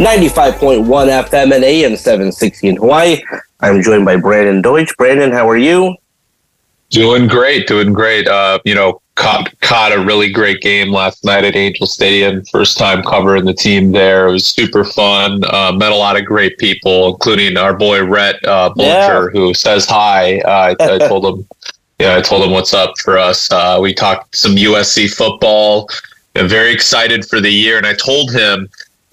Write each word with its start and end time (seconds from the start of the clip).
95.1 0.00 0.86
FM 0.86 1.54
and 1.54 1.62
AM 1.62 1.94
760 1.94 2.68
in 2.68 2.76
Hawaii. 2.76 3.22
I'm 3.60 3.82
joined 3.82 4.06
by 4.06 4.16
Brandon 4.16 4.62
Deutsch. 4.62 4.96
Brandon, 4.96 5.30
how 5.30 5.46
are 5.46 5.58
you? 5.58 5.94
Doing 6.88 7.28
great, 7.28 7.66
doing 7.66 7.92
great. 7.92 8.26
Uh, 8.26 8.60
you 8.64 8.74
know, 8.74 9.02
caught 9.16 9.52
caught 9.60 9.92
a 9.92 10.02
really 10.02 10.32
great 10.32 10.62
game 10.62 10.90
last 10.90 11.22
night 11.22 11.44
at 11.44 11.54
Angel 11.54 11.86
Stadium. 11.86 12.42
First 12.46 12.78
time 12.78 13.02
covering 13.02 13.44
the 13.44 13.52
team 13.52 13.92
there. 13.92 14.28
It 14.28 14.32
was 14.32 14.46
super 14.46 14.84
fun. 14.84 15.42
Uh, 15.44 15.72
met 15.76 15.92
a 15.92 15.96
lot 15.96 16.18
of 16.18 16.24
great 16.24 16.56
people, 16.56 17.12
including 17.12 17.58
our 17.58 17.76
boy 17.76 18.02
Rhett 18.02 18.42
uh, 18.46 18.72
Bollinger, 18.74 19.26
yeah. 19.26 19.38
who 19.38 19.52
says 19.52 19.84
hi. 19.84 20.38
Uh, 20.38 20.74
I, 20.80 20.94
I 20.94 20.98
told 21.08 21.26
him, 21.26 21.46
yeah, 21.98 22.16
I 22.16 22.22
told 22.22 22.42
him 22.42 22.52
what's 22.52 22.72
up 22.72 22.94
for 23.00 23.18
us. 23.18 23.52
Uh, 23.52 23.78
we 23.82 23.92
talked 23.92 24.34
some 24.34 24.52
USC 24.52 25.12
football. 25.12 25.90
I'm 26.36 26.48
very 26.48 26.72
excited 26.72 27.26
for 27.26 27.38
the 27.38 27.50
year, 27.50 27.76
and 27.76 27.86
I 27.86 27.92
told 27.92 28.32
him 28.32 28.66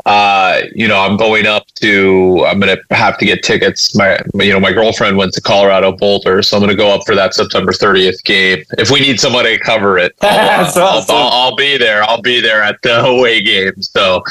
uh, 0.08 0.62
you 0.74 0.88
know, 0.88 1.02
I'm 1.02 1.18
going 1.18 1.46
up 1.46 1.68
to, 1.82 2.46
I'm 2.48 2.62
going 2.62 2.78
to 2.78 2.96
have 2.96 3.18
to 3.18 3.26
get 3.26 3.44
tickets. 3.44 3.94
My, 3.94 4.18
you 4.36 4.54
know, 4.54 4.60
my 4.60 4.72
girlfriend 4.72 5.18
went 5.18 5.34
to 5.34 5.42
Colorado 5.42 5.92
Boulder, 5.92 6.42
so 6.42 6.56
I'm 6.56 6.64
going 6.64 6.72
to 6.72 6.78
go 6.78 6.90
up 6.96 7.02
for 7.06 7.14
that 7.14 7.34
September 7.34 7.74
30th 7.74 8.24
game. 8.24 8.64
If 8.78 8.90
we 8.90 9.02
need 9.02 9.20
somebody 9.20 9.58
to 9.58 9.64
cover 9.64 9.98
it, 9.98 10.16
I'll, 10.22 10.66
awesome. 10.66 10.82
I'll, 10.82 11.06
I'll, 11.10 11.30
I'll, 11.30 11.56
be 11.58 11.78
there. 11.78 12.04
I'll 12.04 12.22
be 12.22 12.40
there 12.40 12.64
at 12.64 12.82
the 12.84 13.00
away 13.06 13.42
game. 13.42 13.82
So 13.82 14.24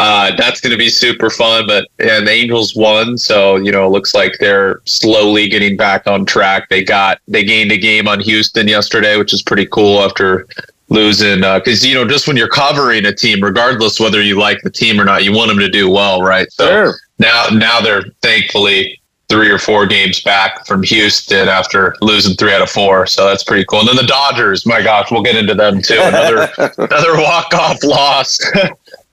uh, 0.00 0.34
that's 0.36 0.60
going 0.60 0.72
to 0.72 0.76
be 0.76 0.88
super 0.88 1.30
fun. 1.30 1.68
But 1.68 1.86
and 2.00 2.26
the 2.26 2.32
Angels 2.32 2.74
won, 2.74 3.16
so 3.16 3.56
you 3.56 3.70
know, 3.70 3.86
it 3.86 3.90
looks 3.90 4.14
like 4.14 4.38
they're 4.40 4.80
slowly 4.86 5.48
getting 5.48 5.76
back 5.76 6.08
on 6.08 6.26
track. 6.26 6.68
They 6.68 6.82
got 6.82 7.20
they 7.28 7.44
gained 7.44 7.70
a 7.70 7.78
game 7.78 8.08
on 8.08 8.18
Houston 8.18 8.66
yesterday, 8.66 9.16
which 9.18 9.32
is 9.32 9.42
pretty 9.42 9.66
cool 9.66 10.00
after 10.00 10.48
losing 10.92 11.40
because 11.40 11.84
uh, 11.84 11.88
you 11.88 11.94
know 11.94 12.06
just 12.06 12.28
when 12.28 12.36
you're 12.36 12.48
covering 12.48 13.04
a 13.06 13.14
team 13.14 13.42
regardless 13.42 13.98
whether 13.98 14.22
you 14.22 14.38
like 14.38 14.60
the 14.62 14.70
team 14.70 15.00
or 15.00 15.04
not 15.04 15.24
you 15.24 15.32
want 15.32 15.48
them 15.48 15.58
to 15.58 15.68
do 15.68 15.88
well 15.88 16.22
right? 16.22 16.50
So 16.52 16.66
sure. 16.66 16.94
now 17.18 17.46
now 17.52 17.80
they're 17.80 18.04
thankfully 18.20 19.00
three 19.28 19.50
or 19.50 19.58
four 19.58 19.86
games 19.86 20.20
back 20.20 20.66
from 20.66 20.82
houston 20.82 21.48
after 21.48 21.96
losing 22.02 22.36
three 22.36 22.52
out 22.52 22.60
of 22.60 22.68
four 22.68 23.06
so 23.06 23.26
that's 23.26 23.42
pretty 23.42 23.64
cool. 23.64 23.80
And 23.80 23.88
then 23.88 23.96
the 23.96 24.06
dodgers 24.06 24.66
my 24.66 24.82
gosh 24.82 25.10
we'll 25.10 25.22
get 25.22 25.36
into 25.36 25.54
them 25.54 25.80
too. 25.80 25.98
Another 25.98 26.48
another 26.78 27.16
walk-off 27.16 27.82
loss. 27.82 28.38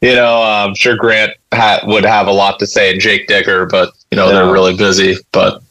You 0.01 0.16
know 0.16 0.41
i'm 0.41 0.75
sure 0.75 0.95
grant 0.95 1.34
ha- 1.53 1.81
would 1.84 2.06
have 2.06 2.28
a 2.28 2.31
lot 2.31 2.57
to 2.59 2.66
say 2.66 2.94
and 2.94 3.01
jake 3.01 3.28
digger 3.28 3.66
but 3.66 3.91
you 4.12 4.16
know 4.16 4.29
they're 4.29 4.50
really 4.50 4.73
busy 4.73 5.18
but 5.34 5.62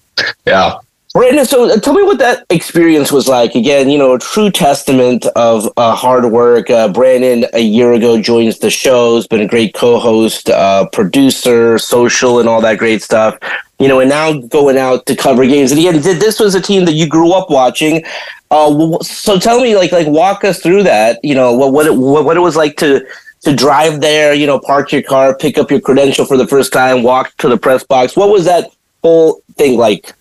yeah 0.46 0.74
Brandon, 1.18 1.44
so 1.44 1.68
uh, 1.68 1.76
tell 1.80 1.94
me 1.94 2.04
what 2.04 2.20
that 2.20 2.46
experience 2.48 3.10
was 3.10 3.26
like. 3.26 3.56
Again, 3.56 3.90
you 3.90 3.98
know, 3.98 4.14
a 4.14 4.20
true 4.20 4.52
testament 4.52 5.26
of 5.34 5.68
uh, 5.76 5.92
hard 5.92 6.24
work. 6.26 6.70
Uh, 6.70 6.86
Brandon, 6.86 7.44
a 7.54 7.58
year 7.58 7.92
ago, 7.94 8.22
joins 8.22 8.60
the 8.60 8.70
show. 8.70 9.16
Has 9.16 9.26
been 9.26 9.40
a 9.40 9.48
great 9.48 9.74
co-host, 9.74 10.48
uh, 10.48 10.86
producer, 10.92 11.76
social, 11.76 12.38
and 12.38 12.48
all 12.48 12.60
that 12.60 12.78
great 12.78 13.02
stuff. 13.02 13.36
You 13.80 13.88
know, 13.88 13.98
and 13.98 14.08
now 14.08 14.32
going 14.32 14.78
out 14.78 15.06
to 15.06 15.16
cover 15.16 15.44
games. 15.44 15.72
And 15.72 15.80
again, 15.80 16.00
this 16.00 16.38
was 16.38 16.54
a 16.54 16.60
team 16.60 16.84
that 16.84 16.92
you 16.92 17.08
grew 17.08 17.32
up 17.32 17.50
watching. 17.50 18.04
Uh, 18.52 18.96
so 19.00 19.40
tell 19.40 19.60
me, 19.60 19.74
like, 19.74 19.90
like 19.90 20.06
walk 20.06 20.44
us 20.44 20.60
through 20.62 20.84
that. 20.84 21.18
You 21.24 21.34
know, 21.34 21.52
what 21.52 21.72
what 21.72 21.86
it, 21.86 21.96
what 21.96 22.36
it 22.36 22.40
was 22.40 22.54
like 22.54 22.76
to 22.76 23.04
to 23.40 23.56
drive 23.56 24.00
there. 24.00 24.34
You 24.34 24.46
know, 24.46 24.60
park 24.60 24.92
your 24.92 25.02
car, 25.02 25.36
pick 25.36 25.58
up 25.58 25.68
your 25.68 25.80
credential 25.80 26.24
for 26.24 26.36
the 26.36 26.46
first 26.46 26.72
time, 26.72 27.02
walk 27.02 27.36
to 27.38 27.48
the 27.48 27.58
press 27.58 27.82
box. 27.82 28.16
What 28.16 28.30
was 28.30 28.44
that 28.44 28.70
whole 29.02 29.42
thing 29.56 29.76
like? 29.76 30.14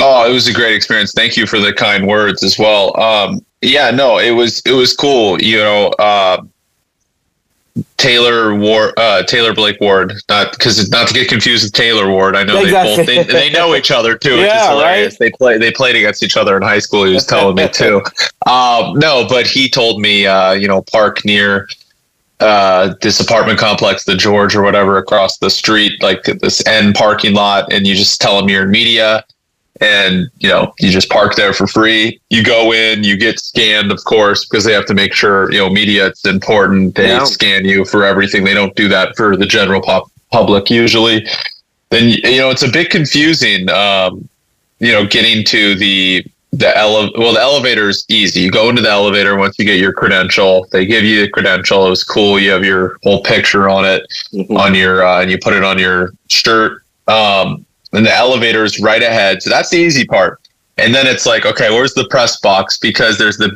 Oh, 0.00 0.28
it 0.28 0.32
was 0.32 0.46
a 0.46 0.52
great 0.52 0.74
experience. 0.74 1.12
Thank 1.12 1.36
you 1.36 1.46
for 1.46 1.58
the 1.58 1.72
kind 1.72 2.06
words 2.06 2.42
as 2.42 2.58
well. 2.58 2.98
Um, 3.00 3.40
yeah, 3.62 3.90
no, 3.90 4.18
it 4.18 4.32
was 4.32 4.60
it 4.66 4.72
was 4.72 4.94
cool. 4.94 5.40
You 5.40 5.58
know, 5.58 5.86
uh, 5.98 6.42
Taylor 7.96 8.54
Ward, 8.54 8.92
uh, 8.98 9.22
Taylor 9.22 9.54
Blake 9.54 9.80
Ward, 9.80 10.12
not 10.28 10.52
because 10.52 10.90
not 10.90 11.08
to 11.08 11.14
get 11.14 11.28
confused 11.28 11.64
with 11.64 11.72
Taylor 11.72 12.10
Ward. 12.10 12.36
I 12.36 12.44
know 12.44 12.60
exactly. 12.60 13.04
they 13.04 13.16
both 13.16 13.26
they, 13.26 13.32
they 13.32 13.50
know 13.50 13.74
each 13.74 13.90
other 13.90 14.16
too, 14.16 14.36
which 14.36 14.46
yeah, 14.46 14.62
is 14.62 14.68
hilarious. 14.68 15.12
Right? 15.14 15.18
They 15.18 15.30
play 15.30 15.58
they 15.58 15.72
played 15.72 15.96
against 15.96 16.22
each 16.22 16.36
other 16.36 16.56
in 16.56 16.62
high 16.62 16.78
school. 16.78 17.04
He 17.04 17.14
was 17.14 17.26
telling 17.26 17.56
me 17.56 17.68
too. 17.68 18.02
Um, 18.46 18.96
no, 19.00 19.26
but 19.28 19.48
he 19.48 19.68
told 19.68 20.00
me, 20.00 20.24
uh, 20.24 20.52
you 20.52 20.68
know, 20.68 20.82
park 20.82 21.24
near 21.24 21.68
uh, 22.38 22.94
this 23.02 23.18
apartment 23.18 23.58
complex, 23.58 24.04
the 24.04 24.14
George 24.14 24.54
or 24.54 24.62
whatever, 24.62 24.98
across 24.98 25.38
the 25.38 25.50
street, 25.50 26.00
like 26.00 26.22
this 26.22 26.64
end 26.64 26.94
parking 26.94 27.34
lot, 27.34 27.72
and 27.72 27.88
you 27.88 27.96
just 27.96 28.20
tell 28.20 28.38
them 28.38 28.48
you're 28.48 28.62
in 28.62 28.70
media 28.70 29.24
and 29.80 30.28
you 30.38 30.48
know 30.48 30.72
you 30.78 30.90
just 30.90 31.10
park 31.10 31.34
there 31.34 31.52
for 31.52 31.66
free. 31.66 32.20
You 32.30 32.42
go 32.42 32.72
in 32.72 33.04
you 33.04 33.16
get 33.16 33.38
scanned 33.38 33.90
of 33.90 34.02
course 34.04 34.44
because 34.44 34.64
they 34.64 34.72
have 34.72 34.86
to 34.86 34.94
make 34.94 35.12
sure 35.12 35.50
you 35.52 35.58
know 35.58 35.70
media 35.70 36.06
it's 36.06 36.24
important. 36.26 36.94
They 36.94 37.08
yeah. 37.08 37.24
scan 37.24 37.64
you 37.64 37.84
for 37.84 38.04
everything. 38.04 38.44
They 38.44 38.54
don't 38.54 38.74
do 38.76 38.88
that 38.88 39.16
for 39.16 39.36
the 39.36 39.46
general 39.46 39.82
pop- 39.82 40.10
public 40.32 40.70
usually. 40.70 41.26
Then 41.90 42.08
you 42.08 42.38
know 42.38 42.50
it's 42.50 42.62
a 42.62 42.70
bit 42.70 42.90
confusing 42.90 43.68
um, 43.70 44.28
you 44.78 44.92
know 44.92 45.06
getting 45.06 45.44
to 45.46 45.74
the 45.74 46.24
the 46.52 46.76
ele- 46.76 47.12
well 47.18 47.34
the 47.34 47.40
elevator 47.40 47.88
is 47.88 48.04
easy. 48.08 48.40
You 48.40 48.50
go 48.50 48.70
into 48.70 48.80
the 48.80 48.90
elevator 48.90 49.36
once 49.36 49.58
you 49.58 49.64
get 49.64 49.78
your 49.78 49.92
credential. 49.92 50.66
They 50.72 50.86
give 50.86 51.04
you 51.04 51.22
the 51.22 51.28
credential. 51.28 51.86
It 51.86 51.90
was 51.90 52.04
cool. 52.04 52.38
You 52.38 52.50
have 52.52 52.64
your 52.64 52.98
whole 53.02 53.22
picture 53.22 53.68
on 53.68 53.84
it 53.84 54.06
mm-hmm. 54.32 54.56
on 54.56 54.74
your 54.74 55.04
uh, 55.04 55.20
and 55.20 55.30
you 55.30 55.38
put 55.38 55.52
it 55.52 55.64
on 55.64 55.78
your 55.78 56.12
shirt. 56.28 56.82
Um, 57.08 57.65
and 57.92 58.04
the 58.04 58.14
elevator 58.14 58.64
is 58.64 58.80
right 58.80 59.02
ahead. 59.02 59.42
So 59.42 59.50
that's 59.50 59.70
the 59.70 59.78
easy 59.78 60.04
part. 60.04 60.40
And 60.78 60.94
then 60.94 61.06
it's 61.06 61.24
like, 61.24 61.46
okay, 61.46 61.70
where's 61.70 61.94
the 61.94 62.06
press 62.08 62.38
box? 62.38 62.76
Because 62.76 63.18
there's 63.18 63.38
the 63.38 63.48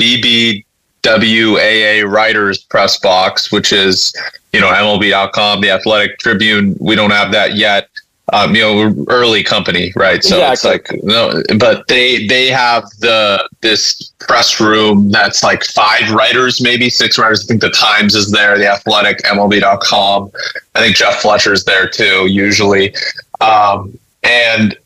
BBWAA 1.05 2.09
writers 2.09 2.59
press 2.65 2.99
box, 2.99 3.53
which 3.53 3.73
is, 3.73 4.15
you 4.53 4.61
know, 4.61 4.69
MLB.com, 4.73 5.61
the 5.61 5.71
Athletic 5.71 6.19
Tribune. 6.19 6.77
We 6.81 6.95
don't 6.97 7.11
have 7.11 7.33
that 7.33 7.57
yet. 7.57 7.89
Um, 8.33 8.55
you 8.55 8.63
know, 8.63 9.05
early 9.09 9.43
company, 9.43 9.93
right? 9.97 10.23
So 10.23 10.37
exactly. 10.37 10.77
it's 10.77 10.93
like 10.93 11.03
no, 11.03 11.43
but 11.59 11.89
they 11.89 12.29
they 12.29 12.47
have 12.47 12.85
the 13.01 13.49
this 13.61 14.13
press 14.21 14.61
room 14.61 15.11
that's 15.11 15.43
like 15.43 15.65
five 15.65 16.13
writers, 16.13 16.61
maybe 16.61 16.91
six 16.91 17.19
writers. 17.19 17.45
I 17.45 17.47
think 17.49 17.61
the 17.61 17.71
Times 17.71 18.15
is 18.15 18.31
there, 18.31 18.57
the 18.57 18.69
Athletic, 18.69 19.19
MLB.com. 19.25 20.31
I 20.77 20.79
think 20.79 20.95
Jeff 20.95 21.17
Fletcher's 21.17 21.65
there 21.65 21.89
too, 21.89 22.29
usually. 22.29 22.95
Um, 23.41 23.99
and 24.23 24.77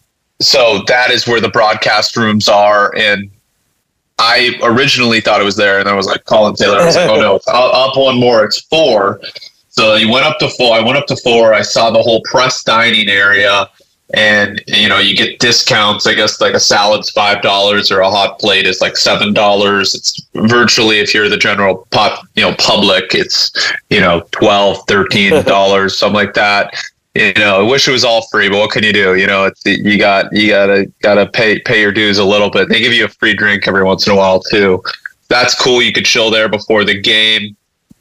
so 0.41 0.83
that 0.87 1.11
is 1.11 1.27
where 1.27 1.41
the 1.41 1.49
broadcast 1.49 2.17
rooms 2.17 2.49
are. 2.49 2.95
And 2.97 3.31
I 4.19 4.59
originally 4.63 5.21
thought 5.21 5.41
it 5.41 5.45
was 5.45 5.57
there, 5.57 5.81
and 5.81 5.89
I 5.89 5.95
was 5.95 6.07
like 6.07 6.25
Colin 6.25 6.55
Taylor. 6.55 6.79
I 6.79 6.87
was 6.87 6.97
like, 6.97 7.11
oh 7.11 7.21
no, 7.21 7.37
it's 7.37 7.49
up 7.49 7.97
one 7.97 8.19
more. 8.19 8.45
It's 8.45 8.61
four. 8.61 9.21
So 9.69 9.97
you 9.97 10.09
went 10.09 10.25
up 10.25 10.39
to 10.39 10.49
four. 10.51 10.77
I 10.77 10.81
went 10.81 10.97
up 10.97 11.07
to 11.07 11.17
four. 11.17 11.53
I 11.53 11.63
saw 11.63 11.91
the 11.91 12.01
whole 12.01 12.23
press 12.23 12.63
dining 12.63 13.09
area, 13.09 13.69
and 14.15 14.63
you 14.69 14.89
know 14.89 14.99
you 14.99 15.17
get 15.17 15.41
discounts. 15.41 16.07
I 16.07 16.15
guess 16.15 16.41
like 16.41 16.55
a 16.55 16.61
salad's 16.61 17.11
five 17.11 17.43
dollars, 17.43 17.91
or 17.91 18.01
a 18.01 18.11
hot 18.11 18.39
plate 18.39 18.67
is 18.67 18.81
like 18.81 18.97
seven 18.97 19.33
dollars. 19.33 19.95
It's 19.97 20.25
virtually 20.35 21.01
if 21.01 21.13
you're 21.13 21.29
the 21.29 21.37
general 21.37 21.89
pop, 21.91 22.25
you 22.37 22.43
know, 22.43 22.55
public, 22.57 23.15
it's 23.17 23.51
you 23.91 24.01
know 24.01 24.23
twelve, 24.31 24.79
thirteen 24.87 25.43
dollars, 25.45 25.99
something 25.99 26.15
like 26.15 26.35
that 26.35 26.73
you 27.15 27.33
know, 27.35 27.61
I 27.61 27.63
wish 27.63 27.87
it 27.87 27.93
was 27.93 28.05
all 28.05 28.27
free, 28.29 28.49
but 28.49 28.59
what 28.59 28.71
can 28.71 28.83
you 28.83 28.93
do? 28.93 29.15
You 29.15 29.27
know, 29.27 29.45
it's 29.45 29.65
you 29.65 29.99
got 29.99 30.33
you 30.33 30.49
gotta 30.49 30.93
gotta 31.01 31.27
pay 31.27 31.61
pay 31.61 31.81
your 31.81 31.93
dues 31.93 32.19
a 32.19 32.25
little 32.25 32.51
bit. 32.51 32.69
They 32.69 32.81
give 32.81 32.93
you 32.93 33.05
a 33.05 33.09
free 33.09 33.35
drink 33.35 33.69
every 33.69 33.85
once 33.85 34.07
in 34.07 34.13
a 34.13 34.17
while 34.17 34.41
too. 34.41 34.83
That's 35.29 35.55
cool. 35.55 35.81
You 35.81 35.93
could 35.93 36.05
chill 36.05 36.31
there 36.31 36.49
before 36.49 36.85
the 36.85 37.01
game. 37.01 37.57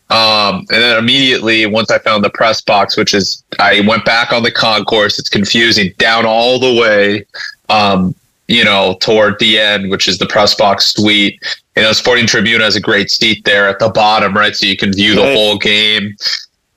Um, 0.09 0.65
and 0.69 0.81
then 0.81 0.97
immediately, 0.97 1.65
once 1.65 1.89
I 1.89 1.97
found 1.99 2.23
the 2.23 2.29
press 2.29 2.61
box, 2.61 2.97
which 2.97 3.13
is, 3.13 3.43
I 3.59 3.81
went 3.87 4.05
back 4.05 4.31
on 4.31 4.43
the 4.43 4.51
concourse. 4.51 5.17
It's 5.17 5.29
confusing 5.29 5.91
down 5.97 6.25
all 6.25 6.59
the 6.59 6.79
way, 6.79 7.25
um, 7.69 8.13
you 8.47 8.63
know, 8.63 8.97
toward 8.99 9.39
the 9.39 9.57
end, 9.57 9.89
which 9.89 10.07
is 10.07 10.19
the 10.19 10.27
press 10.27 10.53
box 10.53 10.93
suite. 10.93 11.39
You 11.75 11.83
know, 11.83 11.93
Sporting 11.93 12.27
Tribune 12.27 12.61
has 12.61 12.75
a 12.75 12.81
great 12.81 13.09
seat 13.09 13.43
there 13.45 13.67
at 13.67 13.79
the 13.79 13.89
bottom, 13.89 14.35
right? 14.35 14.55
So 14.55 14.67
you 14.67 14.77
can 14.77 14.93
view 14.93 15.15
the 15.15 15.33
whole 15.33 15.57
game. 15.57 16.15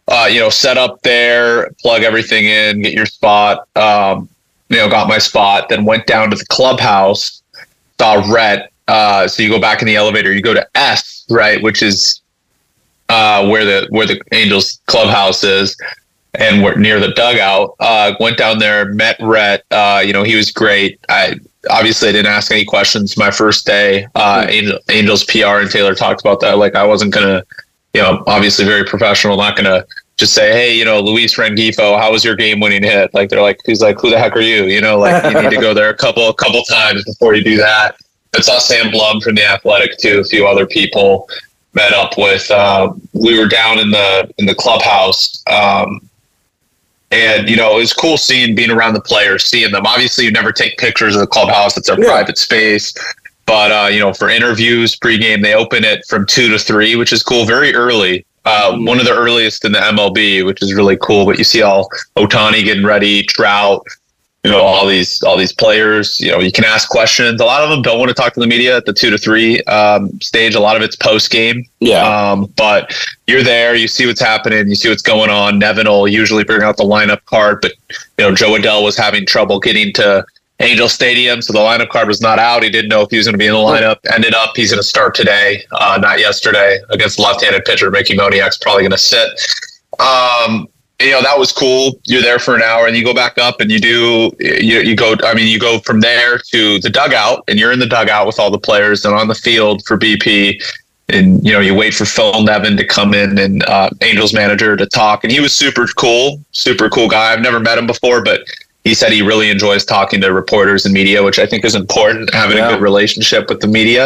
Uh, 0.08 0.28
you 0.30 0.38
know, 0.38 0.48
set 0.48 0.78
up 0.78 1.02
there, 1.02 1.70
plug 1.80 2.02
everything 2.02 2.44
in, 2.44 2.82
get 2.82 2.92
your 2.92 3.06
spot. 3.06 3.66
Um, 3.76 4.28
you 4.68 4.76
know, 4.76 4.88
got 4.88 5.08
my 5.08 5.18
spot. 5.18 5.68
Then 5.68 5.84
went 5.84 6.06
down 6.06 6.30
to 6.30 6.36
the 6.36 6.46
clubhouse, 6.46 7.42
saw 7.98 8.22
Rhett. 8.32 8.72
Uh, 8.88 9.26
so 9.26 9.42
you 9.42 9.48
go 9.48 9.60
back 9.60 9.82
in 9.82 9.86
the 9.86 9.96
elevator, 9.96 10.32
you 10.32 10.42
go 10.42 10.54
to 10.54 10.66
S, 10.76 11.24
right, 11.28 11.60
which 11.62 11.82
is 11.82 12.20
uh, 13.08 13.46
where 13.48 13.64
the 13.64 13.86
where 13.90 14.06
the 14.06 14.20
Angels 14.32 14.80
clubhouse 14.86 15.42
is, 15.42 15.76
and 16.34 16.62
we're 16.62 16.76
near 16.76 17.00
the 17.00 17.12
dugout. 17.12 17.74
Uh, 17.80 18.14
went 18.20 18.36
down 18.36 18.58
there, 18.58 18.92
met 18.92 19.16
Rhett. 19.20 19.64
Uh, 19.70 20.02
you 20.04 20.12
know, 20.12 20.22
he 20.22 20.36
was 20.36 20.50
great. 20.50 21.00
I 21.08 21.38
obviously 21.70 22.08
I 22.08 22.12
didn't 22.12 22.32
ask 22.32 22.50
any 22.50 22.64
questions 22.64 23.16
my 23.16 23.30
first 23.30 23.66
day. 23.66 24.06
Uh, 24.14 24.46
Angel, 24.48 24.78
Angels 24.90 25.24
PR 25.24 25.58
and 25.60 25.70
Taylor 25.70 25.94
talked 25.94 26.20
about 26.20 26.40
that. 26.40 26.58
Like 26.58 26.74
I 26.74 26.84
wasn't 26.84 27.12
gonna, 27.12 27.42
you 27.96 28.02
know, 28.02 28.22
obviously 28.26 28.64
very 28.66 28.84
professional. 28.84 29.38
Not 29.38 29.56
gonna 29.56 29.86
just 30.18 30.34
say, 30.34 30.52
hey, 30.52 30.74
you 30.78 30.84
know, 30.84 31.00
Luis 31.00 31.36
Rengifo, 31.36 31.98
how 31.98 32.12
was 32.12 32.24
your 32.24 32.36
game-winning 32.36 32.82
hit? 32.82 33.12
Like 33.14 33.30
they're 33.30 33.40
like, 33.42 33.58
he's 33.64 33.80
like, 33.80 33.98
who 33.98 34.10
the 34.10 34.18
heck 34.18 34.36
are 34.36 34.40
you? 34.42 34.64
You 34.64 34.80
know, 34.82 34.98
like 34.98 35.24
you 35.24 35.40
need 35.42 35.50
to 35.50 35.60
go 35.60 35.72
there 35.72 35.88
a 35.88 35.96
couple 35.96 36.28
a 36.28 36.34
couple 36.34 36.62
times 36.64 37.04
before 37.04 37.34
you 37.34 37.42
do 37.42 37.56
that. 37.56 37.96
I 38.36 38.40
saw 38.42 38.58
Sam 38.58 38.90
Blum 38.90 39.20
from 39.22 39.34
the 39.34 39.44
Athletic 39.46 39.96
too, 39.96 40.20
a 40.20 40.24
few 40.24 40.46
other 40.46 40.66
people 40.66 41.26
met 41.72 41.92
up 41.94 42.18
with. 42.18 42.50
Uh, 42.50 42.92
we 43.14 43.38
were 43.38 43.48
down 43.48 43.78
in 43.78 43.90
the 43.90 44.30
in 44.36 44.44
the 44.44 44.54
clubhouse, 44.54 45.42
um, 45.46 46.06
and 47.10 47.48
you 47.48 47.56
know 47.56 47.76
it 47.76 47.80
was 47.80 47.94
cool 47.94 48.18
seeing 48.18 48.54
being 48.54 48.70
around 48.70 48.92
the 48.92 49.00
players, 49.00 49.46
seeing 49.46 49.72
them. 49.72 49.86
Obviously, 49.86 50.26
you 50.26 50.30
never 50.32 50.52
take 50.52 50.76
pictures 50.76 51.14
of 51.14 51.22
the 51.22 51.26
clubhouse; 51.26 51.78
it's 51.78 51.88
a 51.88 51.96
Yeah. 51.98 52.04
private 52.04 52.36
space. 52.36 52.92
But 53.46 53.70
uh, 53.72 53.88
you 53.88 54.00
know, 54.00 54.12
for 54.12 54.28
interviews 54.28 54.96
pregame, 54.96 55.42
they 55.42 55.54
open 55.54 55.84
it 55.84 56.04
from 56.06 56.26
two 56.26 56.48
to 56.48 56.58
three, 56.58 56.96
which 56.96 57.12
is 57.12 57.22
cool. 57.22 57.44
Very 57.44 57.74
early. 57.74 58.24
Uh, 58.44 58.76
one 58.78 59.00
of 59.00 59.04
the 59.06 59.12
earliest 59.12 59.64
in 59.64 59.72
the 59.72 59.78
MLB, 59.80 60.44
which 60.46 60.62
is 60.62 60.72
really 60.74 60.96
cool. 61.02 61.26
But 61.26 61.38
you 61.38 61.44
see 61.44 61.62
all 61.62 61.88
Ohtani 62.16 62.62
getting 62.64 62.84
ready, 62.84 63.24
Trout, 63.24 63.84
you 64.46 64.52
know 64.52 64.60
all 64.60 64.86
these 64.86 65.20
all 65.24 65.36
these 65.36 65.52
players 65.52 66.20
you 66.20 66.30
know 66.30 66.38
you 66.38 66.52
can 66.52 66.64
ask 66.64 66.88
questions 66.88 67.40
a 67.40 67.44
lot 67.44 67.64
of 67.64 67.68
them 67.70 67.82
don't 67.82 67.98
want 67.98 68.08
to 68.08 68.14
talk 68.14 68.32
to 68.32 68.38
the 68.38 68.46
media 68.46 68.76
at 68.76 68.86
the 68.86 68.92
two 68.92 69.10
to 69.10 69.18
three 69.18 69.60
um, 69.62 70.08
stage 70.20 70.54
a 70.54 70.60
lot 70.60 70.76
of 70.76 70.82
it's 70.82 70.94
post 70.94 71.32
game 71.32 71.64
Yeah. 71.80 72.04
um, 72.30 72.46
but 72.56 72.94
you're 73.26 73.42
there 73.42 73.74
you 73.74 73.88
see 73.88 74.06
what's 74.06 74.20
happening 74.20 74.68
you 74.68 74.76
see 74.76 74.88
what's 74.88 75.02
going 75.02 75.30
on 75.30 75.58
nevin 75.58 75.88
will 75.88 76.06
usually 76.06 76.44
bring 76.44 76.62
out 76.62 76.76
the 76.76 76.84
lineup 76.84 77.24
card 77.24 77.58
but 77.60 77.72
you 77.90 77.96
know 78.24 78.32
jo 78.32 78.56
adell 78.56 78.84
was 78.84 78.96
having 78.96 79.26
trouble 79.26 79.58
getting 79.58 79.92
to 79.94 80.24
angel 80.60 80.88
stadium 80.88 81.42
so 81.42 81.52
the 81.52 81.58
lineup 81.58 81.88
card 81.90 82.08
was 82.08 82.20
not 82.20 82.38
out. 82.38 82.62
He 82.62 82.70
didn't 82.70 82.88
know 82.88 83.02
if 83.02 83.10
he 83.10 83.18
was 83.18 83.26
going 83.26 83.34
to 83.34 83.38
be 83.38 83.46
in 83.46 83.52
the 83.52 83.58
lineup. 83.58 83.98
Ended 84.12 84.34
up 84.34 84.56
he's 84.56 84.70
going 84.70 84.80
to 84.80 84.86
start 84.86 85.14
today 85.14 85.64
uh, 85.72 85.98
not 86.00 86.18
yesterday 86.18 86.78
against 86.90 87.18
left-handed 87.18 87.64
pitcher 87.64 87.90
mickey 87.90 88.16
moniak's 88.16 88.58
probably 88.58 88.82
going 88.82 88.92
to 88.92 88.98
sit. 88.98 89.28
Um, 89.98 90.68
you 91.00 91.10
know 91.10 91.20
that 91.22 91.38
was 91.38 91.52
cool. 91.52 92.00
You're 92.04 92.22
there 92.22 92.38
for 92.38 92.54
an 92.54 92.62
hour 92.62 92.86
and 92.86 92.96
you 92.96 93.04
go 93.04 93.14
back 93.14 93.36
up 93.38 93.60
and 93.60 93.70
you 93.70 93.78
do 93.78 94.30
you, 94.40 94.80
you 94.80 94.96
go 94.96 95.14
i 95.24 95.34
mean 95.34 95.46
you 95.46 95.58
go 95.58 95.78
from 95.80 96.00
there 96.00 96.38
to 96.38 96.78
the 96.80 96.88
dugout 96.88 97.44
and 97.48 97.58
you're 97.58 97.72
in 97.72 97.78
the 97.78 97.86
dugout 97.86 98.26
with 98.26 98.38
all 98.38 98.50
the 98.50 98.58
players 98.58 99.04
and 99.04 99.14
on 99.14 99.28
the 99.28 99.34
field 99.34 99.84
for 99.84 99.98
bp 99.98 100.62
and 101.10 101.44
you 101.44 101.52
know 101.52 101.60
you 101.60 101.74
wait 101.74 101.92
for 101.92 102.06
phil 102.06 102.42
nevin 102.42 102.76
to 102.76 102.86
come 102.86 103.12
in 103.12 103.38
and 103.38 103.62
uh, 103.64 103.90
angels 104.02 104.32
manager 104.32 104.76
to 104.76 104.86
talk. 104.86 105.22
And 105.22 105.32
he 105.32 105.40
was 105.40 105.54
super 105.54 105.86
cool 105.86 106.42
super 106.52 106.88
cool 106.88 107.08
guy. 107.08 107.32
I've 107.32 107.42
never 107.42 107.60
met 107.60 107.76
him 107.76 107.86
before 107.86 108.22
but 108.22 108.40
he 108.86 108.94
said 108.94 109.10
he 109.12 109.22
really 109.32 109.48
enjoys 109.50 109.84
talking 109.84 110.20
to 110.20 110.32
reporters 110.32 110.84
and 110.86 110.92
media 110.94 111.18
which 111.22 111.38
i 111.38 111.46
think 111.50 111.64
is 111.64 111.74
important 111.74 112.32
having 112.32 112.56
Yeah. 112.56 112.68
a 112.68 112.72
good 112.72 112.82
relationship 112.90 113.42
with 113.50 113.60
the 113.60 113.66
media 113.80 114.04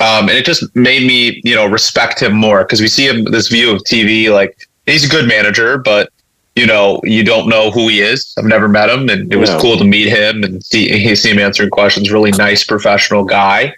um, 0.00 0.28
and 0.28 0.36
it 0.40 0.44
just 0.44 0.62
made 0.74 1.02
me 1.06 1.40
you 1.44 1.54
know 1.54 1.66
respect 1.66 2.16
him 2.24 2.32
more 2.46 2.60
because 2.64 2.80
we 2.80 2.88
see 2.88 3.06
him 3.10 3.24
this 3.36 3.48
view 3.48 3.70
of 3.74 3.78
tv 3.92 4.32
like 4.32 4.52
he's 4.86 5.04
a 5.06 5.08
good 5.08 5.28
manager, 5.28 5.78
but 5.78 6.10
you 6.56 6.66
know, 6.66 7.00
you 7.04 7.22
don't 7.24 7.48
know 7.48 7.70
who 7.70 7.88
he 7.88 8.00
is. 8.02 8.34
I've 8.36 8.44
never 8.44 8.68
met 8.68 8.90
him, 8.90 9.08
and 9.08 9.32
it 9.32 9.36
was 9.36 9.48
No. 9.48 9.58
cool 9.58 9.76
to 9.78 9.84
meet 9.84 10.08
him 10.08 10.42
and 10.44 10.62
see 10.62 10.82
he 10.98 11.14
see 11.16 11.30
him 11.30 11.38
answering 11.38 11.70
questions. 11.70 12.10
Really 12.12 12.30
nice, 12.32 12.62
professional 12.64 13.24
guy, 13.24 13.72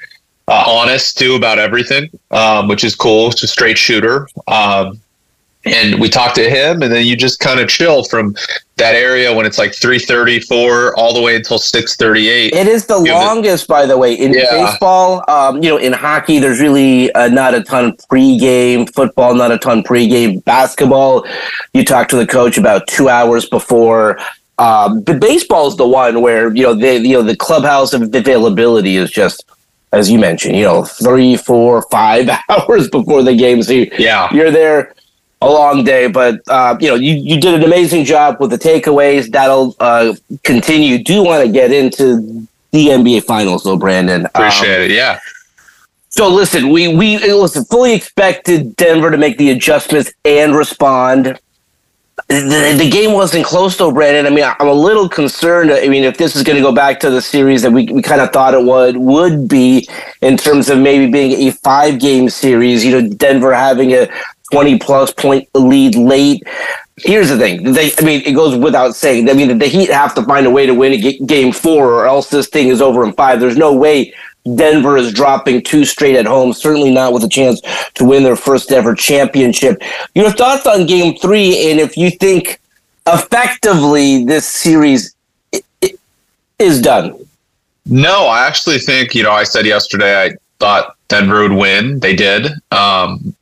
uh, 0.48 0.64
honest 0.66 1.16
too 1.16 1.36
about 1.36 1.58
everything, 1.60 2.10
um, 2.32 2.66
which 2.66 2.82
is 2.82 2.96
cool. 2.96 3.30
Just 3.30 3.44
a 3.44 3.46
straight 3.46 3.78
shooter. 3.78 4.26
Um, 4.48 5.00
and 5.64 6.00
we 6.00 6.08
talk 6.08 6.34
to 6.34 6.48
him, 6.48 6.82
and 6.82 6.92
then 6.92 7.06
you 7.06 7.16
just 7.16 7.40
kind 7.40 7.60
of 7.60 7.68
chill 7.68 8.04
from 8.04 8.34
that 8.76 8.94
area 8.94 9.32
when 9.34 9.46
it's 9.46 9.56
like 9.58 9.74
three 9.74 9.98
thirty 9.98 10.40
four 10.40 10.94
all 10.98 11.14
the 11.14 11.22
way 11.22 11.36
until 11.36 11.58
six 11.58 11.96
thirty 11.96 12.28
eight. 12.28 12.52
It 12.52 12.66
is 12.66 12.86
the 12.86 12.94
but- 12.94 13.04
longest, 13.10 13.66
by 13.68 13.86
the 13.86 13.96
way, 13.96 14.14
in 14.14 14.32
Yeah. 14.34 14.44
baseball. 14.50 15.24
Um, 15.28 15.62
you 15.62 15.70
know, 15.70 15.76
in 15.76 15.92
hockey, 15.92 16.38
there's 16.38 16.60
really 16.60 17.12
uh, 17.12 17.28
not 17.28 17.54
a 17.54 17.62
ton 17.62 17.86
of 17.86 17.96
pregame. 18.10 18.92
Football, 18.92 19.34
not 19.34 19.52
a 19.52 19.58
ton 19.58 19.82
pregame. 19.82 20.44
Basketball, 20.44 21.26
you 21.72 21.84
talk 21.84 22.08
to 22.08 22.16
the 22.16 22.26
coach 22.26 22.58
about 22.58 22.86
two 22.86 23.08
hours 23.08 23.46
before. 23.46 24.18
Um, 24.58 25.00
but 25.02 25.18
baseball 25.20 25.66
is 25.66 25.76
the 25.76 25.86
one 25.88 26.20
where 26.22 26.54
you 26.54 26.62
know 26.62 26.74
the 26.74 26.98
you 27.00 27.14
know 27.14 27.22
the 27.22 27.36
clubhouse 27.36 27.92
availability 27.92 28.96
is 28.96 29.10
just 29.10 29.44
as 29.92 30.10
you 30.10 30.18
mentioned. 30.18 30.56
You 30.56 30.64
know, 30.64 30.84
three, 30.84 31.36
four, 31.36 31.82
five 31.90 32.28
hours 32.48 32.88
before 32.88 33.22
the 33.22 33.34
game. 33.36 33.62
So 33.62 33.72
you, 33.72 33.90
Yeah, 33.98 34.32
you're 34.34 34.50
there 34.50 34.94
a 35.40 35.48
long 35.48 35.84
day, 35.84 36.06
but 36.06 36.40
uh, 36.48 36.76
you 36.80 36.88
know 36.88 36.94
you, 36.94 37.14
you 37.14 37.40
did 37.40 37.54
an 37.54 37.62
amazing 37.62 38.04
job 38.04 38.40
with 38.40 38.50
the 38.50 38.58
takeaways. 38.58 39.30
That'll 39.30 39.76
uh, 39.80 40.14
continue. 40.42 41.02
Do 41.02 41.22
want 41.22 41.44
to 41.44 41.52
get 41.52 41.72
into 41.72 42.46
the 42.70 42.86
NBA 42.86 43.24
Finals, 43.24 43.64
though, 43.64 43.76
Brandon? 43.76 44.22
Um, 44.22 44.30
appreciate 44.34 44.90
it. 44.90 44.90
Yeah, 44.92 45.18
so 46.14 46.28
listen, 46.28 46.68
we 46.70 46.94
we 46.94 47.18
listen 47.18 47.64
fully 47.64 47.92
expected 47.92 48.76
Denver 48.76 49.10
to 49.10 49.16
make 49.16 49.36
the 49.36 49.50
adjustments 49.50 50.12
and 50.24 50.54
respond. 50.54 51.40
The, 52.28 52.76
the 52.78 52.88
game 52.88 53.14
wasn't 53.14 53.44
close 53.44 53.76
though, 53.76 53.90
Brandon. 53.90 54.24
I 54.24 54.30
mean, 54.30 54.44
I'm 54.44 54.68
a 54.68 54.72
little 54.72 55.08
concerned. 55.08 55.72
I 55.72 55.88
mean, 55.88 56.04
if 56.04 56.16
this 56.16 56.36
is 56.36 56.44
going 56.44 56.54
to 56.54 56.62
go 56.62 56.70
back 56.70 57.00
to 57.00 57.10
the 57.10 57.20
series 57.20 57.62
that 57.62 57.72
we, 57.72 57.86
we 57.86 58.00
kind 58.00 58.20
of 58.20 58.32
thought 58.32 58.54
it 58.54 58.62
would 58.64 58.96
would 58.96 59.48
be 59.48 59.88
in 60.22 60.36
terms 60.36 60.70
of 60.70 60.78
maybe 60.78 61.10
being 61.10 61.48
a 61.48 61.50
five 61.50 61.98
game 61.98 62.28
series, 62.28 62.84
you 62.84 62.92
know, 62.92 63.08
Denver 63.08 63.52
having 63.52 63.92
a 63.92 64.06
20 64.54 64.78
plus 64.78 65.12
point 65.12 65.48
lead 65.54 65.96
late. 65.96 66.42
Here's 66.96 67.28
the 67.28 67.38
thing. 67.38 67.72
They, 67.72 67.90
I 67.98 68.02
mean, 68.02 68.22
it 68.24 68.32
goes 68.32 68.56
without 68.56 68.94
saying. 68.94 69.28
I 69.28 69.34
mean, 69.34 69.58
the 69.58 69.66
Heat 69.66 69.90
have 69.90 70.14
to 70.14 70.22
find 70.22 70.46
a 70.46 70.50
way 70.50 70.66
to 70.66 70.74
win 70.74 71.26
game 71.26 71.52
four, 71.52 71.92
or 71.92 72.06
else 72.06 72.30
this 72.30 72.48
thing 72.48 72.68
is 72.68 72.80
over 72.80 73.04
in 73.04 73.12
five. 73.14 73.40
There's 73.40 73.56
no 73.56 73.72
way 73.74 74.14
Denver 74.54 74.96
is 74.96 75.12
dropping 75.12 75.62
two 75.62 75.84
straight 75.84 76.14
at 76.14 76.26
home. 76.26 76.52
Certainly 76.52 76.92
not 76.92 77.12
with 77.12 77.24
a 77.24 77.28
chance 77.28 77.60
to 77.94 78.04
win 78.04 78.22
their 78.22 78.36
first 78.36 78.70
ever 78.70 78.94
championship. 78.94 79.82
Your 80.14 80.30
thoughts 80.30 80.66
on 80.66 80.86
Game 80.86 81.16
Three, 81.18 81.70
and 81.70 81.80
if 81.80 81.96
you 81.96 82.10
think 82.10 82.60
effectively 83.06 84.24
this 84.24 84.46
series 84.46 85.14
is 86.58 86.80
done? 86.80 87.14
No, 87.86 88.26
I 88.26 88.46
actually 88.46 88.78
think, 88.78 89.14
you 89.14 89.22
know, 89.22 89.32
I 89.32 89.44
said 89.44 89.66
yesterday 89.66 90.22
I 90.22 90.36
thought 90.58 90.96
Denver 91.08 91.42
would 91.42 91.52
win. 91.52 92.00
They 92.00 92.16
did. 92.16 92.46
Um, 92.70 93.34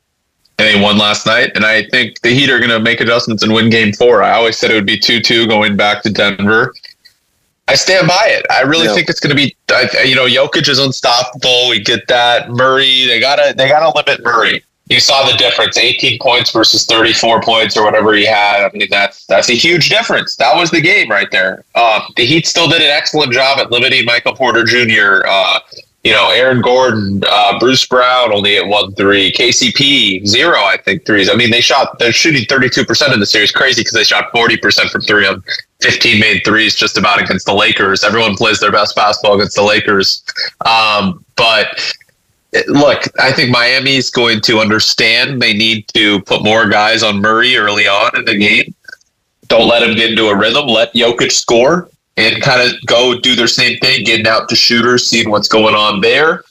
and 0.59 0.67
they 0.67 0.79
won 0.81 0.97
last 0.97 1.25
night. 1.25 1.51
And 1.55 1.65
I 1.65 1.83
think 1.89 2.21
the 2.21 2.29
Heat 2.29 2.49
are 2.49 2.59
going 2.59 2.69
to 2.71 2.79
make 2.79 3.01
adjustments 3.01 3.43
and 3.43 3.53
win 3.53 3.69
game 3.69 3.93
four. 3.93 4.23
I 4.23 4.31
always 4.33 4.57
said 4.57 4.71
it 4.71 4.75
would 4.75 4.85
be 4.85 4.97
2 4.97 5.19
2 5.21 5.47
going 5.47 5.75
back 5.75 6.03
to 6.03 6.09
Denver. 6.09 6.73
I 7.67 7.75
stand 7.75 8.07
by 8.07 8.25
it. 8.27 8.45
I 8.51 8.61
really 8.61 8.87
Yeah. 8.87 8.93
think 8.95 9.09
it's 9.09 9.19
going 9.21 9.35
to 9.35 9.41
be, 9.41 9.55
I- 9.71 10.03
you 10.03 10.15
know, 10.15 10.25
Jokic 10.27 10.67
is 10.67 10.79
unstoppable. 10.79 11.69
We 11.69 11.79
get 11.79 12.07
that. 12.07 12.49
Murray, 12.49 13.05
they 13.07 13.19
gotta, 13.19 13.53
they 13.57 13.67
gotta 13.69 13.95
limit 13.97 14.23
Murray. 14.23 14.63
You 14.89 14.99
saw 14.99 15.25
the 15.25 15.35
difference: 15.37 15.77
18 15.77 16.19
points 16.19 16.51
versus 16.51 16.85
34 16.85 17.41
points 17.41 17.77
or 17.77 17.85
whatever 17.85 18.13
he 18.13 18.25
had. 18.25 18.65
I 18.65 18.69
mean, 18.77 18.87
that's 18.91 19.25
that's 19.27 19.49
a 19.49 19.53
huge 19.53 19.87
difference. 19.89 20.35
That 20.35 20.57
was 20.57 20.71
the 20.71 20.81
game 20.81 21.09
right 21.09 21.31
there. 21.31 21.63
Um, 21.73 22.01
the 22.17 22.25
Heat 22.25 22.45
still 22.45 22.67
did 22.67 22.81
an 22.81 22.89
excellent 22.91 23.31
job 23.31 23.59
at 23.59 23.71
limiting 23.71 24.03
Michael 24.03 24.35
Porter 24.35 24.65
Jr. 24.65 25.25
Uh, 25.25 25.59
you 26.03 26.11
know, 26.11 26.29
Aaron 26.31 26.61
Gordon, 26.61 27.21
uh, 27.29 27.57
Bruce 27.59 27.85
Brown 27.85 28.33
only 28.33 28.57
at 28.57 28.67
one 28.67 28.93
three, 28.95 29.31
KCP 29.31 30.27
zero, 30.27 30.57
I 30.57 30.77
think 30.77 31.05
threes. 31.05 31.29
I 31.29 31.35
mean, 31.35 31.49
they 31.49 31.61
shot 31.61 31.97
they're 31.97 32.11
shooting 32.11 32.45
32 32.45 32.85
percent 32.85 33.13
in 33.13 33.21
the 33.21 33.25
series, 33.25 33.51
crazy 33.51 33.81
because 33.81 33.93
they 33.93 34.03
shot 34.03 34.29
40 34.33 34.57
percent 34.57 34.89
from 34.89 35.01
three 35.01 35.25
on 35.25 35.41
15 35.81 36.19
made 36.19 36.41
threes 36.45 36.75
just 36.75 36.97
about 36.97 37.21
against 37.21 37.45
the 37.45 37.53
Lakers. 37.53 38.03
Everyone 38.03 38.35
plays 38.35 38.59
their 38.59 38.71
best 38.71 38.95
basketball 38.95 39.35
against 39.35 39.55
the 39.55 39.63
Lakers, 39.63 40.23
um, 40.65 41.23
but 41.37 41.95
look, 42.67 43.03
I 43.19 43.31
think 43.31 43.49
Miami's 43.51 44.09
going 44.09 44.41
to 44.41 44.59
understand 44.59 45.41
they 45.41 45.53
need 45.53 45.87
to 45.89 46.21
put 46.23 46.43
more 46.43 46.67
guys 46.67 47.01
on 47.01 47.21
Murray 47.21 47.55
early 47.55 47.87
on 47.87 48.11
in 48.17 48.25
the 48.25 48.37
game. 48.37 48.75
Don't 49.47 49.69
let 49.69 49.83
him 49.83 49.95
get 49.95 50.09
into 50.09 50.27
a 50.27 50.37
rhythm. 50.37 50.67
Let 50.67 50.93
Jokic 50.93 51.31
score 51.31 51.89
and 52.17 52.41
kind 52.41 52.61
of 52.61 52.73
go 52.85 53.19
do 53.19 53.35
their 53.35 53.47
same 53.47 53.77
thing, 53.79 54.03
getting 54.03 54.27
out 54.27 54.49
to 54.49 54.55
shooters, 54.55 55.07
seeing 55.07 55.29
what's 55.29 55.47
going 55.47 55.75
on 55.75 56.01
there. 56.01 56.43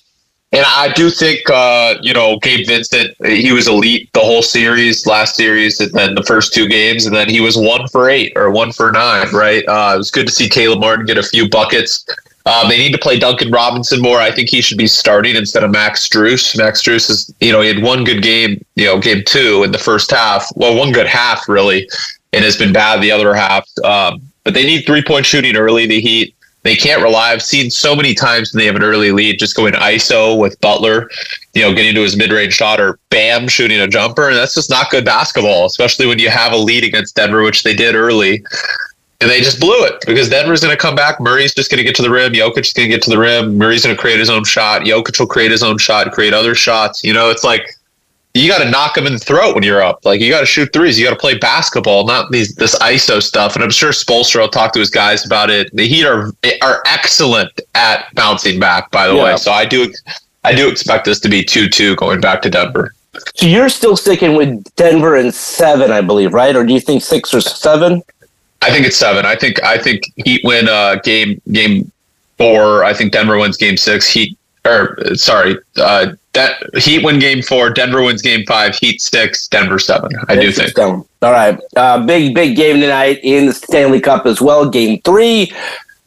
And 0.54 0.66
I 0.66 0.92
do 0.92 1.09
think, 1.09 1.49
uh, 1.49 1.95
you 2.02 2.12
know, 2.12 2.38
Gabe 2.40 2.66
Vincent, 2.66 3.16
he 3.25 3.52
was 3.52 3.69
elite 3.69 4.11
the 4.12 4.21
whole 4.21 4.42
series, 4.42 5.07
last 5.07 5.35
series, 5.35 5.81
and 5.81 5.90
then 5.92 6.14
the 6.14 6.23
first 6.25 6.52
two 6.52 6.69
games, 6.69 7.07
and 7.07 7.16
then 7.16 7.31
he 7.31 7.40
was 7.40 7.57
one 7.57 7.88
for 7.88 8.11
eight 8.11 8.33
or 8.37 8.50
one 8.50 8.71
for 8.71 8.92
nine, 8.92 9.28
right? 9.33 9.64
Uh, 9.66 9.92
it 9.95 9.99
was 9.99 10.11
good 10.11 10.26
to 10.26 10.33
see 10.33 10.50
Caleb 10.50 10.81
Martin 10.81 11.07
get 11.07 11.16
a 11.16 11.23
few 11.23 11.49
buckets. 11.49 12.04
Um, 12.45 12.69
they 12.69 12.76
need 12.76 12.92
to 12.92 12.99
play 12.99 13.19
Duncan 13.19 13.50
Robinson 13.50 14.02
more. 14.02 14.19
I 14.19 14.31
think 14.31 14.50
he 14.50 14.61
should 14.61 14.76
be 14.76 14.88
starting 14.88 15.37
instead 15.37 15.64
of 15.64 15.71
Max 15.71 16.07
Strus. 16.07 16.59
Max 16.59 16.83
Strus 16.83 17.09
is, 17.09 17.33
you 17.40 17.52
know, 17.52 17.62
he 17.62 17.69
had 17.69 17.83
one 17.83 18.04
good 18.04 18.23
game, 18.23 18.62
you 18.75 18.85
know, 18.85 19.00
game 19.00 19.23
two 19.25 19.62
in 19.62 19.73
the 19.73 19.78
first 19.78 20.11
half. 20.11 20.50
Well, 20.54 20.76
one 20.76 20.92
good 20.92 21.07
half 21.07 21.49
really, 21.49 21.88
and 22.33 22.45
has 22.45 22.57
been 22.57 22.73
bad 22.75 23.00
the 23.00 23.12
other 23.12 23.33
half. 23.33 23.66
Um, 23.85 24.21
but 24.45 24.55
they 24.55 24.65
need 24.65 24.87
three 24.87 25.03
point 25.03 25.27
shooting 25.27 25.57
early. 25.57 25.87
The 25.87 26.01
Heat 26.01 26.35
they 26.63 26.77
can't 26.77 27.03
rely. 27.03 27.33
I've 27.33 27.43
seen 27.43 27.73
so 27.73 27.97
many 27.97 28.15
times 28.15 28.53
when 28.53 28.61
they 28.61 28.67
have 28.67 28.77
an 28.77 28.85
early 28.85 29.11
lead, 29.11 29.41
just 29.41 29.57
going 29.57 29.75
ISO 29.75 30.39
with 30.39 30.61
Butler, 30.61 31.11
you 31.55 31.63
know, 31.63 31.75
getting 31.75 31.93
to 31.95 32.03
his 32.03 32.17
mid 32.17 32.31
range 32.31 32.55
shot 32.55 32.81
or 32.81 33.01
bam 33.11 33.49
shooting 33.49 33.81
a 33.81 33.89
jumper, 33.89 34.29
and 34.29 34.37
that's 34.37 34.55
just 34.55 34.71
not 34.71 34.89
good 34.91 35.05
basketball, 35.05 35.67
especially 35.67 36.07
when 36.07 36.21
you 36.21 36.31
have 36.31 36.53
a 36.53 36.57
lead 36.57 36.85
against 36.85 37.17
Denver, 37.17 37.43
which 37.43 37.65
they 37.65 37.75
did 37.75 37.97
early 37.97 38.45
and 39.23 39.31
they 39.31 39.41
just 39.41 39.61
blew 39.61 39.85
it 39.85 40.03
because 40.05 40.29
Denver's 40.29 40.61
going 40.61 40.73
to 40.73 40.81
come 40.81 40.97
back. 40.97 41.21
Murray's 41.21 41.55
just 41.55 41.71
going 41.71 41.79
to 41.79 41.85
get 41.85 41.95
to 41.95 42.03
the 42.03 42.11
rim. 42.11 42.33
Jokic 42.33 42.67
is 42.67 42.73
going 42.73 42.89
to 42.89 42.95
get 42.95 43.03
to 43.03 43.11
the 43.11 43.19
rim. 43.19 43.57
Murray's 43.57 43.85
going 43.85 43.95
to 43.95 44.01
create 44.01 44.19
his 44.19 44.29
own 44.29 44.43
shot. 44.43 44.83
Jokic 44.83 45.19
will 45.19 45.29
create 45.29 45.53
his 45.53 45.63
own 45.63 45.79
shot, 45.79 46.11
create 46.11 46.35
other 46.35 46.57
shots. 46.57 47.05
You 47.05 47.13
know, 47.13 47.31
it's 47.31 47.45
like 47.45 47.73
you 48.35 48.49
got 48.49 48.62
to 48.62 48.71
knock 48.71 48.95
them 48.95 49.07
in 49.07 49.12
the 49.12 49.19
throat 49.19 49.55
when 49.55 49.62
you're 49.62 49.83
up. 49.83 50.05
Like 50.05 50.21
you 50.21 50.31
got 50.31 50.41
to 50.41 50.47
shoot 50.47 50.73
threes. 50.73 50.99
You 50.99 51.05
got 51.05 51.12
to 51.12 51.21
play 51.21 51.37
basketball, 51.37 52.07
not 52.07 52.31
these 52.31 52.55
this 52.55 52.75
ISO 52.79 53.23
stuff. 53.23 53.55
And 53.55 53.62
I'm 53.62 53.71
sure 53.71 53.91
Spoelstra 53.91 54.41
will 54.41 54.49
talk 54.49 54.73
to 54.73 54.81
his 54.81 54.91
guys 54.91 55.27
about 55.27 55.51
it. 55.51 55.75
The 55.75 55.87
Heat 55.87 56.07
are 56.07 56.33
are 56.62 56.83
excellent 56.87 57.61
at 57.75 58.12
bouncing 58.15 58.59
back. 58.59 58.91
By 58.91 59.09
the 59.09 59.15
yeah. 59.15 59.25
way, 59.25 59.37
so 59.37 59.53
I 59.53 59.67
do 59.67 59.93
I 60.45 60.55
do 60.55 60.69
expect 60.69 61.05
this 61.05 61.21
to 61.21 61.29
be 61.29 61.45
two 61.45 61.69
two 61.69 61.95
going 61.97 62.21
back 62.21 62.41
to 62.43 62.51
Denver. 62.51 62.95
So 63.35 63.47
you're 63.47 63.69
still 63.69 63.97
sticking 63.97 64.35
with 64.35 64.75
Denver 64.77 65.17
and 65.17 65.35
seven, 65.35 65.91
I 65.91 66.01
believe, 66.01 66.33
right? 66.33 66.57
Or 66.57 66.65
do 66.65 66.73
you 66.73 66.81
think 66.81 67.03
six 67.03 67.35
or 67.35 67.43
seven? 67.43 68.03
I 68.62 68.71
think 68.71 68.87
it's 68.87 68.97
seven. 68.97 69.27
I 69.27 69.37
think 69.37 69.62
I 69.62 69.77
think 69.77 70.05
Heat 70.17 70.41
win 70.45 70.69
uh, 70.69 70.97
game 71.05 71.41
game 71.53 71.93
four. 72.39 72.85
I 72.85 72.95
think 72.95 73.12
Denver 73.12 73.37
wins 73.37 73.59
game 73.59 73.77
six. 73.77 74.09
Heat 74.09 74.39
or 74.65 74.97
sorry, 75.15 75.59
uh, 75.77 76.12
De- 76.33 76.81
Heat 76.81 77.05
win 77.05 77.19
game 77.19 77.43
four. 77.43 77.71
Denver 77.71 78.03
wins 78.03 78.23
game 78.23 78.45
five. 78.47 78.75
Heat 78.77 79.03
six. 79.03 79.49
Denver 79.49 79.79
seven. 79.79 80.11
I 80.29 80.37
do 80.37 80.51
think. 80.51 80.79
All 80.79 81.07
right, 81.23 81.59
uh, 81.77 82.05
big 82.05 82.35
big 82.35 82.57
game 82.57 82.81
tonight 82.81 83.21
in 83.23 83.47
the 83.47 83.53
Stanley 83.53 84.01
Cup 84.01 84.27
as 84.27 84.41
well. 84.41 84.69
Game 84.69 85.01
three. 85.03 85.53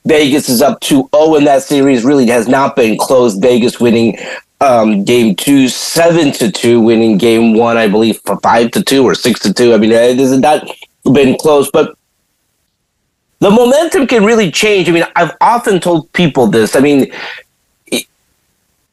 Vegas 0.07 0.49
is 0.49 0.61
up 0.61 0.81
2-0 0.81 1.39
in 1.39 1.45
that 1.45 1.63
series. 1.63 2.03
Really 2.03 2.27
has 2.27 2.47
not 2.47 2.75
been 2.75 2.95
close. 2.95 3.33
Vegas 3.33 3.79
winning 3.79 4.15
um, 4.61 5.03
game 5.03 5.35
two, 5.35 5.67
seven 5.67 6.31
to 6.33 6.51
two, 6.51 6.79
winning 6.81 7.17
game 7.17 7.55
one, 7.55 7.77
I 7.77 7.87
believe, 7.87 8.19
for 8.23 8.39
five 8.39 8.71
to 8.71 8.83
two 8.83 9.03
or 9.03 9.15
six 9.15 9.39
to 9.41 9.53
two. 9.53 9.73
I 9.73 9.77
mean, 9.77 9.91
it 9.91 10.17
has 10.17 10.37
not 10.37 10.67
been 11.11 11.37
close, 11.37 11.69
but 11.71 11.97
the 13.39 13.51
momentum 13.51 14.07
can 14.07 14.23
really 14.23 14.49
change. 14.49 14.87
I 14.87 14.91
mean, 14.91 15.05
I've 15.15 15.35
often 15.41 15.79
told 15.79 16.11
people 16.13 16.47
this. 16.47 16.75
I 16.75 16.79
mean, 16.79 17.11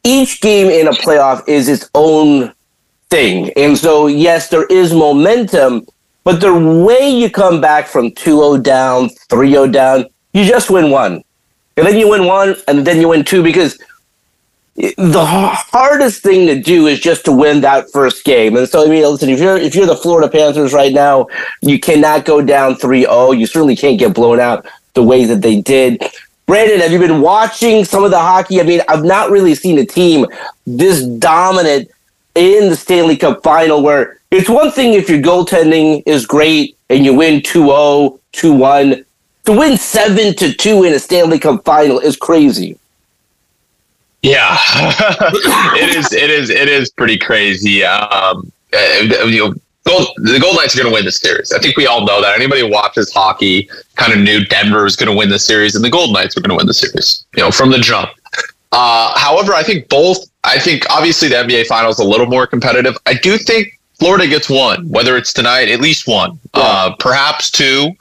each 0.03 0.41
game 0.41 0.67
in 0.67 0.87
a 0.87 0.91
playoff 0.91 1.47
is 1.47 1.69
its 1.69 1.89
own 1.95 2.53
thing. 3.09 3.51
And 3.55 3.77
so, 3.77 4.07
yes, 4.07 4.49
there 4.49 4.65
is 4.65 4.93
momentum, 4.93 5.85
but 6.23 6.41
the 6.41 6.53
way 6.53 7.09
you 7.09 7.29
come 7.29 7.61
back 7.61 7.87
from 7.87 8.11
2 8.11 8.23
0 8.23 8.57
down, 8.57 9.09
3 9.29 9.51
0 9.51 9.67
down, 9.67 10.05
you 10.33 10.45
just 10.45 10.69
win 10.69 10.89
one. 10.89 11.23
And 11.77 11.87
then 11.87 11.97
you 11.97 12.09
win 12.09 12.25
one, 12.25 12.55
and 12.67 12.85
then 12.85 12.99
you 12.99 13.09
win 13.09 13.23
two 13.23 13.41
because 13.41 13.79
the 14.75 15.25
hardest 15.25 16.23
thing 16.23 16.47
to 16.47 16.59
do 16.59 16.87
is 16.87 16.99
just 16.99 17.25
to 17.25 17.31
win 17.31 17.61
that 17.61 17.91
first 17.91 18.23
game. 18.25 18.55
And 18.57 18.67
so, 18.67 18.85
I 18.85 18.89
mean, 18.89 19.03
listen, 19.03 19.29
if 19.29 19.39
you're 19.39 19.57
if 19.57 19.75
you're 19.75 19.85
the 19.85 19.95
Florida 19.95 20.29
Panthers 20.29 20.73
right 20.73 20.93
now, 20.93 21.27
you 21.61 21.79
cannot 21.79 22.25
go 22.25 22.41
down 22.41 22.75
3-0. 22.75 23.37
You 23.37 23.45
certainly 23.45 23.75
can't 23.75 23.99
get 23.99 24.13
blown 24.13 24.39
out 24.39 24.65
the 24.93 25.03
way 25.03 25.25
that 25.25 25.41
they 25.41 25.61
did. 25.61 26.03
Brandon, 26.45 26.79
have 26.81 26.91
you 26.91 26.99
been 26.99 27.21
watching 27.21 27.85
some 27.85 28.03
of 28.03 28.11
the 28.11 28.19
hockey? 28.19 28.59
I 28.59 28.63
mean, 28.63 28.81
I've 28.89 29.03
not 29.03 29.31
really 29.31 29.55
seen 29.55 29.79
a 29.79 29.85
team 29.85 30.25
this 30.67 31.03
dominant 31.03 31.89
in 32.35 32.69
the 32.69 32.75
Stanley 32.75 33.15
Cup 33.15 33.43
final 33.43 33.81
where 33.81 34.19
it's 34.31 34.49
one 34.49 34.71
thing 34.71 34.93
if 34.93 35.09
your 35.09 35.21
goaltending 35.21 36.03
is 36.05 36.25
great 36.25 36.77
and 36.89 37.05
you 37.05 37.13
win 37.13 37.41
2-0, 37.41 38.19
2-1. 38.33 39.05
To 39.45 39.51
win 39.57 39.77
7 39.77 40.35
to 40.35 40.53
2 40.53 40.83
in 40.85 40.93
a 40.93 40.99
Stanley 40.99 41.39
Cup 41.39 41.63
final 41.63 41.99
is 41.99 42.15
crazy. 42.15 42.77
Yeah, 44.21 44.57
it 45.75 45.97
is. 45.97 46.13
It 46.13 46.29
is. 46.29 46.49
It 46.49 46.69
is 46.69 46.89
pretty 46.91 47.17
crazy. 47.17 47.83
Um, 47.83 48.49
uh, 48.73 49.25
you 49.25 49.49
know, 49.49 49.53
Gold, 49.85 50.07
the 50.17 50.39
Gold 50.39 50.55
Knights 50.55 50.75
are 50.75 50.81
going 50.81 50.89
to 50.89 50.93
win 50.93 51.05
the 51.05 51.11
series. 51.11 51.51
I 51.51 51.59
think 51.59 51.75
we 51.75 51.87
all 51.87 52.05
know 52.05 52.21
that. 52.21 52.35
Anybody 52.35 52.61
who 52.61 52.71
watches 52.71 53.11
hockey 53.11 53.69
kind 53.95 54.13
of 54.13 54.19
knew 54.19 54.45
Denver 54.45 54.83
was 54.83 54.95
going 54.95 55.11
to 55.11 55.17
win 55.17 55.29
the 55.29 55.39
series, 55.39 55.75
and 55.75 55.83
the 55.83 55.89
Gold 55.89 56.13
Knights 56.13 56.35
were 56.35 56.41
going 56.41 56.51
to 56.51 56.55
win 56.55 56.67
the 56.67 56.73
series. 56.73 57.25
You 57.35 57.43
know, 57.43 57.51
from 57.51 57.69
the 57.69 57.79
jump. 57.79 58.09
Uh, 58.71 59.17
however, 59.17 59.53
I 59.53 59.63
think 59.63 59.89
both. 59.89 60.25
I 60.45 60.59
think 60.59 60.83
obviously 60.89 61.27
the 61.29 61.35
NBA 61.35 61.67
Finals 61.67 61.99
a 61.99 62.03
little 62.03 62.25
more 62.25 62.47
competitive. 62.47 62.97
I 63.05 63.13
do 63.13 63.37
think 63.37 63.79
Florida 63.99 64.27
gets 64.27 64.49
one, 64.49 64.89
whether 64.89 65.15
it's 65.15 65.31
tonight, 65.31 65.69
at 65.69 65.79
least 65.79 66.07
one, 66.07 66.39
yeah. 66.55 66.61
uh, 66.61 66.95
perhaps 66.97 67.51
two. 67.51 67.91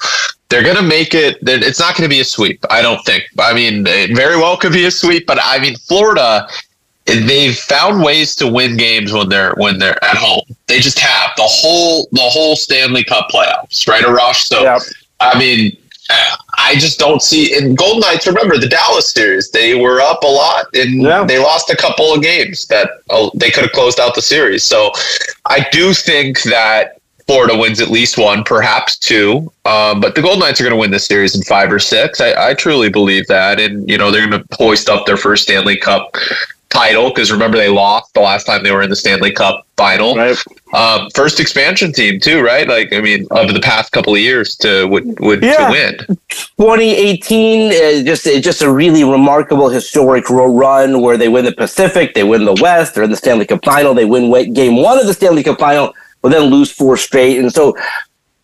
They're 0.49 0.63
going 0.63 0.77
to 0.77 0.83
make 0.83 1.15
it. 1.15 1.39
It's 1.43 1.81
not 1.81 1.97
going 1.97 2.09
to 2.09 2.15
be 2.15 2.21
a 2.21 2.25
sweep. 2.25 2.65
I 2.71 2.83
don't 2.83 3.03
think. 3.05 3.25
I 3.39 3.55
mean, 3.55 3.87
it 3.87 4.15
very 4.15 4.37
well 4.37 4.57
could 4.57 4.73
be 4.73 4.85
a 4.87 4.91
sweep, 4.91 5.27
but 5.27 5.39
I 5.43 5.59
mean, 5.59 5.77
Florida. 5.77 6.49
They've 7.07 7.57
found 7.57 8.03
ways 8.03 8.35
to 8.37 8.51
win 8.51 8.77
games 8.77 9.13
when 9.13 9.29
they're 9.29 9.55
when 9.57 9.79
they're 9.79 10.03
at 10.05 10.17
home. 10.17 10.45
They 10.67 10.79
just 10.79 10.99
have 10.99 11.31
the 11.37 11.43
whole 11.45 12.09
the 12.13 12.21
whole 12.21 12.57
Stanley 12.57 13.05
Cup 13.05 13.29
playoffs, 13.29 13.89
right, 13.89 14.05
Arash? 14.05 14.43
So, 14.43 14.63
yep. 14.63 14.83
I 15.21 15.39
mean, 15.39 15.77
I 16.59 16.75
just 16.75 16.99
don't 16.99 17.21
see 17.21 17.57
in 17.57 17.75
Golden 17.75 18.01
Knights. 18.01 18.27
Remember 18.27 18.57
the 18.57 18.69
Dallas 18.69 19.11
series; 19.11 19.51
they 19.51 19.75
were 19.75 20.01
up 20.01 20.23
a 20.23 20.29
lot 20.29 20.67
and 20.75 21.03
yeah. 21.03 21.25
they 21.25 21.39
lost 21.39 21.71
a 21.71 21.77
couple 21.77 22.15
of 22.15 22.23
games 22.23 22.67
that 22.67 22.91
uh, 23.11 23.31
they 23.35 23.51
could 23.51 23.65
have 23.65 23.73
closed 23.73 23.99
out 23.99 24.15
the 24.15 24.23
series. 24.23 24.63
So, 24.63 24.93
I 25.47 25.67
do 25.73 25.93
think 25.95 26.43
that 26.43 27.01
Florida 27.27 27.57
wins 27.57 27.81
at 27.81 27.89
least 27.89 28.19
one, 28.19 28.45
perhaps 28.45 28.97
two. 28.97 29.51
Um, 29.65 30.01
but 30.01 30.15
the 30.15 30.23
Golden 30.23 30.41
Knights 30.41 30.61
are 30.61 30.65
going 30.65 30.75
to 30.75 30.81
win 30.81 30.91
this 30.91 31.07
series 31.07 31.35
in 31.35 31.43
five 31.43 31.73
or 31.73 31.79
six. 31.79 32.21
I, 32.21 32.51
I 32.51 32.55
truly 32.55 32.91
believe 32.91 33.27
that, 33.29 33.61
and 33.61 33.89
you 33.89 33.97
know 33.99 34.11
they're 34.11 34.29
going 34.29 34.43
to 34.43 34.57
hoist 34.57 34.89
up 34.89 35.07
their 35.07 35.17
first 35.17 35.45
Stanley 35.45 35.77
Cup 35.77 36.17
title 36.73 37.11
because 37.11 37.31
remember 37.31 37.59
they 37.59 37.69
lost 37.69 38.15
the 38.15 38.21
last 38.21 38.45
time 38.45 38.63
they 38.63 38.73
were 38.73 38.83
in 38.83 38.89
the 38.89 38.97
Stanley 38.97 39.31
Cup 39.31 39.67
final. 39.77 40.17
Right. 40.17 40.37
Um, 40.73 41.11
first 41.15 41.39
expansion 41.39 41.93
team 41.93 42.19
too, 42.19 42.43
right? 42.43 42.67
Like 42.67 42.93
I 42.93 43.01
mean, 43.01 43.27
over 43.31 43.53
the 43.53 43.61
past 43.61 43.93
couple 43.93 44.15
of 44.15 44.21
years 44.21 44.57
to 44.57 44.87
would 44.87 45.21
would 45.21 45.43
yeah. 45.43 45.67
to 45.67 45.71
win. 45.71 46.17
2018, 46.29 47.73
uh, 47.73 48.05
just 48.05 48.25
just 48.43 48.63
a 48.63 48.73
really 48.73 49.05
remarkable 49.05 49.69
historic 49.69 50.29
run 50.31 51.03
where 51.03 51.19
they 51.19 51.29
win 51.29 51.45
the 51.45 51.53
Pacific, 51.53 52.15
they 52.15 52.25
win 52.25 52.45
the 52.45 52.57
West, 52.61 52.95
they're 52.95 53.05
in 53.05 53.11
the 53.11 53.17
Stanley 53.17 53.47
Cup 53.47 53.65
final, 53.65 53.93
they 53.93 54.07
win 54.07 54.53
game 54.55 54.77
one 54.77 54.99
of 54.99 55.07
the 55.07 55.15
Stanley 55.15 55.43
Cup 55.43 55.59
final, 55.59 55.93
but 56.23 56.31
then 56.31 56.45
lose 56.45 56.73
four 56.73 56.97
straight. 56.97 57.39
And 57.39 57.53
so 57.53 57.77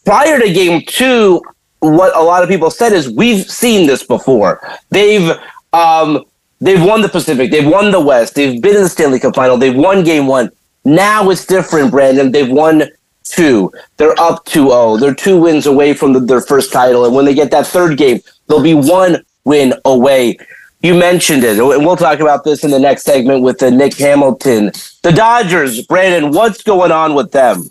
prior 0.04 0.38
to 0.38 0.52
game 0.52 0.82
two, 0.86 1.40
what 1.80 2.14
a 2.14 2.22
lot 2.22 2.42
of 2.42 2.48
people 2.48 2.70
said 2.70 2.92
is 2.92 3.08
we've 3.08 3.50
seen 3.50 3.86
this 3.86 4.02
before. 4.02 4.60
They've 4.90 5.30
um, 5.72 6.24
they've 6.60 6.82
won 6.82 7.02
the 7.02 7.08
Pacific, 7.08 7.50
they've 7.50 7.66
won 7.66 7.90
the 7.90 8.00
West, 8.00 8.34
they've 8.34 8.60
been 8.60 8.76
in 8.76 8.82
the 8.82 8.88
Stanley 8.88 9.20
Cup 9.20 9.34
final, 9.34 9.56
they've 9.56 9.74
won 9.74 10.04
game 10.04 10.26
one. 10.26 10.50
Now 10.84 11.28
it's 11.30 11.44
different, 11.44 11.90
Brandon. 11.90 12.32
They've 12.32 12.48
won 12.50 12.84
two. 13.24 13.70
They're 13.96 14.18
up 14.18 14.44
2-0. 14.46 15.00
They're 15.00 15.14
two 15.14 15.38
wins 15.38 15.66
away 15.66 15.92
from 15.92 16.12
the, 16.12 16.20
their 16.20 16.40
first 16.40 16.72
title. 16.72 17.04
And 17.04 17.14
when 17.14 17.24
they 17.24 17.34
get 17.34 17.50
that 17.50 17.66
third 17.66 17.98
game, 17.98 18.20
they'll 18.46 18.62
be 18.62 18.74
one 18.74 19.22
win 19.44 19.74
away. 19.84 20.38
You 20.80 20.94
mentioned 20.94 21.42
it, 21.42 21.58
and 21.58 21.84
we'll 21.84 21.96
talk 21.96 22.20
about 22.20 22.44
this 22.44 22.62
in 22.62 22.70
the 22.70 22.78
next 22.78 23.02
segment 23.02 23.42
with 23.42 23.58
the 23.58 23.70
Nick 23.70 23.96
Hamilton. 23.98 24.70
The 25.02 25.12
Dodgers, 25.12 25.84
Brandon, 25.86 26.30
what's 26.30 26.62
going 26.62 26.92
on 26.92 27.14
with 27.14 27.32
them? 27.32 27.70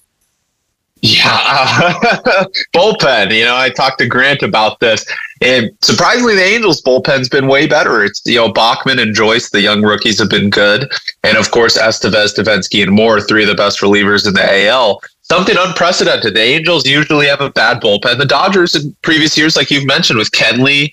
Yeah, 1.01 1.93
bullpen. 2.73 3.33
You 3.33 3.45
know, 3.45 3.55
I 3.55 3.69
talked 3.69 3.99
to 3.99 4.07
Grant 4.07 4.41
about 4.41 4.79
this, 4.79 5.05
and 5.41 5.69
surprisingly, 5.81 6.35
the 6.35 6.43
Angels 6.43 6.81
bullpen's 6.81 7.29
been 7.29 7.47
way 7.47 7.67
better. 7.67 8.03
It's 8.03 8.21
you 8.25 8.35
know 8.35 8.51
Bachman 8.51 8.97
and 8.99 9.13
Joyce, 9.13 9.51
the 9.51 9.61
young 9.61 9.83
rookies, 9.83 10.19
have 10.19 10.29
been 10.29 10.49
good, 10.49 10.91
and 11.23 11.37
of 11.37 11.51
course 11.51 11.77
Estevez, 11.77 12.35
Devenski, 12.35 12.81
and 12.81 12.91
Moore, 12.91 13.21
three 13.21 13.43
of 13.43 13.49
the 13.49 13.55
best 13.55 13.81
relievers 13.81 14.27
in 14.27 14.33
the 14.33 14.67
AL. 14.67 15.01
Something 15.21 15.55
unprecedented. 15.59 16.33
The 16.33 16.41
Angels 16.41 16.87
usually 16.87 17.27
have 17.27 17.41
a 17.41 17.51
bad 17.51 17.81
bullpen. 17.81 18.17
The 18.17 18.25
Dodgers 18.25 18.75
in 18.75 18.95
previous 19.01 19.37
years, 19.37 19.55
like 19.55 19.69
you've 19.69 19.85
mentioned, 19.85 20.17
with 20.17 20.31
Kenley, 20.31 20.89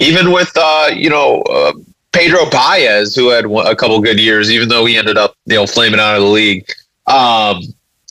even 0.00 0.30
with 0.32 0.52
uh, 0.56 0.90
you 0.94 1.08
know 1.08 1.40
uh, 1.42 1.72
Pedro 2.12 2.50
Baez, 2.50 3.14
who 3.14 3.30
had 3.30 3.46
a 3.46 3.76
couple 3.76 3.98
good 4.00 4.20
years, 4.20 4.50
even 4.50 4.68
though 4.68 4.84
he 4.84 4.96
ended 4.96 5.16
up 5.16 5.36
you 5.46 5.56
know 5.56 5.66
flaming 5.66 6.00
out 6.00 6.16
of 6.16 6.22
the 6.22 6.28
league. 6.28 6.66
Um, 7.06 7.62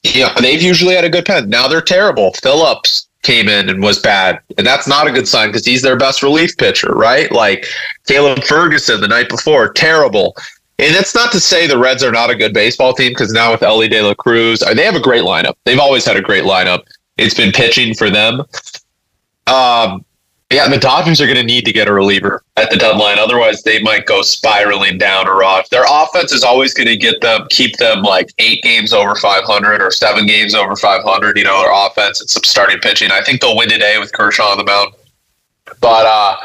yeah, 0.03 0.33
they've 0.39 0.61
usually 0.61 0.95
had 0.95 1.05
a 1.05 1.09
good 1.09 1.25
pen. 1.25 1.49
Now 1.49 1.67
they're 1.67 1.81
terrible. 1.81 2.33
Phillips 2.33 3.07
came 3.23 3.49
in 3.49 3.69
and 3.69 3.81
was 3.81 3.99
bad, 3.99 4.39
and 4.57 4.65
that's 4.65 4.87
not 4.87 5.07
a 5.07 5.11
good 5.11 5.27
sign 5.27 5.49
because 5.49 5.65
he's 5.65 5.81
their 5.81 5.97
best 5.97 6.23
relief 6.23 6.55
pitcher, 6.57 6.91
right? 6.93 7.31
Like 7.31 7.65
Caleb 8.05 8.43
Ferguson 8.43 9.01
the 9.01 9.07
night 9.07 9.29
before, 9.29 9.71
terrible. 9.73 10.35
And 10.79 10.93
that's 10.93 11.15
not 11.15 11.31
to 11.31 11.39
say 11.39 11.65
the 11.65 11.77
Reds 11.77 12.03
are 12.03 12.11
not 12.11 12.29
a 12.29 12.35
good 12.35 12.53
baseball 12.53 12.93
team 12.93 13.11
because 13.11 13.31
now 13.31 13.51
with 13.51 13.63
Elly 13.63 13.87
De 13.87 14.01
La 14.01 14.13
Cruz, 14.13 14.59
they 14.59 14.85
have 14.85 14.95
a 14.95 14.99
great 14.99 15.23
lineup. 15.23 15.55
They've 15.63 15.79
always 15.79 16.05
had 16.05 16.17
a 16.17 16.21
great 16.21 16.43
lineup. 16.43 16.83
It's 17.17 17.33
been 17.33 17.51
pitching 17.51 17.95
for 17.95 18.11
them. 18.11 18.43
Um, 19.47 20.05
yeah, 20.49 20.69
the 20.69 20.77
Dodgers 20.77 21.19
are 21.19 21.25
going 21.25 21.37
to 21.37 21.43
need 21.43 21.65
to 21.65 21.73
get 21.73 21.89
a 21.89 21.93
reliever 21.93 22.41
at 22.55 22.69
the 22.69 22.77
deadline. 22.77 23.19
Otherwise, 23.19 23.63
they 23.63 23.81
might 23.81 24.05
go 24.05 24.21
spiraling 24.21 24.97
down 24.97 25.25
Arash. 25.25 25.67
Their 25.67 25.83
offense 25.89 26.31
is 26.31 26.43
always 26.43 26.73
going 26.73 26.87
to 26.87 26.95
get 26.95 27.19
them, 27.19 27.47
keep 27.49 27.75
them 27.77 28.01
like 28.01 28.29
eight 28.37 28.63
games 28.63 28.93
over 28.93 29.13
500 29.13 29.81
or 29.81 29.91
seven 29.91 30.25
games 30.25 30.55
over 30.55 30.77
500. 30.77 31.37
You 31.37 31.43
know, 31.43 31.61
their 31.61 31.87
offense 31.87 32.21
and 32.21 32.29
some 32.29 32.43
starting 32.45 32.79
pitching. 32.79 33.11
I 33.11 33.21
think 33.23 33.41
they'll 33.41 33.57
win 33.57 33.67
today 33.67 33.97
with 33.99 34.13
Kershaw 34.13 34.51
on 34.51 34.57
the 34.57 34.63
mound. 34.63 34.93
But 35.81 36.05
uh, 36.05 36.37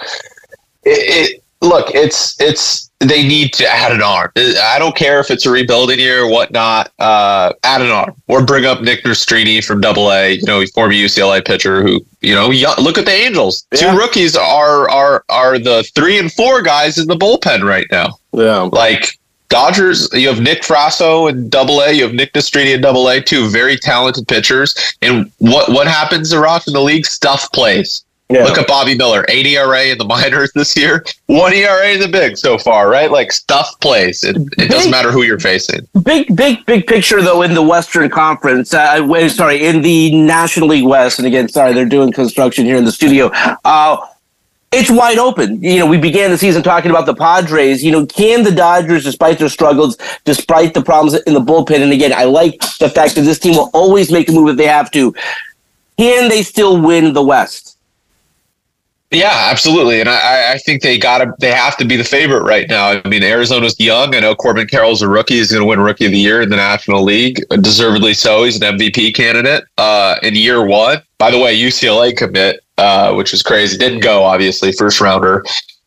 it, 0.82 1.36
it 1.36 1.44
look, 1.60 1.94
it's 1.94 2.40
it's 2.40 2.90
they 3.02 3.26
need 3.26 3.52
to 3.54 3.66
add 3.66 3.92
an 3.92 4.02
arm. 4.02 4.30
I 4.36 4.76
don't 4.78 4.96
care 4.96 5.20
if 5.20 5.30
it's 5.30 5.46
a 5.46 5.50
rebuilding 5.50 5.98
year 5.98 6.24
or 6.24 6.30
whatnot. 6.30 6.92
Uh, 6.98 7.52
add 7.62 7.82
an 7.82 7.90
arm 7.90 8.14
or 8.28 8.44
bring 8.44 8.64
up 8.64 8.80
Nick 8.82 9.04
Nastrini 9.04 9.64
from 9.64 9.80
Double 9.80 10.10
A. 10.12 10.34
You 10.34 10.46
know, 10.46 10.64
former 10.74 10.94
UCLA 10.94 11.44
pitcher 11.44 11.82
who 11.82 12.04
you 12.20 12.34
know. 12.34 12.48
Look 12.78 12.98
at 12.98 13.04
the 13.04 13.12
Angels. 13.12 13.66
Yeah. 13.72 13.92
Two 13.92 13.98
rookies 13.98 14.36
are 14.36 14.88
are 14.90 15.24
are 15.28 15.58
the 15.58 15.82
three 15.94 16.18
and 16.18 16.32
four 16.32 16.62
guys 16.62 16.98
in 16.98 17.08
the 17.08 17.16
bullpen 17.16 17.64
right 17.64 17.86
now. 17.90 18.18
Yeah, 18.32 18.68
like 18.72 19.18
Dodgers, 19.52 20.08
you 20.14 20.28
have 20.28 20.40
Nick 20.40 20.62
Frasso 20.62 21.28
in 21.28 21.50
Double 21.50 21.80
A. 21.80 21.92
You 21.92 22.04
have 22.04 22.14
Nick 22.14 22.32
Nastrini 22.32 22.74
in 22.74 22.80
Double 22.80 23.06
A. 23.10 23.20
Two 23.20 23.50
very 23.50 23.76
talented 23.76 24.26
pitchers. 24.26 24.74
And 25.02 25.30
what 25.38 25.70
what 25.70 25.86
happens 25.86 26.30
to 26.30 26.38
Ross 26.38 26.66
in 26.66 26.72
the 26.72 26.80
league? 26.80 27.04
Stuff 27.04 27.52
plays. 27.52 28.01
Yeah. 28.30 28.44
Look 28.44 28.56
at 28.56 28.66
Bobby 28.66 28.96
Miller, 28.96 29.26
8 29.28 29.46
ERA 29.46 29.84
in 29.86 29.98
the 29.98 30.06
minors 30.06 30.50
this 30.54 30.74
year, 30.74 31.04
1 31.26 31.52
ERA 31.52 31.92
in 31.92 32.00
the 32.00 32.08
big 32.08 32.38
so 32.38 32.56
far, 32.56 32.88
right? 32.88 33.10
Like 33.10 33.30
stuff 33.30 33.78
plays. 33.80 34.24
It, 34.24 34.36
it 34.36 34.56
big, 34.56 34.70
doesn't 34.70 34.90
matter 34.90 35.10
who 35.10 35.22
you're 35.22 35.38
facing. 35.38 35.86
Big, 36.02 36.34
big, 36.34 36.64
big 36.64 36.86
picture 36.86 37.20
though 37.20 37.42
in 37.42 37.52
the 37.52 37.62
Western 37.62 38.08
Conference. 38.08 38.72
Uh, 38.72 39.04
wait, 39.06 39.30
sorry, 39.30 39.66
in 39.66 39.82
the 39.82 40.14
National 40.14 40.68
League 40.68 40.84
West. 40.84 41.18
And 41.18 41.26
again, 41.26 41.48
sorry, 41.48 41.74
they're 41.74 41.84
doing 41.84 42.10
construction 42.10 42.64
here 42.64 42.76
in 42.76 42.86
the 42.86 42.92
studio. 42.92 43.30
Uh, 43.64 43.98
it's 44.72 44.90
wide 44.90 45.18
open. 45.18 45.62
You 45.62 45.80
know, 45.80 45.86
we 45.86 45.98
began 45.98 46.30
the 46.30 46.38
season 46.38 46.62
talking 46.62 46.90
about 46.90 47.04
the 47.04 47.14
Padres. 47.14 47.84
You 47.84 47.92
know, 47.92 48.06
can 48.06 48.42
the 48.42 48.50
Dodgers, 48.50 49.04
despite 49.04 49.38
their 49.38 49.50
struggles, 49.50 49.98
despite 50.24 50.72
the 50.72 50.82
problems 50.82 51.20
in 51.22 51.34
the 51.34 51.40
bullpen, 51.40 51.82
and 51.82 51.92
again, 51.92 52.12
I 52.12 52.24
like 52.24 52.58
the 52.78 52.88
fact 52.88 53.14
that 53.16 53.22
this 53.22 53.38
team 53.38 53.56
will 53.56 53.70
always 53.74 54.10
make 54.10 54.30
a 54.30 54.32
move 54.32 54.48
if 54.48 54.56
they 54.56 54.66
have 54.66 54.90
to. 54.92 55.14
Can 55.98 56.30
they 56.30 56.42
still 56.42 56.80
win 56.80 57.12
the 57.12 57.22
West? 57.22 57.71
Yeah, 59.12 59.48
absolutely, 59.50 60.00
and 60.00 60.08
I, 60.08 60.54
I 60.54 60.58
think 60.58 60.80
they 60.80 60.96
got 60.96 61.18
to 61.18 61.34
they 61.38 61.52
have 61.52 61.76
to 61.76 61.84
be 61.84 61.96
the 61.96 62.04
favorite 62.04 62.44
right 62.44 62.66
now. 62.66 62.98
I 63.04 63.06
mean, 63.06 63.22
Arizona's 63.22 63.78
young. 63.78 64.14
I 64.14 64.20
know 64.20 64.34
Corbin 64.34 64.66
Carroll's 64.66 65.02
a 65.02 65.08
rookie. 65.08 65.34
He's 65.34 65.50
going 65.50 65.60
to 65.60 65.68
win 65.68 65.80
Rookie 65.80 66.06
of 66.06 66.12
the 66.12 66.18
Year 66.18 66.40
in 66.40 66.48
the 66.48 66.56
National 66.56 67.02
League, 67.02 67.44
deservedly 67.60 68.14
so. 68.14 68.44
He's 68.44 68.58
an 68.60 68.78
MVP 68.78 69.14
candidate 69.14 69.64
uh, 69.76 70.16
in 70.22 70.34
year 70.34 70.64
one. 70.64 71.02
By 71.18 71.30
the 71.30 71.38
way, 71.38 71.54
UCLA 71.54 72.16
commit, 72.16 72.64
uh, 72.78 73.12
which 73.12 73.34
is 73.34 73.42
crazy, 73.42 73.76
didn't 73.76 74.00
go 74.00 74.24
obviously 74.24 74.72
first 74.72 74.98
rounder 74.98 75.44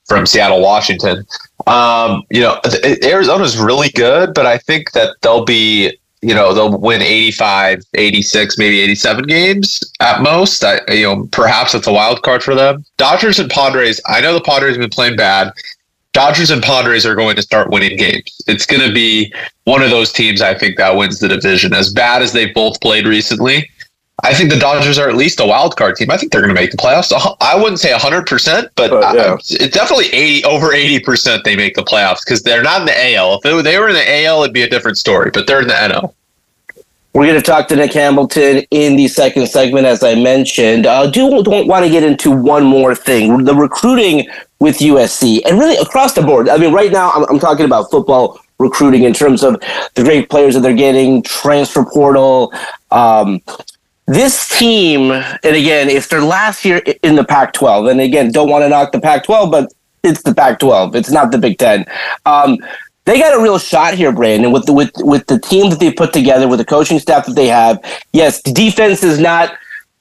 from 0.08 0.28
Seattle, 0.28 0.62
Washington. 0.62 1.26
Um, 1.66 2.22
you 2.30 2.42
know, 2.42 2.62
Arizona's 3.04 3.58
really 3.58 3.90
good, 3.90 4.36
but 4.36 4.46
I 4.46 4.60
think 4.60 4.92
that 4.92 5.16
they'll 5.24 5.46
be 5.46 5.98
you 6.26 6.34
know 6.34 6.54
they'll 6.54 6.76
win 6.78 7.02
85 7.02 7.84
86 7.94 8.58
maybe 8.58 8.80
87 8.82 9.26
games 9.26 9.80
at 10.00 10.22
most 10.22 10.64
I, 10.64 10.82
you 10.90 11.04
know 11.04 11.28
perhaps 11.32 11.76
it's 11.76 11.86
a 11.86 11.94
wild 11.94 12.24
card 12.24 12.42
for 12.42 12.56
them 12.56 12.84
dodgers 12.98 13.40
and 13.40 13.50
padres 13.50 14.02
i 14.08 14.22
know 14.22 14.34
the 14.34 14.42
padres 14.42 14.76
have 14.76 14.82
been 14.82 14.90
playing 14.90 15.18
bad 15.18 15.54
dodgers 16.14 16.50
and 16.50 16.64
padres 16.64 17.06
are 17.06 17.16
going 17.16 17.36
to 17.36 17.44
start 17.44 17.70
winning 17.70 17.96
games 17.98 18.42
it's 18.48 18.66
going 18.66 18.82
to 18.88 18.94
be 18.94 19.32
one 19.66 19.84
of 19.84 19.92
those 19.92 20.12
teams 20.12 20.42
i 20.42 20.54
think 20.54 20.78
that 20.78 20.96
wins 20.96 21.20
the 21.20 21.28
division 21.28 21.74
as 21.74 21.94
bad 21.94 22.24
as 22.24 22.34
they've 22.34 22.54
both 22.56 22.82
played 22.82 23.06
recently 23.06 23.70
I 24.24 24.34
think 24.34 24.50
the 24.50 24.58
Dodgers 24.58 24.98
are 24.98 25.10
at 25.10 25.16
least 25.16 25.40
a 25.42 25.46
wild 25.46 25.76
card 25.76 25.98
team. 25.98 26.10
I 26.10 26.18
think 26.18 26.32
they're 26.32 26.42
going 26.42 26.54
to 26.54 26.60
make 26.60 26.72
the 26.72 26.78
playoffs. 26.78 27.12
I 27.42 27.56
wouldn't 27.56 27.80
say 27.80 27.92
100%, 27.92 28.70
but, 28.76 28.90
but 28.90 29.16
yeah. 29.16 29.36
it's 29.36 29.76
definitely 29.76 30.08
80 30.08 30.46
over 30.46 30.68
80% 30.70 31.44
they 31.44 31.56
make 31.56 31.76
the 31.76 31.84
playoffs 31.84 32.24
because 32.24 32.42
they're 32.42 32.64
not 32.64 32.82
in 32.82 32.86
the 32.86 33.16
AL. 33.16 33.42
If 33.44 33.64
they 33.64 33.78
were 33.78 33.90
in 33.90 33.94
the 33.94 34.26
AL, 34.26 34.44
it'd 34.44 34.54
be 34.54 34.64
a 34.64 34.70
different 34.70 34.98
story, 34.98 35.32
but 35.34 35.48
they're 35.48 35.62
in 35.62 35.68
the 35.68 35.74
NL. 35.74 36.14
We're 37.16 37.28
going 37.28 37.42
to 37.42 37.42
talk 37.42 37.70
to 37.70 37.78
Nick 37.78 37.94
Hamilton 37.94 38.66
in 38.72 38.98
the 38.98 39.08
second 39.08 39.48
segment, 39.48 39.86
as 39.86 40.04
I 40.04 40.16
mentioned. 40.16 40.86
I 40.86 41.04
uh, 41.04 41.08
do 41.08 41.42
don't 41.44 41.66
want 41.66 41.86
to 41.86 41.90
get 41.90 42.04
into 42.04 42.30
one 42.30 42.66
more 42.66 42.94
thing: 42.94 43.46
the 43.46 43.56
recruiting 43.56 44.28
with 44.60 44.80
USC, 44.80 45.40
and 45.46 45.58
really 45.58 45.78
across 45.78 46.12
the 46.14 46.22
board. 46.22 46.50
I 46.50 46.58
mean, 46.58 46.74
right 46.74 46.92
now 46.92 47.12
I'm, 47.12 47.24
I'm 47.30 47.40
talking 47.40 47.64
about 47.64 47.90
football 47.90 48.42
recruiting 48.60 49.04
in 49.04 49.14
terms 49.14 49.46
of 49.46 49.62
the 49.94 50.04
great 50.04 50.30
players 50.30 50.56
that 50.56 50.60
they're 50.60 50.74
getting, 50.74 51.24
transfer 51.24 51.86
portal, 51.86 52.54
um, 52.92 53.42
this 54.08 54.50
team, 54.60 55.12
and 55.12 55.56
again, 55.56 55.88
if 55.88 56.10
they're 56.10 56.22
last 56.22 56.66
year 56.66 56.82
in 57.02 57.16
the 57.16 57.24
Pac 57.24 57.54
12, 57.54 57.88
and 57.88 58.02
again, 58.02 58.30
don't 58.30 58.50
want 58.50 58.66
to 58.66 58.68
knock 58.68 58.92
the 58.92 59.00
Pac 59.00 59.24
12, 59.24 59.52
but 59.52 59.74
it's 60.04 60.22
the 60.24 60.36
Pac 60.36 60.60
12, 60.60 60.98
it's 60.98 61.12
not 61.12 61.32
the 61.32 61.38
Big 61.38 61.58
Ten. 61.58 61.86
Um, 62.26 62.58
they 63.06 63.20
got 63.20 63.38
a 63.38 63.42
real 63.42 63.60
shot 63.60 63.94
here, 63.94 64.12
Brandon, 64.12 64.52
with 64.52 64.66
the 64.66 64.74
with 64.74 64.92
with 64.98 65.28
the 65.28 65.40
team 65.40 65.70
that 65.70 65.80
they 65.80 65.92
put 65.92 66.12
together, 66.12 66.48
with 66.48 66.60
the 66.60 66.66
coaching 66.66 67.00
staff 67.00 67.26
that 67.28 67.36
they 67.36 67.48
have. 67.48 67.80
Yes, 68.14 68.42
the 68.42 68.52
defense 68.52 69.04
is 69.04 69.20
not 69.20 69.54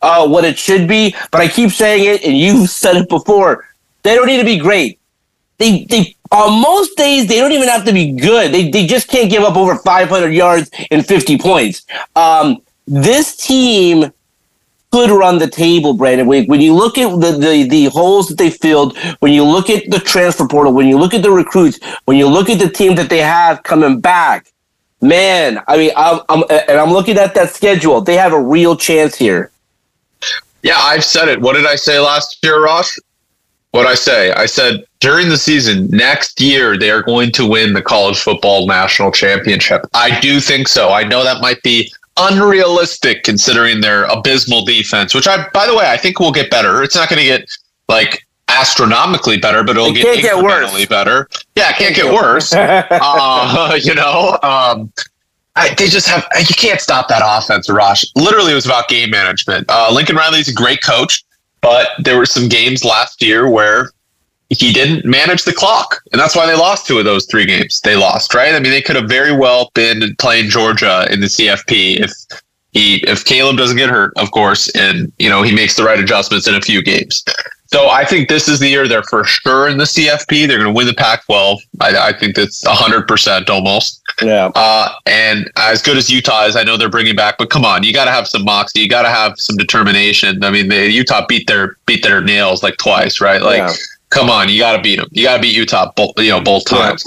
uh, 0.03 0.27
what 0.27 0.45
it 0.45 0.59
should 0.59 0.89
be, 0.89 1.15
but 1.31 1.41
I 1.41 1.49
keep 1.49 1.71
saying 1.71 2.05
it, 2.05 2.25
and 2.25 2.37
you've 2.37 2.71
said 2.83 2.97
it 2.97 3.09
before. 3.09 3.69
They 4.03 4.15
don't 4.15 4.27
need 4.27 4.39
to 4.39 4.45
be 4.45 4.59
great. 4.59 4.99
They 5.59 5.85
they 5.85 6.17
on 6.33 6.61
most 6.61 6.97
days 6.97 7.27
they 7.29 7.39
don't 7.39 7.53
even 7.53 7.69
have 7.69 7.85
to 7.85 7.93
be 7.93 8.13
good. 8.13 8.53
They 8.53 8.71
they 8.71 8.87
just 8.87 9.09
can't 9.09 9.31
give 9.31 9.43
up 9.43 9.57
over 9.57 9.77
500 9.77 10.31
yards 10.31 10.71
and 10.91 11.07
50 11.07 11.39
points. 11.39 11.87
Um, 12.17 12.63
this 12.87 13.37
team 13.37 14.13
could 14.95 15.11
run 15.11 15.39
the 15.39 15.49
table, 15.49 15.93
Brandon. 15.93 16.25
When 16.29 16.61
you 16.61 16.73
look 16.73 16.99
at 16.99 17.11
the, 17.21 17.33
the, 17.33 17.67
the 17.69 17.87
holes 17.87 18.29
that 18.29 18.39
they 18.39 18.49
filled, 18.49 18.97
when 19.19 19.33
you 19.33 19.43
look 19.43 19.69
at 19.69 19.91
the 19.91 19.99
transfer 19.99 20.47
portal, 20.47 20.73
when 20.73 20.87
you 20.87 20.97
look 20.97 21.13
at 21.15 21.25
the 21.25 21.33
recruits, 21.33 21.81
when 22.05 22.17
you 22.17 22.29
look 22.29 22.49
at 22.49 22.61
the 22.61 22.69
team 22.69 22.95
that 22.95 23.11
they 23.11 23.19
have 23.19 23.65
coming 23.65 23.99
back, 23.99 24.53
man, 25.01 25.61
I 25.67 25.77
mean, 25.79 25.91
I'm, 25.97 26.21
I'm 26.29 26.45
and 26.49 26.79
I'm 26.79 26.93
looking 26.93 27.19
at 27.19 27.35
that 27.35 27.51
schedule. 27.51 28.03
They 28.03 28.17
have 28.17 28.33
a 28.33 28.41
real 28.41 28.77
chance 28.77 29.17
here. 29.17 29.51
Yeah, 30.63 30.79
I've 30.79 31.05
said 31.05 31.27
it. 31.27 31.41
What 31.41 31.55
did 31.55 31.67
I 31.67 31.75
say 31.75 31.99
last 31.99 32.39
year, 32.45 32.63
Ross? 32.63 32.97
What 33.73 33.87
I 33.87 33.97
say? 33.97 34.31
I 34.31 34.47
said 34.47 34.85
during 35.01 35.29
the 35.29 35.37
season 35.37 35.89
next 35.89 36.41
year 36.41 36.79
they 36.79 36.91
are 36.93 37.03
going 37.03 37.33
to 37.33 37.45
win 37.45 37.73
the 37.73 37.83
college 37.83 38.21
football 38.21 38.69
national 38.69 39.11
championship. 39.11 39.87
I 39.93 40.21
do 40.21 40.39
think 40.39 40.69
so. 40.69 40.91
I 40.91 41.03
know 41.03 41.25
that 41.25 41.43
might 41.43 41.61
be 41.65 41.93
unrealistic 42.17 43.25
considering 43.25 43.81
their 43.81 44.05
abysmal 44.05 44.65
defense, 44.65 45.15
which 45.15 45.27
I, 45.27 45.49
by 45.53 45.67
the 45.67 45.75
way, 45.75 45.91
I 45.91 45.97
think 45.97 46.21
will 46.21 46.33
get 46.33 46.51
better. 46.51 46.83
It's 46.83 46.95
not 46.95 47.09
going 47.09 47.21
to 47.21 47.27
get 47.27 47.49
like 47.89 48.27
astronomically 48.49 49.39
better, 49.39 49.65
but 49.65 49.77
it'll 49.77 49.89
it 49.89 50.03
get 50.03 50.23
get 50.23 50.89
better. 50.89 51.29
Yeah, 51.57 51.71
it 51.71 51.77
can't, 51.77 51.95
get, 51.95 52.05
get 52.05 52.15
worse. 52.15 52.53
uh, 52.55 53.79
you 53.83 53.95
know, 53.95 54.39
um, 54.43 54.93
I, 55.57 55.75
they 55.75 55.89
just 55.89 56.09
have 56.09 56.27
you 56.39 56.55
can't 56.55 56.81
stop 56.81 57.09
that 57.09 57.23
offense, 57.25 57.69
Rosh. 57.71 58.05
Literally, 58.17 58.53
it 58.53 58.57
was 58.57 58.67
about 58.67 58.89
game 58.89 59.11
management. 59.11 59.67
Uh, 59.69 59.91
Lincoln 59.93 60.17
Riley's 60.17 60.49
a 60.49 60.55
great 60.55 60.83
coach, 60.83 61.25
but 61.61 61.89
there 61.99 62.17
were 62.17 62.27
some 62.27 62.49
games 62.49 62.85
last 62.85 63.23
year 63.23 63.49
where 63.49 63.91
he 64.55 64.73
didn't 64.73 65.05
manage 65.05 65.45
the 65.45 65.53
clock, 65.53 66.01
and 66.13 66.21
that's 66.21 66.37
why 66.37 66.47
they 66.47 66.55
lost 66.55 66.87
two 66.87 66.99
of 66.99 67.05
those 67.05 67.27
three 67.27 67.47
games. 67.47 67.81
They 67.81 67.97
lost, 67.97 68.35
right? 68.35 68.55
I 68.55 68.61
mean, 68.61 68.73
they 68.73 68.83
could 68.83 68.97
have 68.97 69.09
very 69.09 69.37
well 69.37 69.71
been 69.75 70.15
playing 70.17 70.51
Georgia 70.51 71.07
in 71.11 71.21
the 71.21 71.27
CFP 71.27 72.01
if 72.01 72.13
he 72.73 72.97
if 73.07 73.25
Caleb 73.25 73.57
doesn't 73.57 73.77
get 73.77 73.89
hurt, 73.89 74.13
of 74.17 74.31
course, 74.33 74.69
and 74.75 75.13
you 75.19 75.31
know 75.31 75.43
he 75.43 75.55
makes 75.55 75.77
the 75.77 75.85
right 75.85 75.99
adjustments 75.99 76.47
in 76.47 76.55
a 76.55 76.61
few 76.61 76.83
games. 76.83 77.25
So 77.67 77.89
I 77.89 78.05
think 78.05 78.29
this 78.29 78.47
is 78.47 78.61
the 78.61 78.69
year 78.69 78.87
they're 78.87 79.03
for 79.05 79.25
sure 79.25 79.69
in 79.69 79.79
the 79.79 79.85
CFP. 79.85 80.47
They're 80.47 80.59
going 80.59 80.73
to 80.73 80.73
win 80.73 80.87
the 80.87 80.95
Pac-12. 80.95 81.59
I, 81.81 82.09
I 82.09 82.13
think 82.13 82.37
that's 82.37 82.65
hundred 82.67 83.09
percent 83.09 83.49
almost. 83.49 84.01
Yeah. 84.23 84.53
Uh, 84.55 84.95
and 85.07 85.51
as 85.57 85.83
good 85.83 85.97
as 85.97 86.11
Utah 86.11 86.45
is, 86.45 86.55
I 86.55 86.63
know 86.63 86.77
they're 86.77 86.91
bringing 86.91 87.17
back, 87.17 87.37
but 87.39 87.51
come 87.51 87.65
on, 87.65 87.83
you 87.83 87.93
got 87.93 88.05
to 88.05 88.13
have 88.13 88.29
some 88.29 88.45
moxie. 88.45 88.81
You 88.81 88.89
got 88.89 89.03
to 89.03 89.09
have 89.09 89.41
some 89.41 89.57
determination. 89.57 90.45
I 90.45 90.51
mean, 90.51 90.69
the 90.69 90.89
Utah 90.89 91.25
beat 91.27 91.49
their 91.49 91.77
beat 91.87 92.03
their 92.03 92.21
nails 92.21 92.63
like 92.63 92.77
twice, 92.77 93.21
right? 93.21 93.41
Like. 93.41 93.59
Yeah 93.59 93.73
come 94.15 94.31
on, 94.31 94.49
you 94.49 94.59
got 94.59 94.77
to 94.77 94.83
beat 94.83 94.97
them. 94.97 95.09
You 95.11 95.25
got 95.25 95.37
to 95.37 95.43
beat 95.43 95.57
Utah, 95.57 95.93
both, 95.97 96.13
you 96.19 96.31
know, 96.31 96.41
both 96.41 96.65
times. 96.65 97.05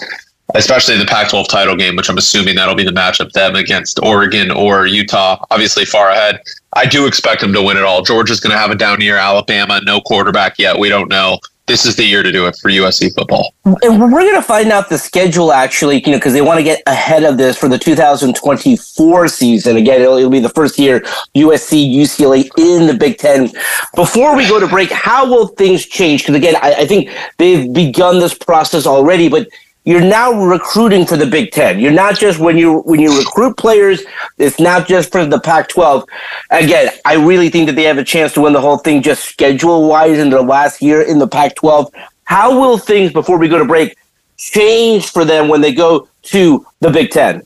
Especially 0.55 0.97
the 0.97 1.05
Pac-12 1.05 1.47
title 1.49 1.75
game, 1.75 1.95
which 1.97 2.09
I'm 2.09 2.17
assuming 2.17 2.55
that'll 2.55 2.75
be 2.75 2.85
the 2.85 2.91
matchup 2.91 3.31
them 3.33 3.55
against 3.55 3.99
Oregon 4.01 4.49
or 4.49 4.85
Utah. 4.85 5.43
Obviously, 5.51 5.83
far 5.83 6.09
ahead. 6.09 6.39
I 6.73 6.85
do 6.85 7.05
expect 7.05 7.41
them 7.41 7.51
to 7.53 7.61
win 7.61 7.75
it 7.75 7.83
all. 7.83 8.01
Georgia's 8.01 8.39
going 8.39 8.51
to 8.51 8.57
have 8.57 8.71
a 8.71 8.75
down 8.75 9.01
year. 9.01 9.17
Alabama, 9.17 9.81
no 9.83 9.99
quarterback 9.99 10.57
yet. 10.57 10.79
We 10.79 10.87
don't 10.87 11.09
know 11.09 11.39
this 11.67 11.85
is 11.85 11.97
the 11.97 12.03
year 12.03 12.23
to 12.23 12.31
do 12.31 12.47
it 12.47 12.55
for 12.61 12.69
USC 12.69 13.13
football. 13.13 13.53
And 13.65 13.99
we're 14.01 14.09
going 14.09 14.35
to 14.35 14.41
find 14.41 14.71
out 14.71 14.87
the 14.87 14.97
schedule 14.97 15.51
actually, 15.51 16.01
you 16.05 16.13
know, 16.13 16.17
because 16.17 16.31
they 16.31 16.41
want 16.41 16.59
to 16.59 16.63
get 16.63 16.81
ahead 16.87 17.25
of 17.25 17.37
this 17.37 17.57
for 17.57 17.67
the 17.67 17.77
2024 17.77 19.27
season. 19.27 19.75
Again, 19.75 20.01
it'll, 20.01 20.17
it'll, 20.17 20.29
be 20.29 20.39
the 20.39 20.49
first 20.49 20.79
year 20.79 21.01
USC, 21.35 21.93
UCLA 21.93 22.49
in 22.57 22.87
the 22.87 22.93
Big 22.93 23.17
Ten. 23.17 23.51
Before 23.95 24.35
we 24.35 24.47
go 24.47 24.61
to 24.61 24.67
break, 24.67 24.91
how 24.91 25.29
will 25.29 25.47
things 25.47 25.85
change? 25.85 26.23
Because 26.23 26.35
again, 26.35 26.55
I, 26.61 26.73
I 26.75 26.85
think 26.87 27.09
they've 27.37 27.71
begun 27.71 28.19
this 28.19 28.33
process 28.33 28.85
already, 28.85 29.27
but 29.27 29.49
you're 29.87 30.01
now 30.01 30.33
recruiting 30.33 31.05
for 31.05 31.15
the 31.15 31.25
Big 31.25 31.51
Ten. 31.51 31.79
You're 31.79 31.93
not 31.93 32.19
just 32.19 32.39
when 32.39 32.57
you 32.57 32.79
when 32.79 32.99
you 32.99 33.17
recruit 33.17 33.55
players, 33.55 34.03
it's 34.37 34.59
not 34.59 34.85
just 34.85 35.13
for 35.13 35.25
the 35.25 35.39
Pac-12. 35.39 36.05
Again, 36.49 36.89
I 37.05 37.13
really 37.13 37.47
think 37.49 37.67
that 37.67 37.77
they 37.77 37.83
have 37.83 37.97
a 37.97 38.03
chance 38.03 38.33
to 38.33 38.41
win 38.41 38.51
the 38.51 38.59
whole 38.59 38.79
thing 38.79 39.01
just 39.01 39.23
schedule 39.23 39.87
wise 39.87 40.19
in 40.19 40.29
their 40.29 40.41
last 40.41 40.81
year 40.81 41.03
in 41.03 41.19
the 41.19 41.27
Pac-12. 41.27 41.89
How 42.25 42.59
will 42.59 42.77
things 42.77 43.13
before 43.13 43.37
we 43.37 43.47
go 43.47 43.57
to 43.57 43.63
break 43.63 43.97
change 44.35 45.09
for 45.09 45.23
them 45.23 45.47
when 45.47 45.61
they 45.61 45.73
go 45.73 46.09
to 46.23 46.67
the 46.81 46.89
Big 46.89 47.11
Ten? 47.11 47.43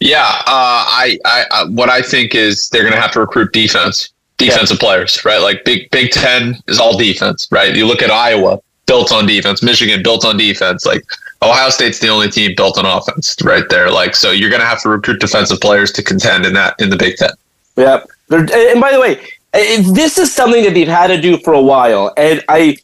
Yeah, 0.00 0.26
uh, 0.26 0.44
I, 0.46 1.18
I, 1.24 1.44
I, 1.50 1.64
what 1.70 1.88
I 1.88 2.02
think 2.02 2.34
is 2.34 2.68
they're 2.68 2.82
going 2.82 2.92
to 2.92 3.00
have 3.00 3.12
to 3.12 3.20
recruit 3.20 3.54
defense, 3.54 4.10
defensive 4.36 4.76
yeah. 4.78 4.86
players, 4.86 5.24
right? 5.24 5.40
Like 5.40 5.64
Big 5.64 5.90
Big 5.90 6.10
Ten 6.10 6.56
is 6.68 6.78
all 6.78 6.98
defense, 6.98 7.48
right? 7.50 7.74
You 7.74 7.86
look 7.86 8.02
at 8.02 8.10
Iowa, 8.10 8.60
built 8.86 9.12
on 9.12 9.26
defense. 9.26 9.62
Michigan 9.62 10.02
built 10.02 10.24
on 10.24 10.36
defense. 10.36 10.84
Like 10.84 11.04
Ohio 11.42 11.70
State's 11.70 11.98
the 11.98 12.08
only 12.08 12.30
team 12.30 12.54
built 12.56 12.78
on 12.78 12.86
offense, 12.86 13.36
right 13.42 13.64
there. 13.68 13.90
Like 13.90 14.14
so, 14.14 14.30
you're 14.30 14.50
going 14.50 14.60
to 14.60 14.66
have 14.66 14.82
to 14.82 14.88
recruit 14.88 15.20
defensive 15.20 15.60
players 15.60 15.92
to 15.92 16.02
contend 16.02 16.46
in 16.46 16.54
that 16.54 16.74
in 16.80 16.90
the 16.90 16.96
Big 16.96 17.16
Ten. 17.16 17.30
Yeah, 17.76 18.02
and 18.30 18.80
by 18.80 18.92
the 18.92 19.00
way, 19.00 19.26
this 19.52 20.18
is 20.18 20.32
something 20.32 20.62
that 20.64 20.74
they've 20.74 20.88
had 20.88 21.08
to 21.08 21.20
do 21.20 21.38
for 21.38 21.54
a 21.54 21.60
while, 21.60 22.12
and 22.16 22.42
I 22.48 22.76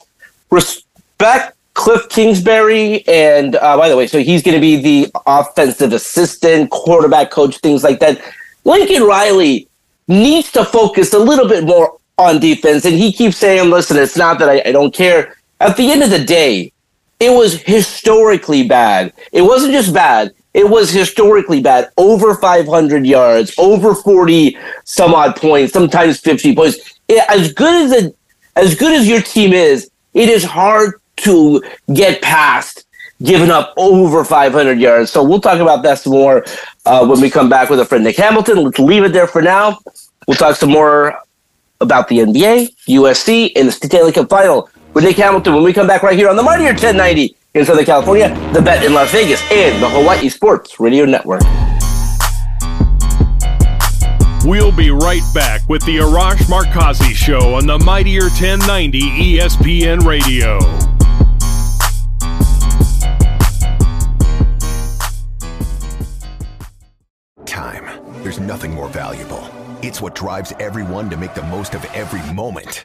respect 0.50 1.56
Cliff 1.74 2.08
Kingsbury, 2.08 3.06
and 3.06 3.56
uh, 3.56 3.76
by 3.76 3.88
the 3.88 3.96
way, 3.96 4.06
so 4.06 4.18
he's 4.18 4.42
going 4.42 4.56
to 4.56 4.60
be 4.60 4.76
the 4.76 5.10
offensive 5.26 5.92
assistant, 5.92 6.70
quarterback 6.70 7.30
coach, 7.30 7.58
things 7.58 7.84
like 7.84 8.00
that. 8.00 8.20
Lincoln 8.64 9.04
Riley 9.04 9.68
needs 10.08 10.50
to 10.52 10.64
focus 10.64 11.14
a 11.14 11.18
little 11.18 11.48
bit 11.48 11.64
more 11.64 11.96
on 12.18 12.38
defense, 12.38 12.84
and 12.84 12.94
he 12.94 13.12
keeps 13.12 13.36
saying, 13.36 13.70
"Listen, 13.70 13.96
it's 13.96 14.16
not 14.16 14.38
that 14.40 14.48
I, 14.48 14.62
I 14.66 14.72
don't 14.72 14.92
care." 14.92 15.36
At 15.60 15.76
the 15.76 15.90
end 15.90 16.02
of 16.02 16.10
the 16.10 16.24
day, 16.24 16.72
it 17.18 17.30
was 17.30 17.60
historically 17.60 18.66
bad. 18.66 19.12
It 19.30 19.42
wasn't 19.42 19.74
just 19.74 19.92
bad; 19.92 20.32
it 20.54 20.68
was 20.68 20.90
historically 20.90 21.60
bad. 21.60 21.90
Over 21.96 22.34
500 22.34 23.06
yards, 23.06 23.54
over 23.58 23.94
40 23.94 24.56
some 24.84 25.14
odd 25.14 25.36
points, 25.36 25.72
sometimes 25.72 26.18
50 26.18 26.54
points. 26.54 26.98
It, 27.08 27.22
as 27.28 27.52
good 27.52 27.74
as 27.84 28.04
a, 28.04 28.12
as 28.56 28.74
good 28.74 28.98
as 28.98 29.06
your 29.06 29.20
team 29.20 29.52
is, 29.52 29.90
it 30.14 30.28
is 30.28 30.44
hard 30.44 30.94
to 31.18 31.62
get 31.92 32.22
past 32.22 32.86
giving 33.22 33.50
up 33.50 33.74
over 33.76 34.24
500 34.24 34.78
yards. 34.78 35.10
So 35.10 35.22
we'll 35.22 35.42
talk 35.42 35.60
about 35.60 35.82
that 35.82 35.98
some 35.98 36.14
more 36.14 36.44
uh, 36.86 37.06
when 37.06 37.20
we 37.20 37.28
come 37.28 37.50
back 37.50 37.68
with 37.68 37.78
our 37.78 37.84
friend 37.84 38.02
Nick 38.02 38.16
Hamilton. 38.16 38.64
Let's 38.64 38.78
leave 38.78 39.04
it 39.04 39.12
there 39.12 39.26
for 39.26 39.42
now. 39.42 39.78
We'll 40.26 40.38
talk 40.38 40.56
some 40.56 40.70
more 40.70 41.18
about 41.82 42.08
the 42.08 42.18
NBA, 42.18 42.74
USC, 42.88 43.52
and 43.56 43.68
the 43.68 43.72
Stanley 43.72 44.12
Cup 44.12 44.30
Final 44.30 44.70
with 44.94 45.04
Nick 45.04 45.16
Hamilton 45.16 45.54
when 45.54 45.62
we 45.62 45.72
come 45.72 45.86
back 45.86 46.02
right 46.02 46.16
here 46.16 46.28
on 46.28 46.36
the 46.36 46.42
Mightier 46.42 46.68
1090 46.68 47.36
in 47.54 47.64
Southern 47.64 47.84
California, 47.84 48.28
the 48.52 48.62
Bet 48.62 48.84
in 48.84 48.94
Las 48.94 49.10
Vegas, 49.12 49.42
and 49.50 49.82
the 49.82 49.88
Hawaii 49.88 50.28
Sports 50.28 50.80
Radio 50.80 51.04
Network. 51.04 51.42
We'll 54.44 54.72
be 54.72 54.90
right 54.90 55.22
back 55.34 55.68
with 55.68 55.84
the 55.84 55.98
Arash 55.98 56.38
Markazi 56.48 57.12
Show 57.12 57.54
on 57.54 57.66
the 57.66 57.78
Mightier 57.78 58.22
1090 58.22 59.00
ESPN 59.00 60.04
Radio. 60.04 60.58
Time. 67.44 68.22
There's 68.22 68.40
nothing 68.40 68.72
more 68.72 68.88
valuable. 68.88 69.46
It's 69.82 70.00
what 70.00 70.14
drives 70.14 70.52
everyone 70.58 71.10
to 71.10 71.16
make 71.16 71.34
the 71.34 71.42
most 71.44 71.74
of 71.74 71.84
every 71.86 72.22
moment. 72.32 72.84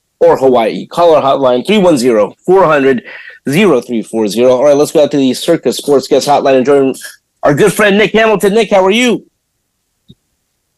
or 0.21 0.37
Hawaii. 0.37 0.87
Call 0.87 1.15
our 1.15 1.21
hotline 1.21 1.65
310 1.65 2.35
400 2.45 3.03
0340. 3.45 4.45
All 4.45 4.63
right, 4.63 4.75
let's 4.75 4.91
go 4.91 5.03
out 5.03 5.11
to 5.11 5.17
the 5.17 5.33
Circa 5.33 5.73
Sports 5.73 6.07
Guest 6.07 6.27
Hotline 6.27 6.57
and 6.57 6.65
join 6.65 6.95
our 7.43 7.55
good 7.55 7.73
friend 7.73 7.97
Nick 7.97 8.13
Hamilton. 8.13 8.53
Nick, 8.53 8.69
how 8.69 8.85
are 8.85 8.91
you? 8.91 9.27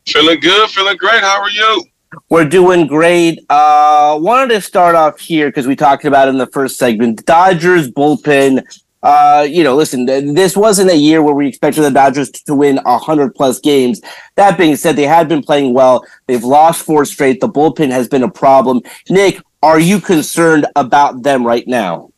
Feeling 0.08 0.40
good, 0.40 0.70
feeling 0.70 0.98
great. 0.98 1.22
How 1.22 1.42
are 1.42 1.50
you? 1.50 1.84
We're 2.30 2.48
doing 2.48 2.88
great. 2.88 3.40
Uh, 3.50 4.18
wanted 4.22 4.54
to 4.54 4.62
start 4.62 4.96
off 4.96 5.20
here 5.20 5.50
because 5.50 5.68
we 5.68 5.76
talked 5.76 6.06
about 6.06 6.28
in 6.28 6.38
the 6.38 6.48
first 6.48 6.78
segment. 6.78 7.26
Dodgers 7.26 7.90
bullpen 7.90 8.64
uh, 9.04 9.46
you 9.48 9.64
know, 9.64 9.76
listen, 9.76 10.06
this 10.06 10.56
wasn't 10.56 10.90
a 10.90 10.96
year 10.96 11.22
where 11.22 11.36
we 11.36 11.48
expected 11.48 11.82
the 11.82 11.92
Dodgers 11.92 12.32
to 12.32 12.56
win 12.56 12.78
100 12.78 13.36
plus 13.36 13.60
games. 13.60 14.02
That 14.36 14.58
being 14.58 14.78
said, 14.78 14.96
they 14.96 15.04
had 15.04 15.28
been 15.28 15.44
playing 15.44 15.74
well. 15.74 16.06
They've 16.28 16.44
lost 16.44 16.86
four 16.86 17.04
straight. 17.04 17.42
The 17.42 17.50
bullpen 17.50 17.92
has 17.92 18.08
been 18.08 18.24
a 18.24 18.32
problem. 18.32 18.82
Nick, 19.10 19.42
are 19.62 19.80
you 19.80 20.00
concerned 20.00 20.66
about 20.78 21.22
them 21.22 21.46
right 21.46 21.68
now? 21.68 22.12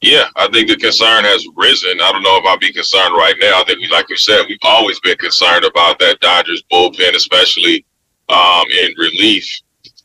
Yeah, 0.00 0.26
I 0.36 0.48
think 0.48 0.68
the 0.68 0.76
concern 0.76 1.24
has 1.24 1.46
risen. 1.56 2.00
I 2.00 2.12
don't 2.12 2.22
know 2.22 2.38
if 2.38 2.44
I'd 2.44 2.60
be 2.60 2.72
concerned 2.72 3.14
right 3.14 3.36
now. 3.40 3.60
I 3.60 3.64
think, 3.64 3.78
we, 3.78 3.88
like 3.88 4.10
you 4.10 4.16
said, 4.16 4.44
we've 4.48 4.58
always 4.62 4.98
been 5.00 5.16
concerned 5.16 5.64
about 5.64 5.98
that 6.00 6.20
Dodgers 6.20 6.62
bullpen, 6.70 7.14
especially 7.14 7.86
um, 8.28 8.64
in 8.70 8.92
relief. 8.98 9.48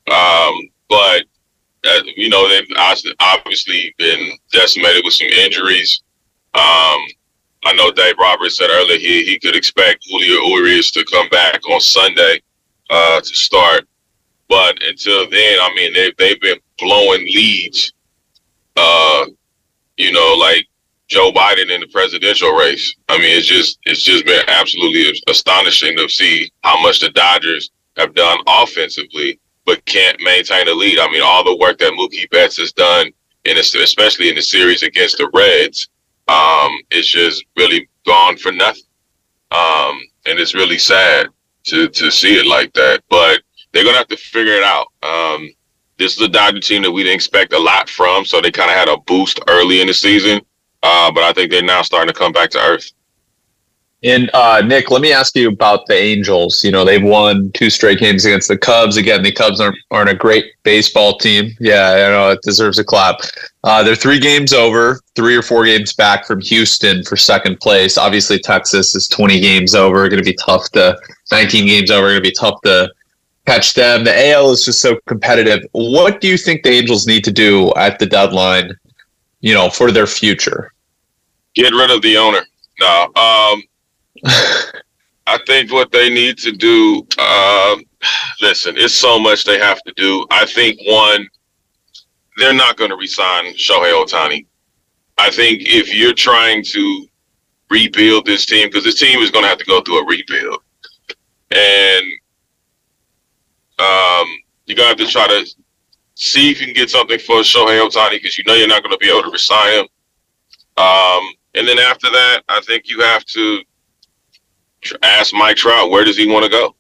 Um, 0.10 0.70
but 0.88 1.26
uh, 1.86 2.02
you 2.16 2.30
know, 2.30 2.48
they've 2.50 2.68
obviously 3.20 3.94
been 3.98 4.32
decimated 4.52 5.04
with 5.06 5.14
some 5.14 5.28
injuries. 5.28 6.02
Um, 6.54 7.00
I 7.66 7.74
know 7.76 7.92
Dave 7.92 8.16
Roberts 8.18 8.58
said 8.58 8.70
earlier 8.70 8.98
he, 8.98 9.26
he 9.26 9.40
could 9.40 9.56
expect 9.56 10.06
Julio 10.10 10.58
Urias 10.58 10.92
to 10.92 11.06
come 11.06 11.30
back 11.30 11.60
on 11.70 11.80
Sunday 11.80 12.42
uh, 12.90 13.20
to 13.20 13.36
start. 13.36 13.88
But 14.48 14.82
until 14.84 15.30
then, 15.30 15.60
I 15.62 15.72
mean, 15.76 15.94
they've, 15.94 16.16
they've 16.18 16.42
been 16.42 16.58
blowing 16.80 17.22
leads, 17.26 17.94
uh, 18.76 19.26
you 19.98 20.12
know, 20.12 20.36
like 20.40 20.66
Joe 21.08 21.32
Biden 21.32 21.70
in 21.70 21.82
the 21.82 21.88
presidential 21.88 22.52
race. 22.56 22.96
I 23.10 23.18
mean, 23.18 23.38
it's 23.38 23.48
just 23.48 23.80
it's 23.84 24.04
just 24.04 24.26
been 24.26 24.44
absolutely 24.48 25.22
astonishing 25.28 25.98
to 25.98 26.08
see 26.08 26.52
how 26.64 26.82
much 26.82 27.00
the 27.00 27.10
Dodgers 27.10 27.72
have 27.98 28.16
done 28.16 28.40
offensively 28.48 29.40
but 29.70 29.86
can't 29.86 30.20
maintain 30.22 30.68
a 30.68 30.74
lead. 30.74 30.98
I 30.98 31.08
mean, 31.12 31.22
all 31.24 31.44
the 31.44 31.56
work 31.58 31.78
that 31.78 31.94
Mookie 31.94 32.28
Betts 32.32 32.58
has 32.58 32.72
done, 32.72 33.12
in 33.46 33.56
a, 33.56 33.60
especially 33.60 34.30
in 34.30 34.36
the 34.36 34.42
series 34.42 34.82
against 34.82 35.20
the 35.20 35.30
Reds, 35.32 35.90
um, 36.28 36.72
it's 36.90 37.08
just 37.08 37.46
really 37.56 37.88
gone 38.04 38.36
for 38.36 38.52
nothing. 38.52 38.82
Um, 39.52 40.02
and 40.26 40.40
it's 40.40 40.56
really 40.56 40.80
sad 40.80 41.28
to 41.66 41.88
to 41.88 42.10
see 42.10 42.40
it 42.40 42.48
like 42.48 42.74
that. 42.74 43.04
But 43.12 43.44
they're 43.72 43.84
gonna 43.84 43.98
have 43.98 44.08
to 44.08 44.18
figure 44.18 44.54
it 44.54 44.64
out. 44.64 44.88
Um, 45.04 45.48
this 46.00 46.16
is 46.16 46.22
a 46.22 46.28
Dodger 46.28 46.62
team 46.62 46.82
that 46.82 46.92
we 46.92 47.04
didn't 47.04 47.16
expect 47.16 47.54
a 47.54 47.60
lot 47.60 47.90
from, 47.90 48.26
so 48.26 48.42
they 48.42 48.52
kind 48.52 48.72
of 48.72 48.78
had 48.78 48.90
a 48.90 48.98
boost 49.06 49.40
early 49.48 49.82
in 49.82 49.88
the 49.88 49.94
season. 49.94 50.42
Uh, 50.82 51.12
but 51.12 51.24
I 51.24 51.32
think 51.32 51.52
they're 51.52 51.62
now 51.62 51.84
starting 51.84 52.12
to 52.12 52.18
come 52.18 52.32
back 52.32 52.50
to 52.52 52.60
earth. 52.60 52.92
And 54.02 54.32
uh, 54.34 54.62
Nick, 54.66 54.92
let 54.92 55.02
me 55.02 55.12
ask 55.12 55.36
you 55.36 55.50
about 55.50 55.86
the 55.88 55.94
Angels. 55.94 56.64
You 56.64 56.72
know, 56.72 56.86
they've 56.86 57.04
won 57.04 57.52
two 57.54 57.70
straight 57.70 58.00
games 58.00 58.24
against 58.24 58.48
the 58.48 58.58
Cubs. 58.58 58.96
Again, 58.96 59.24
the 59.24 59.32
Cubs 59.32 59.60
aren't, 59.60 59.78
aren't 59.92 60.10
a 60.10 60.16
great 60.16 60.46
baseball 60.64 61.18
team. 61.18 61.52
Yeah, 61.60 61.92
I 61.92 62.10
know 62.12 62.30
it 62.30 62.40
deserves 62.42 62.80
a 62.80 62.84
clap. 62.84 63.20
Uh, 63.66 63.84
they're 63.84 63.96
three 63.96 64.20
games 64.20 64.54
over, 64.54 65.02
three 65.16 65.36
or 65.36 65.42
four 65.42 65.66
games 65.66 65.92
back 65.92 66.26
from 66.26 66.40
Houston 66.42 67.04
for 67.04 67.18
second 67.18 67.60
place. 67.60 67.98
Obviously, 67.98 68.40
Texas 68.40 68.96
is 68.96 69.10
20 69.10 69.42
games 69.42 69.76
over. 69.76 70.08
Going 70.08 70.24
to 70.24 70.30
be 70.30 70.38
tough 70.38 70.70
to 70.72 70.98
19 71.32 71.68
games 71.68 71.92
over. 71.92 72.08
Going 72.08 72.16
to 72.16 72.22
be 72.22 72.32
tough 72.32 72.62
to 72.62 72.90
catch 73.46 73.74
them. 73.74 74.06
The 74.06 74.32
AL 74.32 74.52
is 74.52 74.64
just 74.64 74.80
so 74.80 74.98
competitive. 75.08 75.68
What 75.74 76.22
do 76.22 76.30
you 76.30 76.38
think 76.38 76.64
the 76.64 76.72
Angels 76.72 77.06
need 77.06 77.26
to 77.26 77.34
do 77.34 77.74
at 77.76 78.00
the 78.00 78.06
deadline? 78.06 78.72
You 79.42 79.54
know, 79.54 79.70
for 79.70 79.92
their 79.92 80.08
future. 80.08 80.74
Get 81.54 81.74
rid 81.74 81.92
of 81.92 82.02
the 82.02 82.18
owner. 82.18 82.42
No. 82.80 83.12
Um, 83.16 83.64
I 85.28 85.38
think 85.46 85.72
what 85.72 85.92
they 85.92 86.10
need 86.10 86.38
to 86.40 86.52
do, 86.52 87.06
uh, 87.18 87.76
listen, 88.42 88.76
it's 88.78 88.96
so 88.96 89.20
much 89.20 89.44
they 89.44 89.60
have 89.60 89.82
to 89.84 89.94
do. 89.96 90.26
I 90.32 90.46
think 90.46 90.80
one, 90.86 91.28
they're 92.38 92.54
not 92.54 92.78
going 92.78 92.90
to 92.90 92.96
resign 92.96 93.54
Shohei 93.54 93.94
Ohtani. 93.94 94.46
I 95.18 95.30
think 95.30 95.62
if 95.64 95.94
you're 95.94 96.14
trying 96.14 96.64
to 96.64 97.08
rebuild 97.70 98.26
this 98.26 98.46
team, 98.46 98.70
because 98.70 98.84
this 98.84 99.00
team 99.00 99.20
is 99.20 99.30
going 99.30 99.44
to 99.44 99.50
have 99.50 99.60
to 99.60 99.66
go 99.66 99.82
through 99.82 100.02
a 100.02 100.06
rebuild, 100.08 100.62
and 101.52 102.06
um, 103.78 104.28
you're 104.66 104.78
going 104.78 104.96
to 104.96 105.04
have 105.04 105.08
to 105.08 105.08
try 105.08 105.28
to 105.28 105.46
see 106.16 106.50
if 106.52 106.60
you 106.60 106.66
can 106.66 106.76
get 106.76 106.90
something 106.90 107.20
for 107.20 107.42
Shohei 107.42 107.88
Ohtani 107.88 108.12
because 108.12 108.38
you 108.38 108.44
know 108.46 108.56
you're 108.56 108.68
not 108.68 108.84
going 108.84 108.94
to 108.94 108.98
be 108.98 109.10
able 109.10 109.24
to 109.24 109.32
resign 109.32 109.80
him. 109.80 109.88
Um, 110.78 111.34
and 111.56 111.68
then 111.68 111.80
after 111.80 112.10
that, 112.10 112.42
I 112.50 112.62
think 112.62 112.90
you 112.90 113.02
have 113.02 113.26
to 113.26 113.62
ask 115.02 115.34
Mike 115.34 115.58
Trout 115.58 115.90
where 115.90 116.06
does 116.06 116.18
he 116.18 116.28
want 116.28 116.46
to 116.46 116.52
go. 116.52 116.76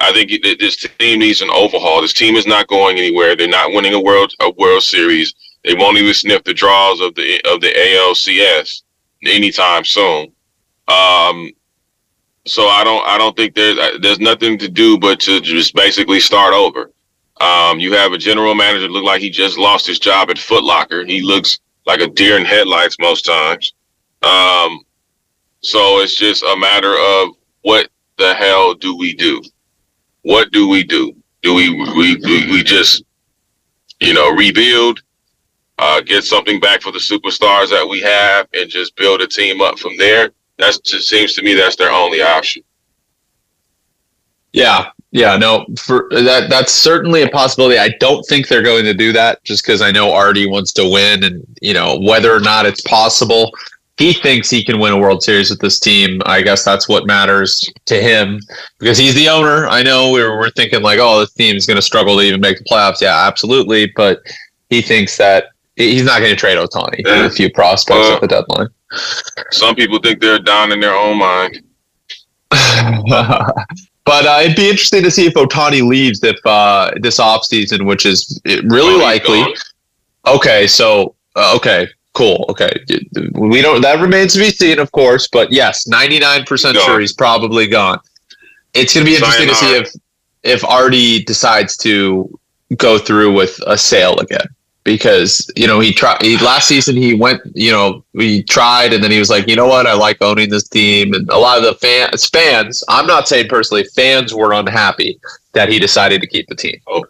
I 0.00 0.12
think 0.12 0.30
this 0.60 0.76
team 0.76 1.18
needs 1.18 1.42
an 1.42 1.50
overhaul. 1.50 2.00
This 2.00 2.12
team 2.12 2.36
is 2.36 2.46
not 2.46 2.68
going 2.68 2.98
anywhere. 2.98 3.34
They're 3.34 3.48
not 3.48 3.72
winning 3.72 3.94
a 3.94 4.00
world 4.00 4.32
a 4.40 4.50
World 4.50 4.82
Series. 4.82 5.34
They 5.64 5.74
won't 5.74 5.98
even 5.98 6.14
sniff 6.14 6.44
the 6.44 6.54
draws 6.54 7.00
of 7.00 7.14
the 7.16 7.40
of 7.46 7.60
the 7.60 7.68
ALCS 7.68 8.82
anytime 9.24 9.84
soon. 9.84 10.32
Um, 10.86 11.50
so 12.46 12.68
I 12.68 12.84
don't 12.84 13.06
I 13.06 13.18
don't 13.18 13.36
think 13.36 13.54
there's 13.54 14.00
there's 14.00 14.20
nothing 14.20 14.56
to 14.58 14.68
do 14.68 14.98
but 14.98 15.20
to 15.20 15.40
just 15.40 15.74
basically 15.74 16.20
start 16.20 16.54
over. 16.54 16.92
Um, 17.40 17.78
you 17.78 17.92
have 17.92 18.12
a 18.12 18.18
general 18.18 18.54
manager 18.54 18.88
look 18.88 19.04
like 19.04 19.20
he 19.20 19.30
just 19.30 19.58
lost 19.58 19.86
his 19.86 19.98
job 19.98 20.30
at 20.30 20.38
Foot 20.38 20.64
Locker. 20.64 21.04
He 21.04 21.22
looks 21.22 21.60
like 21.86 22.00
a 22.00 22.08
deer 22.08 22.36
in 22.36 22.44
headlights 22.44 22.96
most 22.98 23.24
times. 23.24 23.74
Um, 24.22 24.80
so 25.60 26.00
it's 26.00 26.14
just 26.14 26.42
a 26.42 26.56
matter 26.56 26.94
of 26.94 27.30
what 27.62 27.88
the 28.16 28.34
hell 28.34 28.74
do 28.74 28.96
we 28.96 29.14
do? 29.14 29.42
What 30.22 30.50
do 30.52 30.68
we 30.68 30.84
do? 30.84 31.14
Do 31.42 31.54
we 31.54 31.70
we 31.70 32.16
we 32.50 32.62
just 32.62 33.04
you 34.00 34.14
know 34.14 34.30
rebuild, 34.34 35.02
uh, 35.78 36.00
get 36.00 36.24
something 36.24 36.60
back 36.60 36.82
for 36.82 36.92
the 36.92 36.98
superstars 36.98 37.70
that 37.70 37.86
we 37.88 38.00
have, 38.00 38.48
and 38.54 38.68
just 38.68 38.96
build 38.96 39.20
a 39.20 39.26
team 39.26 39.60
up 39.60 39.78
from 39.78 39.96
there? 39.96 40.30
That 40.58 40.78
just 40.84 41.08
seems 41.08 41.34
to 41.34 41.42
me 41.42 41.54
that's 41.54 41.76
their 41.76 41.90
only 41.90 42.20
option. 42.20 42.62
Yeah, 44.52 44.90
yeah, 45.10 45.36
no, 45.36 45.66
for 45.78 46.08
that 46.10 46.50
that's 46.50 46.72
certainly 46.72 47.22
a 47.22 47.28
possibility. 47.28 47.78
I 47.78 47.90
don't 48.00 48.22
think 48.24 48.48
they're 48.48 48.62
going 48.62 48.84
to 48.84 48.94
do 48.94 49.12
that 49.12 49.42
just 49.44 49.64
because 49.64 49.80
I 49.80 49.90
know 49.90 50.12
Artie 50.12 50.48
wants 50.48 50.72
to 50.74 50.88
win, 50.88 51.24
and 51.24 51.44
you 51.60 51.74
know 51.74 51.98
whether 52.00 52.34
or 52.34 52.40
not 52.40 52.66
it's 52.66 52.80
possible 52.82 53.52
he 53.98 54.12
thinks 54.12 54.48
he 54.48 54.64
can 54.64 54.78
win 54.78 54.92
a 54.92 54.98
World 54.98 55.24
Series 55.24 55.50
with 55.50 55.58
this 55.58 55.80
team. 55.80 56.22
I 56.24 56.40
guess 56.40 56.64
that's 56.64 56.88
what 56.88 57.06
matters 57.06 57.68
to 57.86 58.00
him 58.00 58.40
because 58.78 58.96
he's 58.96 59.14
the 59.14 59.28
owner. 59.28 59.66
I 59.66 59.82
know 59.82 60.12
we're, 60.12 60.38
we're 60.38 60.50
thinking 60.50 60.82
like, 60.82 61.00
oh, 61.02 61.18
this 61.18 61.32
team 61.34 61.56
is 61.56 61.66
going 61.66 61.76
to 61.76 61.82
struggle 61.82 62.16
to 62.16 62.22
even 62.22 62.40
make 62.40 62.58
the 62.58 62.64
playoffs. 62.64 63.00
Yeah, 63.00 63.26
absolutely. 63.26 63.92
But 63.96 64.20
he 64.70 64.82
thinks 64.82 65.16
that 65.16 65.46
he's 65.74 66.04
not 66.04 66.20
going 66.20 66.30
to 66.30 66.36
trade 66.36 66.58
Ohtani 66.58 67.02
yeah. 67.04 67.22
with 67.22 67.32
a 67.32 67.34
few 67.34 67.50
prospects 67.50 68.08
at 68.08 68.20
the 68.20 68.28
deadline. 68.28 68.68
Some 69.50 69.74
people 69.74 69.98
think 69.98 70.20
they're 70.20 70.38
down 70.38 70.70
in 70.70 70.78
their 70.78 70.94
own 70.94 71.18
mind. 71.18 71.60
but 72.50 74.26
uh, 74.26 74.40
it'd 74.42 74.56
be 74.56 74.70
interesting 74.70 75.02
to 75.02 75.10
see 75.10 75.26
if 75.26 75.34
Ohtani 75.34 75.86
leaves 75.86 76.22
if 76.22 76.38
uh, 76.46 76.92
this 77.00 77.18
offseason, 77.18 77.84
which 77.84 78.06
is 78.06 78.40
really 78.44 78.94
oh, 78.94 79.04
likely. 79.04 79.44
Okay, 80.24 80.68
so 80.68 81.16
uh, 81.34 81.52
okay, 81.56 81.88
cool. 82.14 82.46
Okay, 82.48 82.70
we 83.32 83.62
don't. 83.62 83.80
That 83.82 84.00
remains 84.00 84.34
to 84.34 84.40
be 84.40 84.50
seen, 84.50 84.78
of 84.78 84.92
course. 84.92 85.28
But 85.28 85.52
yes, 85.52 85.86
ninety 85.86 86.18
nine 86.18 86.44
percent 86.44 86.76
sure 86.78 87.00
he's 87.00 87.12
probably 87.12 87.66
gone. 87.66 88.00
It's 88.74 88.94
going 88.94 89.06
to 89.06 89.10
be 89.10 89.16
interesting 89.16 89.48
to 89.48 89.54
see 89.54 89.76
if 89.76 89.92
if 90.42 90.64
Artie 90.64 91.24
decides 91.24 91.76
to 91.78 92.38
go 92.76 92.98
through 92.98 93.32
with 93.32 93.58
a 93.66 93.78
sale 93.78 94.18
again 94.18 94.46
because 94.84 95.50
you 95.56 95.66
know 95.66 95.80
he 95.80 95.92
tried 95.92 96.20
he, 96.22 96.36
last 96.38 96.66
season 96.68 96.96
he 96.96 97.14
went 97.14 97.40
you 97.54 97.70
know 97.70 98.04
he 98.12 98.42
tried 98.42 98.92
and 98.92 99.02
then 99.02 99.10
he 99.10 99.18
was 99.18 99.30
like 99.30 99.46
you 99.46 99.56
know 99.56 99.66
what 99.66 99.86
I 99.86 99.94
like 99.94 100.20
owning 100.22 100.48
this 100.48 100.68
team 100.68 101.12
and 101.14 101.28
a 101.30 101.38
lot 101.38 101.58
of 101.58 101.64
the 101.64 101.74
fans 101.74 102.26
fans 102.28 102.82
I'm 102.88 103.06
not 103.06 103.28
saying 103.28 103.48
personally 103.48 103.84
fans 103.84 104.34
were 104.34 104.52
unhappy 104.52 105.18
that 105.52 105.68
he 105.68 105.78
decided 105.78 106.20
to 106.20 106.26
keep 106.26 106.46
the 106.48 106.54
team. 106.54 106.80
Oh 106.86 107.04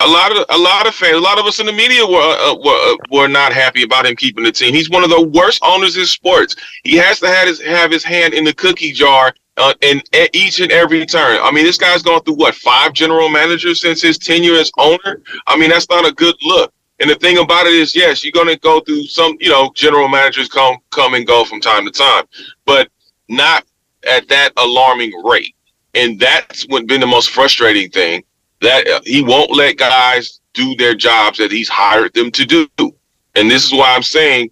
a 0.00 0.08
lot 0.08 0.36
of 0.36 0.44
a 0.50 0.58
lot 0.58 0.86
of 0.86 0.94
fans, 0.94 1.16
a 1.16 1.20
lot 1.20 1.38
of 1.38 1.46
us 1.46 1.60
in 1.60 1.66
the 1.66 1.72
media 1.72 2.04
were 2.06 2.20
uh, 2.20 2.54
were 2.54 2.92
uh, 2.92 2.96
were 3.10 3.28
not 3.28 3.52
happy 3.52 3.82
about 3.82 4.06
him 4.06 4.16
keeping 4.16 4.44
the 4.44 4.52
team. 4.52 4.74
He's 4.74 4.90
one 4.90 5.04
of 5.04 5.10
the 5.10 5.22
worst 5.22 5.60
owners 5.62 5.96
in 5.96 6.06
sports. 6.06 6.56
He 6.82 6.96
has 6.96 7.20
to 7.20 7.26
have 7.26 7.48
his 7.48 7.60
have 7.60 7.90
his 7.90 8.04
hand 8.04 8.34
in 8.34 8.44
the 8.44 8.54
cookie 8.54 8.92
jar 8.92 9.34
uh, 9.56 9.74
in 9.80 10.02
each 10.32 10.60
and 10.60 10.72
every 10.72 11.06
turn. 11.06 11.38
I 11.42 11.50
mean, 11.50 11.64
this 11.64 11.78
guy's 11.78 12.02
gone 12.02 12.22
through 12.22 12.34
what 12.34 12.54
five 12.54 12.92
general 12.92 13.28
managers 13.28 13.80
since 13.80 14.02
his 14.02 14.18
tenure 14.18 14.56
as 14.56 14.70
owner. 14.78 15.22
I 15.46 15.56
mean, 15.56 15.70
that's 15.70 15.88
not 15.88 16.06
a 16.06 16.12
good 16.12 16.36
look. 16.42 16.72
And 17.00 17.10
the 17.10 17.16
thing 17.16 17.38
about 17.38 17.66
it 17.66 17.74
is, 17.74 17.94
yes, 17.94 18.24
you're 18.24 18.32
going 18.32 18.48
to 18.48 18.58
go 18.58 18.80
through 18.80 19.04
some. 19.04 19.36
You 19.40 19.50
know, 19.50 19.70
general 19.74 20.08
managers 20.08 20.48
come 20.48 20.78
come 20.90 21.14
and 21.14 21.26
go 21.26 21.44
from 21.44 21.60
time 21.60 21.84
to 21.84 21.90
time, 21.90 22.24
but 22.66 22.88
not 23.28 23.64
at 24.08 24.28
that 24.28 24.52
alarming 24.56 25.12
rate. 25.24 25.54
And 25.94 26.18
that's 26.18 26.64
what 26.64 26.86
been 26.86 27.00
the 27.00 27.06
most 27.06 27.30
frustrating 27.30 27.88
thing 27.90 28.24
that 28.64 28.88
uh, 28.88 29.00
he 29.04 29.22
won't 29.22 29.50
let 29.50 29.76
guys 29.76 30.40
do 30.52 30.74
their 30.76 30.94
jobs 30.94 31.38
that 31.38 31.52
he's 31.52 31.68
hired 31.68 32.12
them 32.14 32.30
to 32.32 32.44
do. 32.44 32.68
And 33.34 33.50
this 33.50 33.64
is 33.64 33.72
why 33.72 33.94
I'm 33.94 34.02
saying 34.02 34.50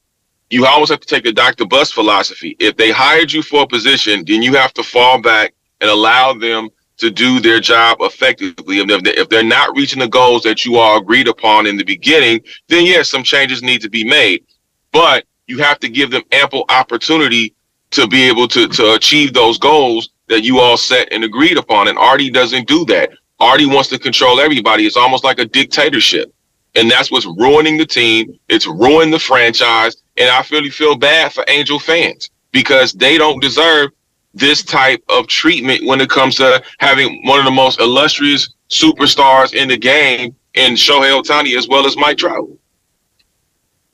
you 0.50 0.66
always 0.66 0.90
have 0.90 1.00
to 1.00 1.06
take 1.06 1.26
a 1.26 1.32
Dr. 1.32 1.64
Buss 1.66 1.92
philosophy. 1.92 2.56
If 2.58 2.76
they 2.76 2.90
hired 2.90 3.32
you 3.32 3.42
for 3.42 3.62
a 3.62 3.66
position, 3.66 4.24
then 4.26 4.42
you 4.42 4.54
have 4.54 4.74
to 4.74 4.82
fall 4.82 5.20
back 5.20 5.54
and 5.80 5.90
allow 5.90 6.34
them 6.34 6.68
to 6.98 7.10
do 7.10 7.40
their 7.40 7.58
job 7.58 7.98
effectively. 8.00 8.78
If 8.78 9.28
they're 9.28 9.42
not 9.42 9.74
reaching 9.76 10.00
the 10.00 10.08
goals 10.08 10.42
that 10.42 10.64
you 10.64 10.76
all 10.76 10.98
agreed 10.98 11.26
upon 11.26 11.66
in 11.66 11.76
the 11.76 11.84
beginning, 11.84 12.40
then 12.68 12.84
yes, 12.84 13.10
some 13.10 13.22
changes 13.22 13.62
need 13.62 13.80
to 13.80 13.90
be 13.90 14.04
made. 14.04 14.44
But 14.92 15.24
you 15.46 15.58
have 15.58 15.80
to 15.80 15.88
give 15.88 16.10
them 16.10 16.22
ample 16.32 16.64
opportunity 16.68 17.54
to 17.92 18.06
be 18.06 18.28
able 18.28 18.46
to, 18.48 18.68
to 18.68 18.94
achieve 18.94 19.32
those 19.32 19.58
goals 19.58 20.10
that 20.28 20.42
you 20.42 20.60
all 20.60 20.76
set 20.76 21.12
and 21.12 21.24
agreed 21.24 21.58
upon. 21.58 21.88
And 21.88 21.98
Artie 21.98 22.30
doesn't 22.30 22.68
do 22.68 22.84
that. 22.86 23.10
Artie 23.42 23.66
wants 23.66 23.88
to 23.90 23.98
control 23.98 24.40
everybody. 24.40 24.86
It's 24.86 24.96
almost 24.96 25.24
like 25.24 25.40
a 25.40 25.44
dictatorship. 25.44 26.32
And 26.74 26.90
that's 26.90 27.10
what's 27.10 27.26
ruining 27.26 27.76
the 27.76 27.84
team. 27.84 28.38
It's 28.48 28.66
ruined 28.66 29.12
the 29.12 29.18
franchise. 29.18 29.96
And 30.16 30.30
I 30.30 30.44
really 30.50 30.70
feel 30.70 30.96
bad 30.96 31.32
for 31.32 31.44
Angel 31.48 31.78
fans 31.78 32.30
because 32.52 32.92
they 32.92 33.18
don't 33.18 33.42
deserve 33.42 33.90
this 34.32 34.62
type 34.62 35.02
of 35.08 35.26
treatment 35.26 35.84
when 35.84 36.00
it 36.00 36.08
comes 36.08 36.36
to 36.36 36.62
having 36.78 37.26
one 37.26 37.38
of 37.38 37.44
the 37.44 37.50
most 37.50 37.80
illustrious 37.80 38.54
superstars 38.70 39.54
in 39.54 39.68
the 39.68 39.76
game 39.76 40.34
in 40.54 40.74
Shohei 40.74 41.20
Ohtani 41.20 41.58
as 41.58 41.68
well 41.68 41.86
as 41.86 41.96
Mike 41.96 42.18
Trout. 42.18 42.48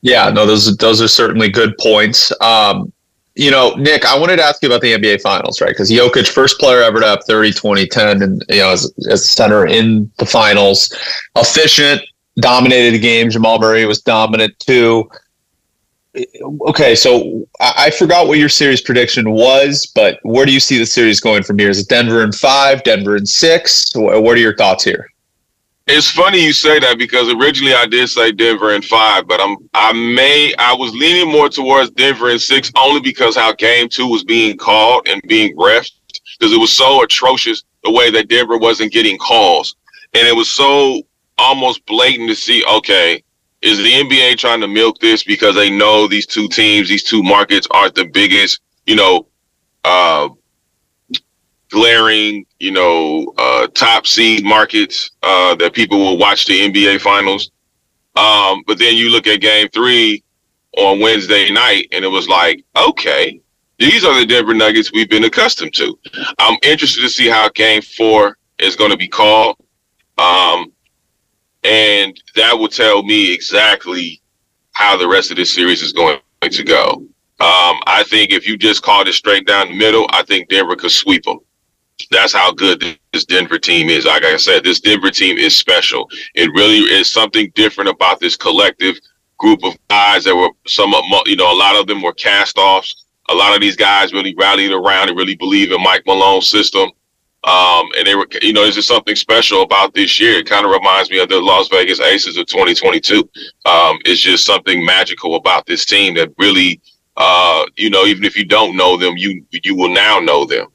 Yeah, 0.03 0.31
no, 0.31 0.47
those 0.47 0.77
those 0.77 1.03
are 1.03 1.09
certainly 1.09 1.49
good 1.49 1.77
points. 1.79 2.33
Um, 2.41 2.93
you 3.39 3.53
know, 3.53 3.71
Nick, 3.77 4.05
I 4.05 4.19
wanted 4.19 4.37
to 4.37 4.43
ask 4.43 4.61
you 4.63 4.69
about 4.69 4.81
the 4.81 4.93
NBA 4.93 5.23
Finals, 5.23 5.61
right? 5.61 5.69
Because 5.69 5.91
Jokic, 5.91 6.27
first 6.27 6.59
player 6.59 6.83
ever 6.83 7.01
to 7.01 7.07
have 7.07 7.23
30, 7.25 7.53
20, 7.53 7.87
10, 7.87 8.23
and, 8.23 8.45
you 8.49 8.59
know, 8.59 8.71
as, 8.71 8.93
as 9.09 9.23
a 9.23 9.29
center 9.29 9.65
in 9.65 10.11
the 10.19 10.27
finals, 10.27 10.93
efficient, 11.37 12.03
dominated 12.41 12.95
the 12.95 12.99
game. 12.99 13.31
Jamal 13.31 13.61
Murray 13.61 13.87
was 13.87 14.01
dominant 14.01 14.59
too. 14.59 15.09
Okay, 16.63 16.97
so 16.97 17.47
I, 17.61 17.75
I 17.77 17.91
forgot 17.91 18.27
what 18.27 18.39
your 18.39 18.49
series 18.49 18.81
prediction 18.81 19.31
was, 19.31 19.87
but 19.95 20.19
where 20.25 20.45
do 20.45 20.53
you 20.53 20.59
see 20.59 20.77
the 20.77 20.87
series 20.87 21.21
going 21.21 21.45
from 21.45 21.61
here? 21.61 21.71
Is 21.71 21.79
it 21.79 21.89
Denver 21.89 22.25
in 22.25 22.33
five, 22.33 22.83
Denver 22.83 23.17
in 23.17 23.25
six? 23.25 23.93
What 23.95 24.37
are 24.37 24.41
your 24.41 24.57
thoughts 24.57 24.83
here? 24.83 25.09
It's 25.91 26.11
funny 26.11 26.45
you 26.45 26.53
say 26.53 26.79
that 26.81 26.99
because 26.99 27.33
originally 27.33 27.73
I 27.73 27.87
did 27.87 28.09
say 28.09 28.31
Denver 28.31 28.75
in 28.75 28.83
five, 28.83 29.27
but 29.27 29.41
I'm 29.41 29.57
I 29.73 29.95
may 29.95 30.53
I 30.59 30.75
was 30.75 30.93
leaning 30.93 31.33
more 31.33 31.49
towards 31.49 31.91
Denver 31.93 32.29
in 32.29 32.39
six 32.39 32.71
only 32.77 33.01
because 33.01 33.35
how 33.35 33.55
game 33.55 33.89
two 33.89 34.07
was 34.07 34.23
being 34.23 34.59
called 34.59 35.09
and 35.09 35.23
being 35.27 35.57
refed 35.57 35.93
because 36.39 36.53
it 36.53 36.61
was 36.61 36.73
so 36.73 37.03
atrocious 37.03 37.65
the 37.85 37.91
way 37.91 38.11
that 38.11 38.29
Denver 38.29 38.59
wasn't 38.59 38.93
getting 38.93 39.17
calls. 39.17 39.77
And 40.13 40.29
it 40.29 40.37
was 40.37 40.51
so 40.51 41.03
almost 41.39 41.87
blatant 41.87 42.29
to 42.29 42.35
see, 42.35 42.63
okay, 42.71 43.23
is 43.63 43.79
the 43.79 43.91
NBA 43.91 44.37
trying 44.37 44.61
to 44.61 44.69
milk 44.69 44.99
this 44.99 45.25
because 45.25 45.55
they 45.55 45.71
know 45.71 46.07
these 46.07 46.27
two 46.27 46.49
teams, 46.49 46.91
these 46.91 47.03
two 47.03 47.23
markets 47.23 47.67
aren't 47.71 47.95
the 47.95 48.05
biggest, 48.05 48.61
you 48.87 48.95
know, 48.95 49.27
uh, 49.85 50.29
glaring, 51.71 52.45
you 52.59 52.71
know, 52.71 53.33
uh, 53.39 53.67
top 53.69 54.07
seed 54.07 54.45
markets 54.45 55.11
uh, 55.23 55.55
that 55.57 55.75
people 55.75 55.99
will 55.99 56.19
watch 56.19 56.47
the 56.47 56.61
NBA 56.61 57.01
finals. 57.01 57.51
Um, 58.17 58.63
but 58.67 58.79
then 58.79 58.97
you 58.97 59.11
look 59.11 59.27
at 59.27 59.41
game 59.41 59.69
three 59.69 60.23
on 60.77 61.01
Wednesday 61.01 61.51
night, 61.51 61.89
and 61.93 62.05
it 62.05 62.09
was 62.09 62.29
like, 62.29 62.65
okay, 62.77 63.41
these 63.79 64.05
are 64.05 64.19
the 64.19 64.27
Denver 64.27 64.55
Nuggets 64.55 64.93
we've 64.93 65.09
been 65.09 65.25
accustomed 65.25 65.75
to. 65.75 65.97
I'm 66.39 66.59
interested 66.63 67.01
to 67.03 67.09
see 67.09 67.29
how 67.29 67.49
game 67.51 67.83
four 67.83 68.37
is 68.59 68.77
going 68.77 68.91
to 68.91 68.97
be 68.97 69.09
called. 69.09 69.57
Um, 70.19 70.73
and 71.63 72.21
that 72.35 72.59
will 72.59 72.69
tell 72.69 73.03
me 73.03 73.33
exactly 73.33 74.21
how 74.73 74.97
the 74.97 75.09
rest 75.09 75.31
of 75.31 75.37
this 75.37 75.55
series 75.55 75.83
is 75.83 75.93
going 75.93 76.19
to 76.43 76.65
go. 76.65 77.05
Um, 77.41 77.79
I 77.87 78.05
think 78.09 78.33
if 78.33 78.49
you 78.49 78.57
just 78.57 78.83
called 78.83 79.07
it 79.07 79.13
straight 79.13 79.47
down 79.47 79.69
the 79.69 79.77
middle, 79.77 80.07
I 80.11 80.25
think 80.25 80.49
Denver 80.49 80.75
could 80.75 80.91
sweep 80.91 81.25
them. 81.25 81.39
That's 82.11 82.33
how 82.33 82.53
good 82.53 82.83
this 83.13 83.25
Denver 83.25 83.59
team 83.59 83.89
is. 83.89 84.05
Like 84.05 84.25
I 84.25 84.37
said, 84.37 84.65
this 84.65 84.81
Denver 84.81 85.11
team 85.11 85.37
is 85.37 85.57
special. 85.57 86.09
It 86.35 86.51
really 86.55 86.79
is 86.79 87.13
something 87.13 87.51
different 87.55 87.91
about 87.91 88.21
this 88.21 88.37
collective 88.37 88.99
group 89.39 89.65
of 89.65 89.77
guys 89.89 90.25
that 90.25 90.35
were 90.35 90.51
some 90.67 90.95
of 90.95 91.05
you 91.27 91.37
know 91.37 91.53
a 91.53 91.57
lot 91.57 91.77
of 91.77 91.87
them 91.87 92.03
were 92.03 92.13
cast 92.13 92.59
offs. 92.59 93.07
A 93.31 93.35
lot 93.35 93.55
of 93.55 93.61
these 93.61 93.77
guys 93.77 94.13
really 94.13 94.35
rallied 94.39 94.73
around 94.73 95.09
and 95.09 95.19
really 95.19 95.37
believe 95.37 95.71
in 95.71 95.83
Mike 95.83 96.05
Malone's 96.07 96.49
system. 96.49 96.91
Um, 97.45 97.89
and 97.97 98.07
they 98.07 98.15
were, 98.17 98.27
you 98.43 98.53
know, 98.53 98.63
there's 98.63 98.75
just 98.75 98.89
something 98.89 99.15
special 99.15 99.63
about 99.63 99.95
this 99.95 100.19
year. 100.19 100.39
It 100.39 100.49
kind 100.49 100.67
of 100.67 100.73
reminds 100.73 101.11
me 101.11 101.19
of 101.21 101.29
the 101.29 101.41
Las 101.41 101.69
Vegas 101.69 102.01
Aces 102.01 102.37
of 102.37 102.47
2022. 102.47 103.19
Um, 103.65 103.99
it's 104.05 104.21
just 104.21 104.45
something 104.45 104.85
magical 104.85 105.37
about 105.37 105.67
this 105.67 105.85
team 105.85 106.15
that 106.15 106.33
really, 106.39 106.81
uh, 107.17 107.65
you 107.77 107.91
know, 107.91 108.07
even 108.07 108.25
if 108.25 108.37
you 108.37 108.45
don't 108.45 108.77
know 108.77 108.97
them, 108.97 109.17
you 109.17 109.45
you 109.51 109.77
will 109.77 109.93
now 109.93 110.19
know 110.19 110.45
them. 110.47 110.69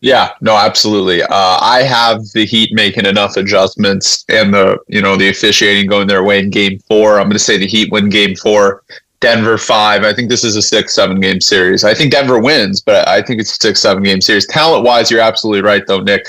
Yeah, 0.00 0.30
no, 0.40 0.56
absolutely. 0.56 1.22
Uh, 1.22 1.28
I 1.30 1.82
have 1.82 2.22
the 2.34 2.44
Heat 2.44 2.70
making 2.74 3.06
enough 3.06 3.36
adjustments 3.36 4.24
and 4.28 4.52
the 4.52 4.78
you 4.88 5.00
know 5.00 5.16
the 5.16 5.28
officiating 5.28 5.88
going 5.88 6.06
their 6.06 6.22
way 6.22 6.38
in 6.38 6.50
Game 6.50 6.78
Four. 6.80 7.18
I'm 7.18 7.26
going 7.26 7.32
to 7.32 7.38
say 7.38 7.56
the 7.56 7.66
Heat 7.66 7.90
win 7.90 8.08
Game 8.08 8.36
Four. 8.36 8.82
Denver 9.20 9.56
five. 9.56 10.04
I 10.04 10.12
think 10.12 10.28
this 10.28 10.44
is 10.44 10.56
a 10.56 10.62
six, 10.62 10.94
seven 10.94 11.20
game 11.20 11.40
series. 11.40 11.84
I 11.84 11.94
think 11.94 12.12
Denver 12.12 12.38
wins, 12.38 12.80
but 12.80 13.08
I 13.08 13.22
think 13.22 13.40
it's 13.40 13.52
a 13.52 13.56
six, 13.56 13.80
seven 13.80 14.02
game 14.02 14.20
series. 14.20 14.46
Talent 14.46 14.84
wise, 14.84 15.10
you're 15.10 15.20
absolutely 15.20 15.62
right, 15.62 15.86
though, 15.86 16.02
Nick. 16.02 16.26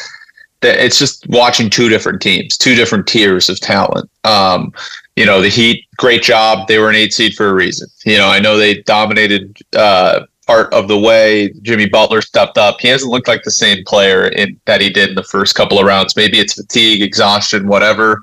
It's 0.61 0.97
just 0.97 1.27
watching 1.27 1.69
two 1.69 1.89
different 1.89 2.21
teams, 2.21 2.57
two 2.57 2.75
different 2.75 3.05
tiers 3.05 3.49
of 3.49 3.59
talent. 3.59 4.09
Um, 4.23 4.71
you 5.17 5.25
know, 5.25 5.41
the 5.41 5.49
Heat, 5.49 5.85
great 5.97 6.23
job. 6.23 6.67
They 6.67 6.79
were 6.79 6.89
an 6.89 6.95
eight 6.95 7.13
seed 7.13 7.33
for 7.35 7.49
a 7.49 7.53
reason. 7.53 7.89
You 8.05 8.17
know, 8.17 8.27
I 8.29 8.39
know 8.39 8.57
they 8.57 8.81
dominated 8.83 9.57
uh, 9.75 10.21
part 10.47 10.73
of 10.73 10.87
the 10.87 10.97
way. 10.97 11.51
Jimmy 11.61 11.87
Butler 11.87 12.21
stepped 12.21 12.57
up. 12.57 12.79
He 12.79 12.87
hasn't 12.87 13.11
looked 13.11 13.27
like 13.27 13.43
the 13.43 13.51
same 13.51 13.83
player 13.85 14.29
in, 14.29 14.59
that 14.65 14.81
he 14.81 14.89
did 14.89 15.09
in 15.09 15.15
the 15.15 15.23
first 15.23 15.55
couple 15.55 15.79
of 15.79 15.85
rounds. 15.85 16.15
Maybe 16.15 16.39
it's 16.39 16.53
fatigue, 16.53 17.01
exhaustion, 17.01 17.67
whatever. 17.67 18.21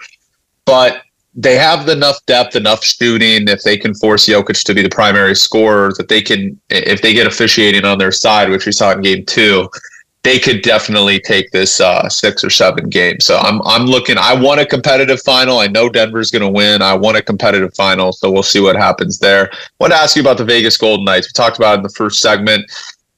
But 0.65 1.03
they 1.35 1.57
have 1.57 1.89
enough 1.89 2.25
depth, 2.27 2.57
enough 2.57 2.83
shooting. 2.83 3.49
If 3.49 3.63
they 3.63 3.77
can 3.77 3.95
force 3.95 4.27
Jokic 4.27 4.65
to 4.65 4.75
be 4.75 4.83
the 4.83 4.89
primary 4.89 5.35
scorer, 5.35 5.93
that 5.99 6.09
they 6.09 6.23
can, 6.23 6.59
if 6.71 7.03
they 7.03 7.13
get 7.13 7.27
officiating 7.27 7.85
on 7.85 7.99
their 7.99 8.13
side, 8.13 8.49
which 8.51 8.67
we 8.67 8.73
saw 8.73 8.93
in 8.93 9.03
Game 9.03 9.25
Two, 9.27 9.69
they 10.25 10.39
could 10.39 10.63
definitely 10.63 11.21
take 11.21 11.51
this 11.51 11.81
uh, 11.81 12.09
six 12.09 12.43
or 12.43 12.51
seven 12.51 12.89
games. 12.89 13.27
So 13.27 13.37
I'm 13.37 13.61
I'm 13.63 13.85
looking. 13.85 14.17
I 14.19 14.35
want 14.35 14.59
a 14.59 14.67
competitive 14.67 15.23
final. 15.23 15.59
I 15.59 15.69
know 15.69 15.89
Denver's 15.89 16.31
going 16.31 16.43
to 16.43 16.49
win. 16.49 16.83
I 16.83 16.95
want 16.95 17.19
a 17.19 17.23
competitive 17.23 17.75
final. 17.75 18.11
So 18.13 18.31
we'll 18.31 18.43
see 18.43 18.61
what 18.61 18.75
happens 18.75 19.19
there. 19.19 19.51
I 19.53 19.57
want 19.79 19.93
to 19.93 19.99
ask 19.99 20.17
you 20.17 20.23
about 20.23 20.39
the 20.39 20.45
Vegas 20.45 20.77
Golden 20.77 21.05
Knights. 21.05 21.29
We 21.29 21.33
talked 21.33 21.59
about 21.59 21.77
in 21.77 21.83
the 21.83 21.91
first 21.91 22.21
segment. 22.21 22.65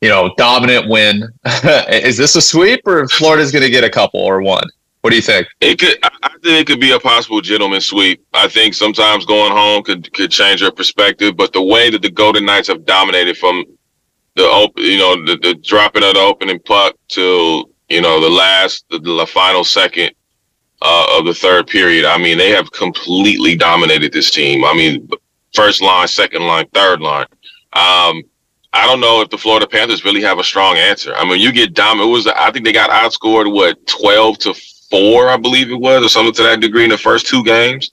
You 0.02 0.10
know, 0.10 0.34
dominant 0.36 0.90
win. 0.90 1.22
Is 1.88 2.18
this 2.18 2.36
a 2.36 2.42
sweep, 2.42 2.80
or 2.86 3.08
Florida's 3.08 3.50
going 3.50 3.64
to 3.64 3.70
get 3.70 3.82
a 3.82 3.88
couple 3.88 4.20
or 4.20 4.42
one? 4.42 4.64
What 5.00 5.10
do 5.10 5.16
you 5.16 5.22
think? 5.22 5.46
It 5.60 5.78
could. 5.78 5.96
I 6.02 6.30
think 6.42 6.60
it 6.60 6.66
could 6.66 6.80
be 6.80 6.90
a 6.90 6.98
possible 6.98 7.40
gentleman 7.40 7.80
sweep. 7.80 8.26
I 8.34 8.48
think 8.48 8.74
sometimes 8.74 9.24
going 9.24 9.52
home 9.52 9.84
could 9.84 10.12
could 10.12 10.32
change 10.32 10.60
your 10.60 10.72
perspective, 10.72 11.36
but 11.36 11.52
the 11.52 11.62
way 11.62 11.88
that 11.90 12.02
the 12.02 12.10
Golden 12.10 12.44
Knights 12.44 12.66
have 12.66 12.84
dominated 12.84 13.38
from 13.38 13.64
the 14.36 14.44
open, 14.44 14.84
you 14.84 14.98
know, 14.98 15.24
the, 15.24 15.36
the 15.38 15.54
dropping 15.54 16.04
of 16.04 16.14
the 16.14 16.20
opening 16.20 16.60
puck 16.60 16.94
till 17.08 17.70
you 17.88 18.00
know 18.00 18.20
the 18.20 18.30
last, 18.30 18.84
the, 18.90 18.98
the 18.98 19.26
final 19.26 19.64
second 19.64 20.12
uh, 20.82 21.18
of 21.18 21.26
the 21.26 21.34
third 21.34 21.66
period. 21.66 22.04
I 22.04 22.18
mean, 22.18 22.38
they 22.38 22.50
have 22.50 22.70
completely 22.70 23.56
dominated 23.56 24.12
this 24.12 24.30
team. 24.30 24.64
I 24.64 24.74
mean, 24.74 25.08
first 25.54 25.82
line, 25.82 26.06
second 26.06 26.46
line, 26.46 26.68
third 26.72 27.00
line. 27.00 27.26
Um, 27.72 28.22
I 28.72 28.86
don't 28.86 29.00
know 29.00 29.22
if 29.22 29.30
the 29.30 29.38
Florida 29.38 29.66
Panthers 29.66 30.04
really 30.04 30.20
have 30.22 30.38
a 30.38 30.44
strong 30.44 30.76
answer. 30.76 31.14
I 31.14 31.24
mean, 31.24 31.40
you 31.40 31.50
get 31.50 31.72
dominated. 31.72 32.08
It 32.08 32.12
was 32.12 32.26
I 32.26 32.50
think 32.50 32.64
they 32.64 32.72
got 32.72 32.90
outscored 32.90 33.52
what 33.52 33.84
twelve 33.86 34.38
to 34.40 34.54
four, 34.90 35.28
I 35.28 35.38
believe 35.38 35.70
it 35.70 35.80
was, 35.80 36.04
or 36.04 36.08
something 36.08 36.34
to 36.34 36.42
that 36.42 36.60
degree 36.60 36.84
in 36.84 36.90
the 36.90 36.98
first 36.98 37.26
two 37.26 37.42
games. 37.42 37.90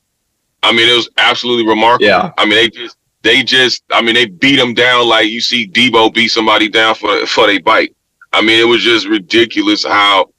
I 0.62 0.72
mean, 0.72 0.90
it 0.90 0.96
was 0.96 1.10
absolutely 1.18 1.68
remarkable. 1.68 2.06
Yeah. 2.06 2.32
I 2.38 2.46
mean, 2.46 2.56
they 2.56 2.70
just 2.70 2.98
they 3.24 3.42
just 3.42 3.84
I 3.92 4.02
mean 4.02 4.16
they 4.16 4.26
beat 4.26 4.58
them 4.58 4.74
down 4.74 5.08
like 5.08 5.28
you 5.30 5.42
see 5.42 5.68
Deebo 5.68 6.14
beat 6.14 6.30
somebody 6.30 6.70
down 6.70 6.96
for 6.96 7.26
for 7.26 7.50
a 7.50 7.58
bite. 7.60 7.96
I 8.32 8.42
mean, 8.42 8.60
it 8.60 8.68
was 8.68 8.84
just 8.84 9.08
ridiculous 9.08 9.84
how 9.84 10.30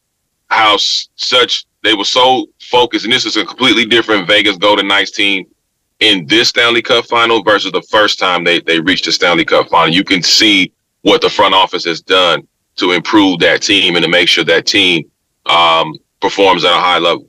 how 0.48 0.76
such 0.78 1.64
they 1.82 1.94
were 1.94 2.04
so 2.04 2.46
focused, 2.60 3.04
and 3.04 3.12
this 3.12 3.26
is 3.26 3.36
a 3.36 3.44
completely 3.44 3.86
different 3.86 4.26
Vegas 4.26 4.56
Golden 4.56 4.88
Knights 4.88 5.10
team 5.10 5.44
in 6.00 6.26
this 6.26 6.48
Stanley 6.48 6.82
Cup 6.82 7.06
final 7.06 7.42
versus 7.42 7.72
the 7.72 7.82
first 7.82 8.18
time 8.18 8.44
they 8.44 8.60
they 8.60 8.80
reached 8.80 9.06
the 9.06 9.12
Stanley 9.12 9.44
Cup 9.44 9.68
final. 9.68 9.94
You 9.94 10.04
can 10.04 10.22
see 10.22 10.72
what 11.02 11.20
the 11.20 11.30
front 11.30 11.54
office 11.54 11.84
has 11.84 12.00
done 12.00 12.46
to 12.76 12.92
improve 12.92 13.38
that 13.38 13.62
team 13.62 13.96
and 13.96 14.04
to 14.04 14.10
make 14.10 14.28
sure 14.28 14.44
that 14.44 14.66
team 14.66 15.04
um, 15.46 15.94
performs 16.20 16.64
at 16.64 16.72
a 16.72 16.80
high 16.80 16.98
level. 16.98 17.28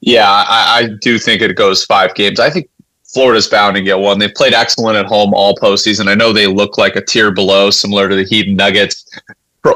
Yeah, 0.00 0.28
I, 0.28 0.80
I 0.82 0.88
do 1.00 1.18
think 1.18 1.40
it 1.40 1.56
goes 1.56 1.84
five 1.84 2.14
games. 2.14 2.38
I 2.38 2.50
think 2.50 2.68
Florida's 3.14 3.46
bound 3.46 3.76
to 3.76 3.82
get 3.82 3.98
one. 3.98 4.18
They've 4.18 4.34
played 4.34 4.52
excellent 4.52 4.98
at 4.98 5.06
home 5.06 5.32
all 5.32 5.54
postseason. 5.56 6.08
I 6.08 6.14
know 6.14 6.32
they 6.32 6.46
look 6.46 6.76
like 6.76 6.96
a 6.96 7.04
tier 7.04 7.30
below, 7.30 7.70
similar 7.70 8.08
to 8.08 8.16
the 8.16 8.24
Heat 8.24 8.48
and 8.48 8.56
Nuggets. 8.56 9.08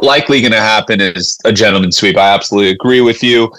Likely 0.03 0.41
going 0.41 0.53
to 0.53 0.61
happen 0.61 1.01
is 1.01 1.39
a 1.45 1.53
gentleman 1.53 1.93
sweep. 1.93 2.17
I 2.17 2.35
absolutely 2.35 2.73
agree 2.73 3.01
with 3.01 3.23
you. 3.23 3.51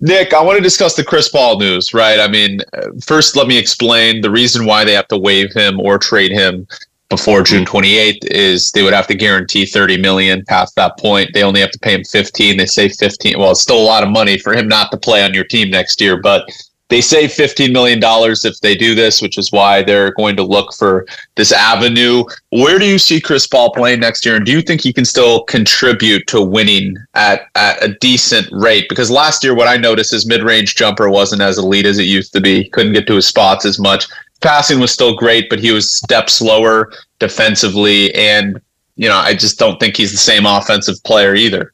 Nick, 0.00 0.32
I 0.34 0.42
want 0.42 0.56
to 0.56 0.62
discuss 0.62 0.94
the 0.94 1.02
Chris 1.02 1.28
Paul 1.28 1.58
news, 1.58 1.94
right? 1.94 2.20
I 2.20 2.28
mean, 2.28 2.60
first, 3.02 3.36
let 3.36 3.48
me 3.48 3.58
explain 3.58 4.20
the 4.20 4.30
reason 4.30 4.66
why 4.66 4.84
they 4.84 4.92
have 4.92 5.08
to 5.08 5.18
waive 5.18 5.52
him 5.52 5.80
or 5.80 5.98
trade 5.98 6.30
him 6.30 6.68
before 7.08 7.42
June 7.42 7.64
28th 7.64 8.24
is 8.26 8.70
they 8.72 8.82
would 8.82 8.92
have 8.92 9.06
to 9.06 9.14
guarantee 9.14 9.64
30 9.64 9.98
million 10.00 10.44
past 10.44 10.76
that 10.76 10.98
point. 10.98 11.30
They 11.32 11.42
only 11.42 11.60
have 11.60 11.70
to 11.70 11.78
pay 11.78 11.94
him 11.94 12.04
15. 12.04 12.56
They 12.58 12.66
say 12.66 12.88
15. 12.88 13.38
Well, 13.38 13.52
it's 13.52 13.62
still 13.62 13.80
a 13.80 13.82
lot 13.82 14.02
of 14.02 14.10
money 14.10 14.38
for 14.38 14.54
him 14.54 14.68
not 14.68 14.90
to 14.92 14.98
play 14.98 15.24
on 15.24 15.32
your 15.32 15.44
team 15.44 15.70
next 15.70 16.00
year, 16.00 16.16
but 16.20 16.48
they 16.88 17.00
save 17.00 17.32
15 17.32 17.72
million 17.72 18.00
dollars 18.00 18.44
if 18.44 18.60
they 18.60 18.74
do 18.74 18.94
this, 18.94 19.20
which 19.20 19.38
is 19.38 19.52
why 19.52 19.82
they're 19.82 20.12
going 20.12 20.36
to 20.36 20.42
look 20.42 20.72
for 20.74 21.06
this 21.36 21.52
avenue. 21.52 22.24
Where 22.50 22.78
do 22.78 22.86
you 22.86 22.98
see 22.98 23.20
Chris 23.20 23.46
Paul 23.46 23.72
playing 23.72 24.00
next 24.00 24.24
year 24.24 24.36
and 24.36 24.46
do 24.46 24.52
you 24.52 24.62
think 24.62 24.80
he 24.80 24.92
can 24.92 25.04
still 25.04 25.44
contribute 25.44 26.26
to 26.28 26.40
winning 26.42 26.96
at 27.14 27.42
at 27.54 27.82
a 27.82 27.94
decent 27.94 28.48
rate? 28.52 28.88
Because 28.88 29.10
last 29.10 29.44
year 29.44 29.54
what 29.54 29.68
I 29.68 29.76
noticed 29.76 30.12
is 30.12 30.26
mid-range 30.26 30.76
jumper 30.76 31.10
wasn't 31.10 31.42
as 31.42 31.58
elite 31.58 31.86
as 31.86 31.98
it 31.98 32.04
used 32.04 32.32
to 32.32 32.40
be. 32.40 32.68
Couldn't 32.70 32.94
get 32.94 33.06
to 33.08 33.16
his 33.16 33.26
spots 33.26 33.64
as 33.64 33.78
much 33.78 34.06
passing 34.40 34.80
was 34.80 34.92
still 34.92 35.14
great, 35.14 35.48
but 35.48 35.58
he 35.58 35.72
was 35.72 35.90
step 35.90 36.30
slower 36.30 36.92
defensively, 37.18 38.14
and 38.14 38.60
you 38.96 39.08
know 39.08 39.16
I 39.16 39.34
just 39.34 39.58
don't 39.58 39.78
think 39.80 39.96
he's 39.96 40.12
the 40.12 40.18
same 40.18 40.46
offensive 40.46 41.02
player 41.04 41.34
either. 41.34 41.72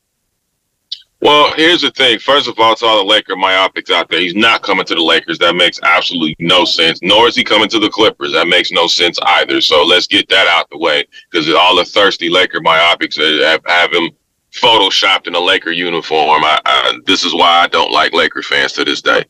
Well, 1.25 1.55
here's 1.57 1.81
the 1.81 1.91
thing. 1.91 2.19
First 2.19 2.49
of 2.49 2.61
all, 2.61 2.77
to 2.77 2.85
all 2.85 2.99
the 2.99 3.05
Laker 3.05 3.35
myopics 3.35 3.91
out 3.91 4.11
there, 4.11 4.21
he's 4.21 4.35
not 4.35 4.63
coming 4.63 4.85
to 4.85 4.95
the 4.95 5.03
Lakers. 5.03 5.39
That 5.39 5.57
makes 5.57 5.81
absolutely 5.83 6.37
no 6.39 6.67
sense. 6.67 7.01
Nor 7.03 7.29
is 7.29 7.35
he 7.35 7.43
coming 7.43 7.71
to 7.71 7.79
the 7.79 7.89
Clippers. 7.89 8.35
That 8.35 8.47
makes 8.47 8.71
no 8.71 8.87
sense 8.87 9.19
either. 9.25 9.63
So 9.63 9.83
let's 9.85 10.07
get 10.07 10.29
that 10.29 10.47
out 10.49 10.69
the 10.71 10.77
way 10.77 11.03
because 11.31 11.49
all 11.55 11.77
the 11.77 11.85
thirsty 11.87 12.29
Laker 12.29 12.61
myopics 12.61 13.17
have, 13.17 13.63
have 13.67 13.91
him 13.91 14.11
photoshopped 14.53 15.27
in 15.27 15.35
a 15.35 15.41
Laker 15.41 15.71
uniform. 15.71 16.45
I, 16.45 16.61
I, 16.67 16.99
this 17.07 17.25
is 17.25 17.33
why 17.33 17.63
I 17.63 17.69
don't 17.69 17.91
like 17.91 18.13
Laker 18.13 18.43
fans 18.43 18.75
to 18.75 18.85
this 18.85 19.01
day. 19.01 19.25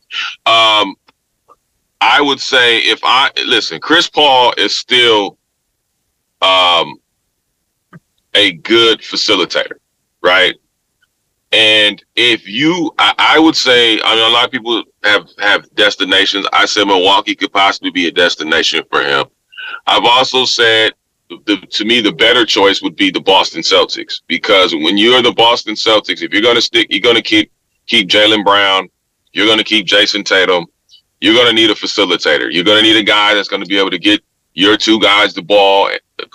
Um, 0.45 0.95
I 2.01 2.19
would 2.19 2.41
say 2.41 2.79
if 2.79 2.99
I 3.03 3.31
listen, 3.47 3.79
Chris 3.79 4.09
Paul 4.09 4.53
is 4.57 4.77
still 4.77 5.37
um, 6.41 6.97
a 8.33 8.51
good 8.51 8.99
facilitator, 8.99 9.77
right? 10.21 10.55
And 11.55 12.03
if 12.17 12.49
you, 12.49 12.91
I, 12.97 13.13
I, 13.17 13.39
would 13.39 13.55
say, 13.55 14.01
I 14.01 14.13
mean, 14.13 14.29
a 14.29 14.33
lot 14.33 14.43
of 14.43 14.51
people 14.51 14.83
have 15.03 15.29
have 15.39 15.73
destinations. 15.73 16.45
I 16.51 16.65
said 16.65 16.83
Milwaukee 16.85 17.33
could 17.33 17.53
possibly 17.53 17.91
be 17.91 18.07
a 18.07 18.11
destination 18.11 18.83
for 18.91 19.01
him. 19.01 19.25
I've 19.87 20.03
also 20.03 20.43
said, 20.43 20.95
the, 21.29 21.55
to 21.71 21.85
me, 21.85 22.01
the 22.01 22.11
better 22.11 22.45
choice 22.45 22.81
would 22.81 22.97
be 22.97 23.09
the 23.09 23.21
Boston 23.21 23.61
Celtics 23.61 24.21
because 24.27 24.75
when 24.75 24.97
you're 24.97 25.21
the 25.21 25.31
Boston 25.31 25.75
Celtics, 25.75 26.21
if 26.21 26.33
you're 26.33 26.41
going 26.41 26.57
to 26.57 26.61
stick, 26.61 26.87
you're 26.89 26.99
going 26.99 27.15
to 27.15 27.21
keep 27.21 27.49
keep 27.85 28.09
Jaylen 28.09 28.43
Brown, 28.43 28.89
you're 29.31 29.45
going 29.45 29.57
to 29.57 29.63
keep 29.63 29.87
Jayson 29.87 30.25
Tatum, 30.25 30.65
you're 31.21 31.35
going 31.35 31.47
to 31.47 31.53
need 31.53 31.69
a 31.69 31.75
facilitator. 31.75 32.51
You're 32.51 32.65
going 32.65 32.83
to 32.83 32.83
need 32.83 32.97
a 32.97 33.03
guy 33.03 33.33
that's 33.33 33.47
going 33.47 33.61
to 33.61 33.67
be 33.67 33.77
able 33.77 33.91
to 33.91 33.99
get 33.99 34.21
your 34.55 34.75
two 34.75 34.99
guys 34.99 35.33
the 35.33 35.41
ball, 35.41 35.89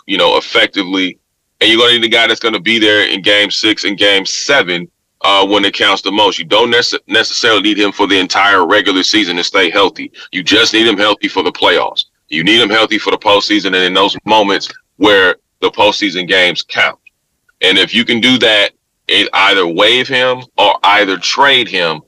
you 0.07 0.16
know, 0.16 0.39
effectively. 0.39 1.18
And 1.61 1.68
you're 1.68 1.79
going 1.79 1.93
to 1.93 2.01
need 2.01 2.07
a 2.07 2.11
guy 2.11 2.27
that's 2.27 2.41
going 2.41 2.55
to 2.55 2.61
be 2.61 2.79
there 2.79 3.07
in 3.07 3.21
game 3.21 3.51
six 3.51 3.85
and 3.85 3.99
game 3.99 4.25
seven 4.25 4.91
uh, 5.23 5.47
when 5.47 5.64
it 5.64 5.75
counts 5.75 6.03
the 6.03 6.12
most. 6.12 6.39
You 6.39 6.45
don't 6.45 6.73
nece- 6.73 6.99
necessarily 7.07 7.62
need 7.62 7.79
him 7.79 7.93
for 7.93 8.07
the 8.07 8.18
entire 8.18 8.66
regular 8.66 9.03
season 9.03 9.37
to 9.37 9.45
stay 9.45 9.71
healthy. 9.71 10.12
You 10.33 10.43
just 10.43 10.73
need 10.73 10.87
him 10.87 10.99
healthy 10.99 11.29
for 11.29 11.43
the 11.43 11.53
playoffs. 11.53 12.07
You 12.29 12.45
need 12.45 12.61
him 12.61 12.71
healthy 12.71 12.99
for 12.99 13.11
the 13.11 13.18
postseason 13.18 13.66
and 13.66 13.77
in 13.77 13.95
those 13.95 14.16
moments 14.25 14.71
where 14.97 15.37
the 15.61 15.71
postseason 15.71 16.29
games 16.29 16.62
count. 16.62 16.99
And 17.61 17.77
if 17.79 17.95
you 17.95 18.05
can 18.05 18.21
do 18.21 18.39
that, 18.39 18.71
it 19.09 19.29
either 19.33 19.66
waive 19.66 20.07
him 20.07 20.43
or 20.57 20.79
either 20.85 21.18
trade 21.18 21.68
him 21.68 22.03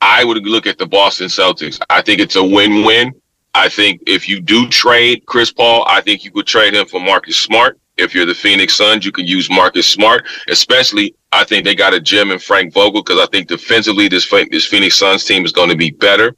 I 0.00 0.24
would 0.24 0.44
look 0.46 0.66
at 0.66 0.78
the 0.78 0.86
Boston 0.86 1.26
Celtics. 1.26 1.80
I 1.90 2.02
think 2.02 2.20
it's 2.20 2.36
a 2.36 2.44
win-win. 2.44 3.12
I 3.54 3.68
think 3.68 4.02
if 4.06 4.28
you 4.28 4.40
do 4.40 4.68
trade 4.68 5.26
Chris 5.26 5.52
Paul, 5.52 5.84
I 5.86 6.00
think 6.00 6.24
you 6.24 6.30
could 6.30 6.46
trade 6.46 6.74
him 6.74 6.86
for 6.86 7.00
Marcus 7.00 7.36
Smart. 7.36 7.78
If 8.00 8.14
you're 8.14 8.26
the 8.26 8.34
Phoenix 8.34 8.74
Suns, 8.74 9.04
you 9.04 9.12
can 9.12 9.26
use 9.26 9.50
Marcus 9.50 9.86
Smart. 9.86 10.26
Especially, 10.48 11.14
I 11.32 11.44
think 11.44 11.64
they 11.64 11.74
got 11.74 11.94
a 11.94 12.00
gem 12.00 12.30
in 12.30 12.38
Frank 12.38 12.72
Vogel 12.72 13.02
because 13.02 13.20
I 13.20 13.26
think 13.26 13.48
defensively 13.48 14.08
this 14.08 14.28
this 14.50 14.66
Phoenix 14.66 14.96
Suns 14.96 15.24
team 15.24 15.44
is 15.44 15.52
going 15.52 15.68
to 15.70 15.76
be 15.76 15.90
better. 15.90 16.34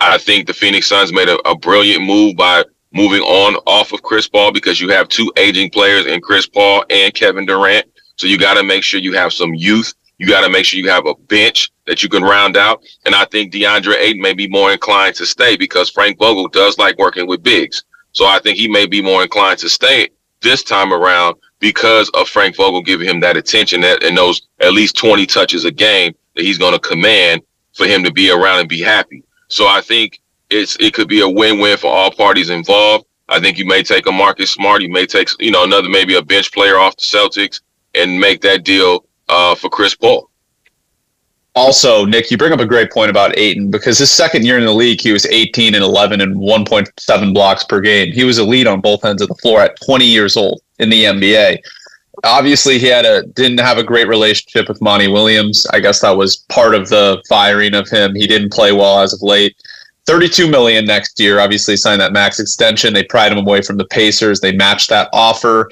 I 0.00 0.18
think 0.18 0.46
the 0.46 0.54
Phoenix 0.54 0.88
Suns 0.88 1.12
made 1.12 1.28
a, 1.28 1.38
a 1.48 1.56
brilliant 1.56 2.04
move 2.04 2.36
by 2.36 2.64
moving 2.92 3.20
on 3.22 3.54
off 3.66 3.92
of 3.92 4.02
Chris 4.02 4.28
Paul 4.28 4.52
because 4.52 4.80
you 4.80 4.88
have 4.90 5.08
two 5.08 5.32
aging 5.36 5.70
players 5.70 6.06
in 6.06 6.20
Chris 6.20 6.46
Paul 6.46 6.84
and 6.90 7.14
Kevin 7.14 7.46
Durant. 7.46 7.86
So 8.16 8.26
you 8.26 8.38
got 8.38 8.54
to 8.54 8.62
make 8.62 8.82
sure 8.82 9.00
you 9.00 9.14
have 9.14 9.32
some 9.32 9.54
youth. 9.54 9.94
You 10.18 10.26
got 10.28 10.42
to 10.42 10.50
make 10.50 10.64
sure 10.64 10.78
you 10.78 10.90
have 10.90 11.06
a 11.06 11.14
bench 11.14 11.70
that 11.86 12.02
you 12.02 12.08
can 12.08 12.22
round 12.22 12.56
out. 12.56 12.82
And 13.06 13.14
I 13.14 13.24
think 13.26 13.52
DeAndre 13.52 13.96
Ayton 13.96 14.20
may 14.20 14.34
be 14.34 14.48
more 14.48 14.72
inclined 14.72 15.14
to 15.16 15.26
stay 15.26 15.56
because 15.56 15.90
Frank 15.90 16.18
Vogel 16.18 16.48
does 16.48 16.78
like 16.78 16.98
working 16.98 17.26
with 17.26 17.42
bigs. 17.42 17.82
So 18.12 18.26
I 18.26 18.38
think 18.40 18.58
he 18.58 18.68
may 18.68 18.86
be 18.86 19.02
more 19.02 19.22
inclined 19.22 19.58
to 19.60 19.68
stay 19.68 20.08
this 20.42 20.62
time 20.62 20.92
around 20.92 21.36
because 21.58 22.10
of 22.14 22.28
Frank 22.28 22.56
Vogel 22.56 22.82
giving 22.82 23.08
him 23.08 23.20
that 23.20 23.36
attention 23.36 23.80
that 23.82 24.02
and 24.02 24.16
those 24.16 24.42
at 24.60 24.72
least 24.72 24.96
20 24.96 25.26
touches 25.26 25.64
a 25.64 25.70
game 25.70 26.14
that 26.34 26.44
he's 26.44 26.58
going 26.58 26.72
to 26.72 26.78
command 26.78 27.42
for 27.74 27.86
him 27.86 28.04
to 28.04 28.12
be 28.12 28.30
around 28.30 28.60
and 28.60 28.68
be 28.68 28.80
happy. 28.80 29.22
So 29.48 29.66
I 29.66 29.80
think 29.80 30.20
it's 30.50 30.76
it 30.80 30.94
could 30.94 31.08
be 31.08 31.20
a 31.20 31.28
win-win 31.28 31.78
for 31.78 31.90
all 31.90 32.10
parties 32.10 32.50
involved. 32.50 33.06
I 33.28 33.40
think 33.40 33.58
you 33.58 33.66
may 33.66 33.82
take 33.82 34.06
a 34.06 34.12
Marcus 34.12 34.50
Smart, 34.50 34.82
you 34.82 34.90
may 34.90 35.06
take 35.06 35.28
you 35.40 35.50
know 35.50 35.64
another 35.64 35.88
maybe 35.88 36.16
a 36.16 36.22
bench 36.22 36.52
player 36.52 36.78
off 36.78 36.96
the 36.96 37.02
Celtics 37.02 37.60
and 37.94 38.18
make 38.18 38.40
that 38.42 38.64
deal 38.64 39.06
uh, 39.28 39.54
for 39.54 39.70
Chris 39.70 39.94
Paul. 39.94 40.28
Also, 41.54 42.06
Nick, 42.06 42.30
you 42.30 42.38
bring 42.38 42.52
up 42.52 42.60
a 42.60 42.66
great 42.66 42.90
point 42.90 43.10
about 43.10 43.36
Ayton 43.36 43.70
because 43.70 43.98
his 43.98 44.10
second 44.10 44.46
year 44.46 44.56
in 44.58 44.64
the 44.64 44.72
league, 44.72 45.02
he 45.02 45.12
was 45.12 45.26
18 45.26 45.74
and 45.74 45.84
11 45.84 46.22
and 46.22 46.36
1.7 46.36 47.34
blocks 47.34 47.62
per 47.64 47.80
game. 47.80 48.10
He 48.10 48.24
was 48.24 48.38
a 48.38 48.44
lead 48.44 48.66
on 48.66 48.80
both 48.80 49.04
ends 49.04 49.20
of 49.20 49.28
the 49.28 49.34
floor 49.34 49.60
at 49.60 49.76
20 49.84 50.06
years 50.06 50.36
old 50.36 50.62
in 50.78 50.88
the 50.88 51.04
NBA. 51.04 51.58
Obviously, 52.24 52.78
he 52.78 52.86
had 52.86 53.04
a 53.04 53.24
didn't 53.24 53.60
have 53.60 53.78
a 53.78 53.84
great 53.84 54.08
relationship 54.08 54.68
with 54.68 54.80
Monty 54.80 55.08
Williams. 55.08 55.66
I 55.72 55.80
guess 55.80 56.00
that 56.00 56.16
was 56.16 56.38
part 56.48 56.74
of 56.74 56.88
the 56.88 57.22
firing 57.28 57.74
of 57.74 57.88
him. 57.88 58.14
He 58.14 58.26
didn't 58.26 58.52
play 58.52 58.72
well 58.72 59.00
as 59.00 59.12
of 59.12 59.22
late. 59.22 59.56
32 60.06 60.50
million 60.50 60.84
next 60.84 61.18
year. 61.20 61.38
Obviously, 61.38 61.76
signed 61.76 62.00
that 62.00 62.12
max 62.12 62.40
extension. 62.40 62.94
They 62.94 63.04
pried 63.04 63.32
him 63.32 63.38
away 63.38 63.62
from 63.62 63.76
the 63.76 63.84
Pacers. 63.86 64.40
They 64.40 64.52
matched 64.52 64.88
that 64.90 65.08
offer. 65.12 65.70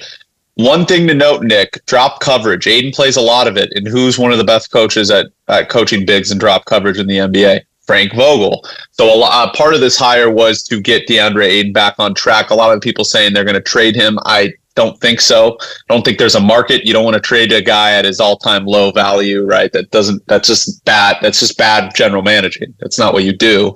One 0.55 0.85
thing 0.85 1.07
to 1.07 1.13
note, 1.13 1.43
Nick, 1.43 1.85
drop 1.85 2.19
coverage. 2.19 2.67
Ayton 2.67 2.91
plays 2.91 3.15
a 3.15 3.21
lot 3.21 3.47
of 3.47 3.57
it. 3.57 3.71
And 3.73 3.87
who's 3.87 4.19
one 4.19 4.31
of 4.31 4.37
the 4.37 4.43
best 4.43 4.71
coaches 4.71 5.09
at, 5.09 5.27
at 5.47 5.69
coaching 5.69 6.05
bigs 6.05 6.31
and 6.31 6.39
drop 6.39 6.65
coverage 6.65 6.99
in 6.99 7.07
the 7.07 7.17
NBA? 7.17 7.61
Frank 7.87 8.13
Vogel. 8.13 8.65
So 8.91 9.13
a, 9.13 9.17
lot, 9.17 9.31
uh, 9.33 9.51
part 9.53 9.73
of 9.73 9.79
this 9.79 9.97
hire 9.97 10.29
was 10.29 10.63
to 10.63 10.79
get 10.79 11.07
DeAndre 11.07 11.45
Ayton 11.45 11.73
back 11.73 11.95
on 11.99 12.13
track. 12.13 12.49
A 12.49 12.55
lot 12.55 12.75
of 12.75 12.81
people 12.81 13.03
saying 13.03 13.33
they're 13.33 13.43
going 13.43 13.55
to 13.55 13.61
trade 13.61 13.95
him. 13.95 14.19
I 14.25 14.53
don't 14.75 14.99
think 15.01 15.19
so. 15.19 15.57
I 15.59 15.93
don't 15.93 16.05
think 16.05 16.17
there's 16.17 16.35
a 16.35 16.39
market. 16.39 16.85
You 16.85 16.93
don't 16.93 17.03
want 17.03 17.15
to 17.15 17.21
trade 17.21 17.51
a 17.51 17.61
guy 17.61 17.93
at 17.93 18.05
his 18.05 18.19
all-time 18.19 18.65
low 18.65 18.91
value, 18.91 19.45
right? 19.45 19.71
That 19.73 19.91
doesn't. 19.91 20.25
That's 20.27 20.47
just 20.47 20.83
bad. 20.85 21.17
That's 21.21 21.39
just 21.39 21.57
bad 21.57 21.93
general 21.95 22.21
managing. 22.21 22.73
That's 22.79 22.97
not 22.97 23.13
what 23.13 23.23
you 23.23 23.33
do. 23.33 23.73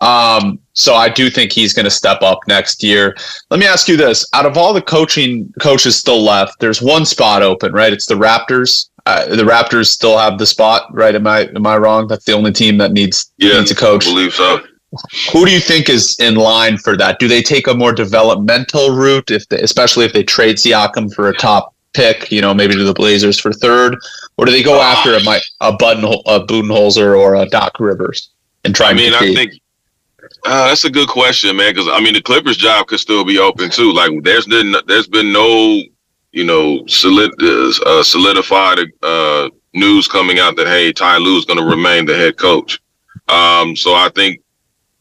Um, 0.00 0.58
so 0.72 0.94
I 0.94 1.08
do 1.08 1.28
think 1.28 1.52
he's 1.52 1.72
going 1.72 1.84
to 1.84 1.90
step 1.90 2.22
up 2.22 2.38
next 2.46 2.82
year. 2.82 3.16
Let 3.50 3.60
me 3.60 3.66
ask 3.66 3.88
you 3.88 3.96
this: 3.96 4.26
out 4.32 4.46
of 4.46 4.56
all 4.56 4.72
the 4.72 4.82
coaching 4.82 5.52
coaches 5.60 5.96
still 5.96 6.22
left, 6.22 6.60
there's 6.60 6.80
one 6.80 7.04
spot 7.04 7.42
open, 7.42 7.72
right? 7.72 7.92
It's 7.92 8.06
the 8.06 8.14
Raptors. 8.14 8.88
Uh, 9.06 9.34
the 9.34 9.42
Raptors 9.42 9.86
still 9.86 10.18
have 10.18 10.38
the 10.38 10.46
spot, 10.46 10.86
right? 10.92 11.14
Am 11.14 11.26
I 11.26 11.48
am 11.54 11.66
I 11.66 11.78
wrong? 11.78 12.06
That's 12.06 12.24
the 12.24 12.32
only 12.32 12.52
team 12.52 12.78
that 12.78 12.92
needs 12.92 13.32
yeah, 13.38 13.58
needs 13.58 13.70
a 13.70 13.74
coach. 13.74 14.06
I 14.06 14.10
believe 14.10 14.34
so. 14.34 14.60
Who 15.32 15.44
do 15.44 15.52
you 15.52 15.60
think 15.60 15.90
is 15.90 16.18
in 16.18 16.36
line 16.36 16.78
for 16.78 16.96
that? 16.96 17.18
Do 17.18 17.28
they 17.28 17.42
take 17.42 17.66
a 17.66 17.74
more 17.74 17.92
developmental 17.92 18.94
route, 18.96 19.30
if 19.30 19.46
they, 19.48 19.60
especially 19.60 20.06
if 20.06 20.14
they 20.14 20.22
trade 20.22 20.56
Siakam 20.56 21.12
for 21.12 21.28
a 21.28 21.36
top 21.36 21.74
pick, 21.92 22.32
you 22.32 22.40
know, 22.40 22.54
maybe 22.54 22.74
to 22.74 22.84
the 22.84 22.94
Blazers 22.94 23.38
for 23.38 23.52
third, 23.52 23.96
or 24.36 24.46
do 24.46 24.52
they 24.52 24.62
go 24.62 24.80
after 24.80 25.14
a 25.14 25.40
a 25.60 25.72
Button 25.76 26.04
a 26.04 26.40
Budenholzer 26.40 27.18
or 27.18 27.34
a 27.34 27.46
Doc 27.46 27.80
Rivers 27.80 28.30
and 28.64 28.74
try? 28.74 28.90
I 28.90 28.94
mean, 28.94 29.12
I 29.12 29.34
think 29.34 29.60
uh, 30.44 30.68
that's 30.68 30.84
a 30.84 30.90
good 30.90 31.08
question, 31.08 31.56
man. 31.56 31.74
Because 31.74 31.88
I 31.90 32.00
mean, 32.00 32.14
the 32.14 32.22
Clippers' 32.22 32.56
job 32.56 32.86
could 32.86 33.00
still 33.00 33.24
be 33.24 33.38
open 33.38 33.70
too. 33.70 33.92
Like, 33.92 34.10
there's 34.22 34.46
been 34.46 34.74
there's 34.86 35.08
been 35.08 35.32
no, 35.32 35.80
you 36.32 36.44
know, 36.44 36.86
solid, 36.86 37.30
uh, 37.42 38.02
solidified 38.02 38.78
uh, 39.02 39.48
news 39.74 40.08
coming 40.08 40.38
out 40.38 40.56
that 40.56 40.66
hey, 40.66 40.92
Ty 40.92 41.18
Lue 41.18 41.38
is 41.38 41.44
going 41.44 41.58
to 41.58 41.64
remain 41.64 42.06
the 42.06 42.16
head 42.16 42.36
coach. 42.36 42.80
Um, 43.28 43.76
so 43.76 43.94
I 43.94 44.10
think, 44.14 44.40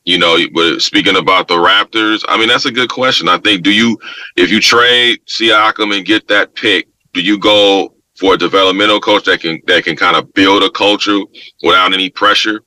you 0.06 0.18
know, 0.18 0.38
But 0.54 0.82
speaking 0.82 1.18
about 1.18 1.48
the 1.48 1.56
Raptors, 1.56 2.24
I 2.28 2.38
mean, 2.38 2.50
that's 2.50 2.66
a 2.66 2.72
good 2.72 2.90
question. 2.90 3.30
I 3.30 3.38
think 3.38 3.64
do 3.64 3.72
you, 3.72 3.98
if 4.36 4.50
you 4.50 4.60
trade 4.60 5.20
Siakam 5.28 5.96
and 5.96 6.06
get 6.06 6.28
that 6.28 6.56
pick, 6.56 6.88
do 7.14 7.22
you 7.22 7.38
go 7.40 7.94
for 8.18 8.34
a 8.34 8.38
developmental 8.38 9.00
coach 9.00 9.26
that 9.26 9.42
can 9.42 9.62
that 9.68 9.84
can 9.84 9.96
kind 9.96 10.16
of 10.18 10.34
build 10.34 10.64
a 10.64 10.70
culture 10.72 11.20
without 11.64 11.94
any 11.94 12.10
pressure? 12.10 12.62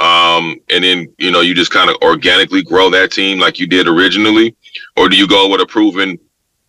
Um, 0.00 0.58
and 0.70 0.82
then 0.82 1.12
you 1.18 1.30
know 1.30 1.42
you 1.42 1.54
just 1.54 1.70
kind 1.70 1.90
of 1.90 1.96
organically 2.02 2.62
grow 2.62 2.90
that 2.90 3.12
team 3.12 3.38
like 3.38 3.58
you 3.58 3.66
did 3.66 3.86
originally, 3.86 4.56
or 4.96 5.08
do 5.08 5.16
you 5.16 5.28
go 5.28 5.48
with 5.48 5.60
a 5.60 5.66
proven 5.66 6.18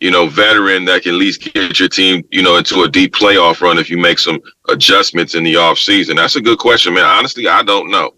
you 0.00 0.10
know 0.10 0.28
veteran 0.28 0.84
that 0.84 1.02
can 1.02 1.14
at 1.14 1.18
least 1.18 1.40
get 1.40 1.80
your 1.80 1.88
team 1.88 2.22
you 2.30 2.42
know 2.42 2.56
into 2.56 2.82
a 2.82 2.88
deep 2.88 3.14
playoff 3.14 3.62
run 3.62 3.78
if 3.78 3.88
you 3.88 3.96
make 3.96 4.18
some 4.18 4.38
adjustments 4.68 5.34
in 5.34 5.44
the 5.44 5.56
off 5.56 5.78
season? 5.78 6.16
That's 6.16 6.36
a 6.36 6.42
good 6.42 6.58
question, 6.58 6.92
man. 6.92 7.04
Honestly, 7.04 7.48
I 7.48 7.62
don't 7.62 7.90
know. 7.90 8.12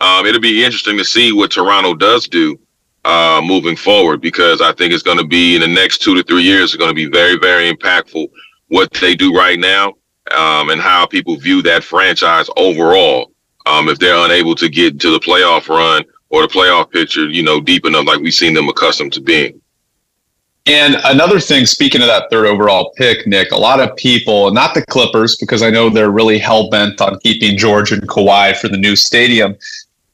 Um, 0.00 0.26
it'll 0.26 0.40
be 0.40 0.64
interesting 0.64 0.96
to 0.98 1.04
see 1.04 1.32
what 1.32 1.50
Toronto 1.50 1.94
does 1.94 2.26
do 2.26 2.58
uh, 3.04 3.42
moving 3.44 3.76
forward 3.76 4.22
because 4.22 4.62
I 4.62 4.72
think 4.72 4.92
it's 4.92 5.02
going 5.02 5.18
to 5.18 5.26
be 5.26 5.56
in 5.56 5.60
the 5.60 5.68
next 5.68 5.98
two 5.98 6.14
to 6.14 6.22
three 6.22 6.42
years. 6.42 6.70
It's 6.74 6.76
going 6.76 6.90
to 6.90 6.94
be 6.94 7.06
very, 7.06 7.38
very 7.38 7.72
impactful 7.72 8.26
what 8.68 8.92
they 8.94 9.14
do 9.14 9.34
right 9.34 9.58
now 9.58 9.88
um, 10.32 10.70
and 10.70 10.80
how 10.80 11.06
people 11.06 11.36
view 11.36 11.62
that 11.62 11.84
franchise 11.84 12.48
overall 12.56 13.33
um, 13.66 13.88
if 13.88 13.98
they're 13.98 14.24
unable 14.24 14.54
to 14.56 14.68
get 14.68 15.00
to 15.00 15.10
the 15.10 15.20
playoff 15.20 15.68
run 15.68 16.04
or 16.28 16.42
the 16.42 16.48
playoff 16.48 16.90
picture, 16.90 17.28
you 17.28 17.42
know, 17.42 17.60
deep 17.60 17.86
enough 17.86 18.06
like 18.06 18.20
we've 18.20 18.34
seen 18.34 18.54
them 18.54 18.68
accustomed 18.68 19.12
to 19.14 19.20
being. 19.20 19.60
And 20.66 20.96
another 21.04 21.40
thing, 21.40 21.66
speaking 21.66 22.00
of 22.00 22.06
that 22.06 22.30
third 22.30 22.46
overall 22.46 22.94
pick, 22.96 23.26
Nick, 23.26 23.52
a 23.52 23.56
lot 23.56 23.80
of 23.80 23.94
people, 23.96 24.50
not 24.50 24.74
the 24.74 24.84
Clippers, 24.86 25.36
because 25.36 25.62
I 25.62 25.68
know 25.68 25.90
they're 25.90 26.10
really 26.10 26.38
hell 26.38 26.70
bent 26.70 27.02
on 27.02 27.18
keeping 27.20 27.58
George 27.58 27.92
and 27.92 28.08
Kawhi 28.08 28.56
for 28.56 28.68
the 28.68 28.78
new 28.78 28.96
stadium, 28.96 29.56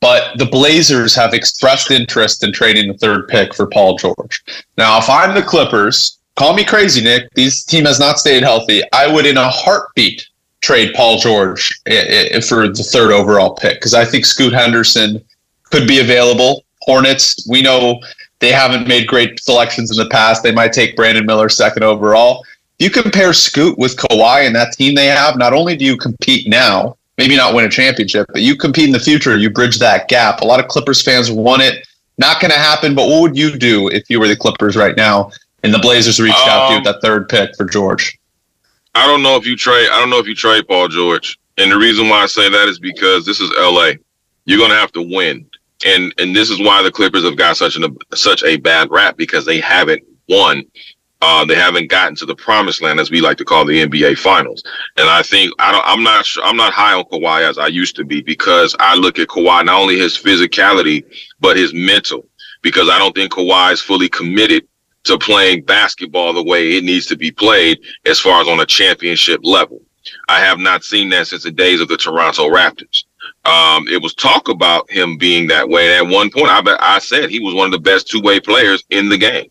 but 0.01 0.37
the 0.39 0.47
Blazers 0.47 1.15
have 1.15 1.35
expressed 1.35 1.93
interest 1.93 2.43
in 2.43 2.53
trading 2.53 2.89
the 2.89 2.99
third 2.99 3.29
pick 3.29 3.55
for 3.55 3.69
Paul 3.69 3.97
George. 3.97 4.43
Now, 4.77 4.99
if 4.99 5.09
I'm 5.09 5.35
the 5.37 5.43
Clippers, 5.43 6.19
call 6.35 6.53
me 6.55 6.65
crazy, 6.65 7.01
Nick. 7.01 7.33
This 7.35 7.63
team 7.65 7.85
has 7.85 8.01
not 8.01 8.19
stayed 8.19 8.43
healthy. 8.43 8.83
I 8.93 9.07
would, 9.07 9.27
in 9.27 9.37
a 9.37 9.49
heartbeat, 9.49 10.27
trade 10.63 10.93
Paul 10.95 11.19
George 11.19 11.71
for 11.85 12.69
the 12.69 12.89
third 12.93 13.13
overall 13.13 13.55
pick 13.55 13.75
because 13.75 13.95
I 13.95 14.05
think 14.05 14.27
Scoot 14.27 14.53
Henderson 14.53 15.25
could 15.65 15.87
be 15.89 16.01
available. 16.01 16.65
Hornets, 16.83 17.47
we 17.49 17.63
know 17.63 18.01
they 18.41 18.53
haven't 18.53 18.89
made 18.89 19.07
great 19.07 19.39
selections 19.41 19.91
in 19.91 20.03
the 20.03 20.11
past. 20.11 20.43
They 20.43 20.53
might 20.53 20.73
take 20.73 20.97
Brandon 20.97 21.27
Miller 21.27 21.49
second 21.49 21.83
overall. 21.83 22.45
You 22.79 22.91
compare 22.91 23.33
Scoot 23.33 23.79
with 23.79 23.97
Kawhi 23.97 24.47
and 24.47 24.57
that 24.57 24.73
team 24.73 24.95
they 24.95 25.07
have, 25.07 25.37
not 25.37 25.53
only 25.53 25.77
do 25.77 25.85
you 25.85 25.97
compete 25.97 26.49
now, 26.49 26.97
maybe 27.19 27.37
not 27.37 27.55
win 27.55 27.67
a 27.67 27.69
championship, 27.69 28.27
but 28.33 28.41
you 28.41 28.57
compete 28.57 28.87
in 28.87 28.93
the 28.93 29.01
future. 29.01 29.37
You 29.37 29.51
bridge 29.51 29.79
that 29.79 30.09
gap. 30.09 30.41
A 30.41 30.47
lot 30.47 30.61
of 30.61 30.69
Clippers 30.69 31.03
fans 31.03 31.31
want 31.31 31.61
it. 31.61 31.87
Not 32.17 32.41
going 32.41 32.51
to 32.51 32.59
happen, 32.59 32.95
but 32.95 33.09
what 33.09 33.21
would 33.23 33.37
you 33.37 33.57
do 33.57 33.89
if 33.89 34.09
you 34.09 34.19
were 34.21 34.29
the 34.29 34.37
Clippers 34.37 34.77
right 34.77 34.97
now 34.97 35.31
and 35.63 35.73
the 35.73 35.79
Blazers 35.79 36.21
reached 36.21 36.39
um, 36.39 36.49
out 36.49 36.69
to 36.69 36.75
you 36.75 36.81
with 36.81 36.89
um, 36.89 36.95
that 36.95 37.03
third 37.03 37.29
pick 37.29 37.55
for 37.57 37.67
George? 37.67 38.19
I 38.95 39.07
don't 39.07 39.23
know 39.23 39.37
if 39.37 39.47
you 39.47 39.57
trade. 39.57 39.89
I 39.91 39.99
don't 40.01 40.11
know 40.11 40.19
if 40.19 40.27
you 40.27 40.35
trade 40.35 40.67
Paul 40.67 40.89
George, 40.89 41.39
and 41.59 41.71
the 41.71 41.79
reason 41.79 42.09
why 42.09 42.23
I 42.23 42.27
say 42.27 42.49
that 42.51 42.69
is 42.69 42.79
because 42.79 43.25
this 43.25 43.41
is 43.41 43.53
L.A. 43.59 43.99
You're 44.47 44.59
gonna 44.59 44.75
have 44.75 44.93
to 44.93 45.03
win, 45.03 45.47
and 45.87 46.13
and 46.19 46.35
this 46.35 46.51
is 46.51 46.61
why 46.61 46.83
the 46.83 46.91
Clippers 46.91 47.25
have 47.25 47.37
got 47.37 47.57
such 47.57 47.77
an 47.77 47.97
such 48.15 48.43
a 48.43 48.57
bad 48.57 48.91
rap 48.91 49.17
because 49.17 49.45
they 49.45 49.61
haven't 49.61 50.03
won. 50.29 50.65
Uh, 51.23 51.45
they 51.45 51.55
haven't 51.55 51.91
gotten 51.91 52.15
to 52.17 52.25
the 52.25 52.35
promised 52.35 52.81
land, 52.81 52.99
as 52.99 53.11
we 53.11 53.21
like 53.21 53.37
to 53.37 53.45
call 53.45 53.67
the 53.67 53.87
NBA 53.87 54.17
Finals. 54.17 54.65
And 54.97 55.07
I 55.07 55.23
think 55.23 55.53
I 55.59 55.71
don't. 55.71 55.85
I'm 55.87 56.03
not. 56.03 56.27
I'm 56.43 56.57
not 56.57 56.73
high 56.73 56.95
on 56.95 57.05
Kawhi 57.05 57.49
as 57.49 57.59
I 57.59 57.69
used 57.69 57.95
to 57.97 58.05
be 58.05 58.23
because 58.23 58.75
I 58.81 58.97
look 58.97 59.19
at 59.19 59.29
Kawhi 59.29 59.67
not 59.67 59.81
only 59.81 59.99
his 59.99 60.17
physicality 60.17 61.05
but 61.39 61.57
his 61.57 61.73
mental. 61.75 62.27
Because 62.63 62.91
I 62.91 62.99
don't 62.99 63.15
think 63.15 63.33
Kawhi 63.33 63.73
is 63.73 63.81
fully 63.81 64.09
committed 64.09 64.67
to 65.05 65.19
playing 65.19 65.65
basketball 65.65 66.33
the 66.33 66.43
way 66.43 66.77
it 66.77 66.85
needs 66.85 67.07
to 67.07 67.17
be 67.17 67.31
played 67.31 67.79
as 68.07 68.21
far 68.21 68.43
as 68.43 68.49
on 68.49 68.61
a 68.61 68.67
championship 68.67 69.41
level. 69.43 69.81
I 70.29 70.41
have 70.41 70.59
not 70.59 70.85
seen 70.85 71.09
that 71.11 71.27
since 71.27 71.45
the 71.45 71.51
days 71.51 71.81
of 71.81 71.89
the 71.89 71.97
Toronto 71.97 72.49
Raptors. 72.49 73.05
Um, 73.45 73.87
it 73.89 74.03
was 74.03 74.15
talk 74.15 74.49
about 74.49 74.91
him 74.91 75.17
being 75.17 75.47
that 75.49 75.69
way. 75.69 75.97
At 75.97 76.07
one 76.07 76.31
point, 76.31 76.49
I 76.49 76.63
I 76.81 76.99
said 76.99 77.31
he 77.31 77.41
was 77.41 77.55
one 77.55 77.67
of 77.67 77.73
the 77.73 77.79
best 77.79 78.09
two 78.09 78.21
way 78.21 78.41
players 78.41 78.85
in 78.91 79.09
the 79.09 79.19
game. 79.19 79.51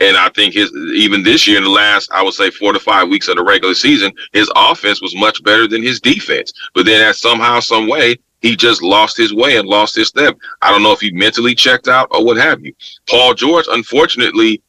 And 0.00 0.16
I 0.16 0.30
think 0.30 0.54
his 0.54 0.72
even 0.94 1.22
this 1.22 1.46
year 1.46 1.58
in 1.58 1.64
the 1.64 1.70
last, 1.70 2.10
I 2.12 2.22
would 2.22 2.34
say 2.34 2.50
four 2.50 2.72
to 2.72 2.80
five 2.80 3.08
weeks 3.08 3.28
of 3.28 3.36
the 3.36 3.44
regular 3.44 3.74
season, 3.74 4.12
his 4.32 4.50
offense 4.56 5.00
was 5.00 5.14
much 5.14 5.42
better 5.44 5.68
than 5.68 5.82
his 5.82 6.00
defense. 6.00 6.52
But 6.74 6.86
then, 6.86 7.02
at 7.02 7.16
somehow, 7.16 7.60
some 7.60 7.86
way, 7.88 8.16
he 8.40 8.56
just 8.56 8.82
lost 8.82 9.16
his 9.16 9.32
way 9.32 9.56
and 9.56 9.68
lost 9.68 9.94
his 9.94 10.08
step. 10.08 10.36
I 10.60 10.70
don't 10.70 10.82
know 10.82 10.92
if 10.92 11.00
he 11.00 11.12
mentally 11.12 11.54
checked 11.54 11.86
out 11.86 12.08
or 12.10 12.24
what 12.24 12.36
have 12.36 12.60
you. 12.64 12.74
Paul 13.08 13.34
George, 13.34 13.66
unfortunately, 13.70 14.60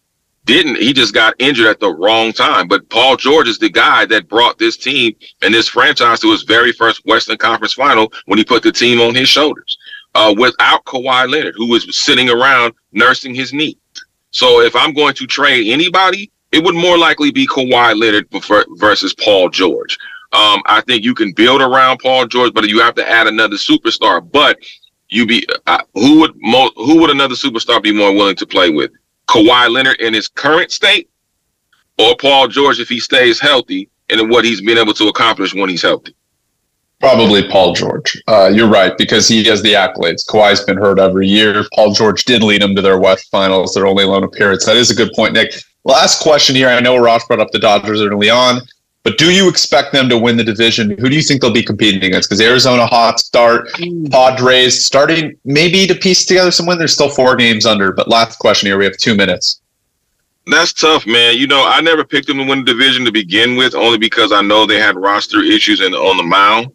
didn't. 0.45 0.77
He 0.77 0.93
just 0.93 1.13
got 1.13 1.35
injured 1.39 1.67
at 1.67 1.79
the 1.79 1.93
wrong 1.93 2.33
time. 2.33 2.67
But 2.67 2.89
Paul 2.89 3.15
George 3.17 3.47
is 3.47 3.59
the 3.59 3.69
guy 3.69 4.05
that 4.05 4.27
brought 4.27 4.57
this 4.57 4.77
team 4.77 5.15
and 5.41 5.53
this 5.53 5.67
franchise 5.67 6.19
to 6.21 6.31
his 6.31 6.43
very 6.43 6.71
first 6.71 7.05
Western 7.05 7.37
Conference 7.37 7.73
final 7.73 8.11
when 8.25 8.37
he 8.37 8.45
put 8.45 8.63
the 8.63 8.71
team 8.71 8.99
on 8.99 9.15
his 9.15 9.29
shoulders. 9.29 9.77
Uh, 10.15 10.33
without 10.37 10.83
Kawhi 10.85 11.27
Leonard, 11.27 11.55
who 11.57 11.69
was 11.69 11.97
sitting 11.97 12.29
around 12.29 12.73
nursing 12.91 13.33
his 13.33 13.51
knee. 13.51 13.77
So 14.29 14.61
if 14.61 14.75
I'm 14.75 14.93
going 14.93 15.15
to 15.15 15.25
trade 15.25 15.71
anybody, 15.71 16.31
it 16.51 16.63
would 16.63 16.75
more 16.75 16.99
likely 16.99 17.31
be 17.31 17.47
Kawhi 17.47 17.99
Leonard 17.99 18.27
versus 18.77 19.13
Paul 19.15 19.49
George. 19.49 19.97
Um, 20.33 20.61
I 20.65 20.81
think 20.85 21.03
you 21.03 21.15
can 21.15 21.31
build 21.33 21.61
around 21.61 21.99
Paul 21.99 22.27
George, 22.27 22.53
but 22.53 22.67
you 22.67 22.79
have 22.81 22.95
to 22.95 23.09
add 23.09 23.27
another 23.27 23.55
superstar. 23.55 24.27
But 24.31 24.59
you 25.09 25.25
be 25.25 25.47
uh, 25.67 25.83
who 25.93 26.19
would 26.21 26.33
mo- 26.37 26.71
who 26.75 26.99
would 27.01 27.11
another 27.11 27.35
superstar 27.35 27.81
be 27.81 27.91
more 27.91 28.13
willing 28.13 28.35
to 28.37 28.45
play 28.45 28.69
with? 28.69 28.91
Kawhi 29.33 29.69
Leonard 29.71 29.99
in 29.99 30.13
his 30.13 30.27
current 30.27 30.71
state, 30.71 31.09
or 31.97 32.15
Paul 32.15 32.47
George 32.47 32.79
if 32.79 32.87
he 32.87 32.99
stays 32.99 33.39
healthy 33.39 33.89
and 34.09 34.29
what 34.29 34.45
he's 34.45 34.61
been 34.61 34.77
able 34.77 34.93
to 34.93 35.07
accomplish 35.07 35.55
when 35.55 35.69
he's 35.69 35.81
healthy? 35.81 36.15
Probably 36.99 37.47
Paul 37.49 37.73
George. 37.73 38.21
Uh, 38.27 38.51
you're 38.53 38.69
right 38.69 38.97
because 38.97 39.27
he 39.27 39.43
has 39.45 39.61
the 39.61 39.73
accolades. 39.73 40.25
Kawhi's 40.25 40.63
been 40.63 40.77
hurt 40.77 40.99
every 40.99 41.27
year. 41.27 41.65
Paul 41.73 41.93
George 41.93 42.23
did 42.25 42.43
lead 42.43 42.61
them 42.61 42.75
to 42.75 42.81
their 42.81 42.99
West 42.99 43.29
Finals, 43.31 43.73
their 43.73 43.87
only 43.87 44.05
lone 44.05 44.23
appearance. 44.23 44.65
That 44.65 44.77
is 44.77 44.91
a 44.91 44.95
good 44.95 45.11
point, 45.15 45.33
Nick. 45.33 45.53
Last 45.83 46.21
question 46.21 46.55
here. 46.55 46.69
I 46.69 46.79
know 46.79 46.97
Ross 46.97 47.25
brought 47.27 47.41
up 47.41 47.51
the 47.51 47.59
Dodgers 47.59 48.01
early 48.01 48.29
on, 48.29 48.61
but 49.03 49.17
do 49.17 49.33
you 49.33 49.49
expect 49.49 49.91
them 49.91 50.07
to 50.07 50.17
win 50.17 50.37
the 50.37 50.43
division? 50.45 50.97
Who 50.97 51.09
do 51.09 51.15
you 51.15 51.21
think 51.21 51.41
they'll 51.41 51.51
be 51.51 51.61
competing 51.61 52.03
against? 52.03 52.29
Because 52.29 52.39
Arizona 52.39 52.85
hot 52.85 53.19
start, 53.19 53.67
Padres 54.09 54.85
starting 54.85 55.37
maybe 55.43 55.85
to 55.87 55.95
piece 55.95 56.25
together 56.25 56.51
some 56.51 56.65
win. 56.65 56.77
There's 56.77 56.93
still 56.93 57.09
four 57.09 57.35
games 57.35 57.65
under. 57.65 57.91
But 57.91 58.07
last 58.07 58.39
question 58.39 58.67
here. 58.67 58.77
We 58.77 58.85
have 58.85 58.97
two 58.97 59.15
minutes. 59.15 59.59
That's 60.47 60.71
tough, 60.71 61.05
man. 61.05 61.37
You 61.37 61.47
know, 61.47 61.65
I 61.65 61.81
never 61.81 62.05
picked 62.05 62.27
them 62.27 62.37
to 62.37 62.45
win 62.45 62.63
the 62.63 62.71
division 62.71 63.03
to 63.03 63.11
begin 63.11 63.57
with, 63.57 63.75
only 63.75 63.97
because 63.97 64.31
I 64.31 64.41
know 64.41 64.65
they 64.65 64.79
had 64.79 64.95
roster 64.95 65.41
issues 65.41 65.81
and 65.81 65.93
on 65.93 66.15
the 66.15 66.23
mound. 66.23 66.67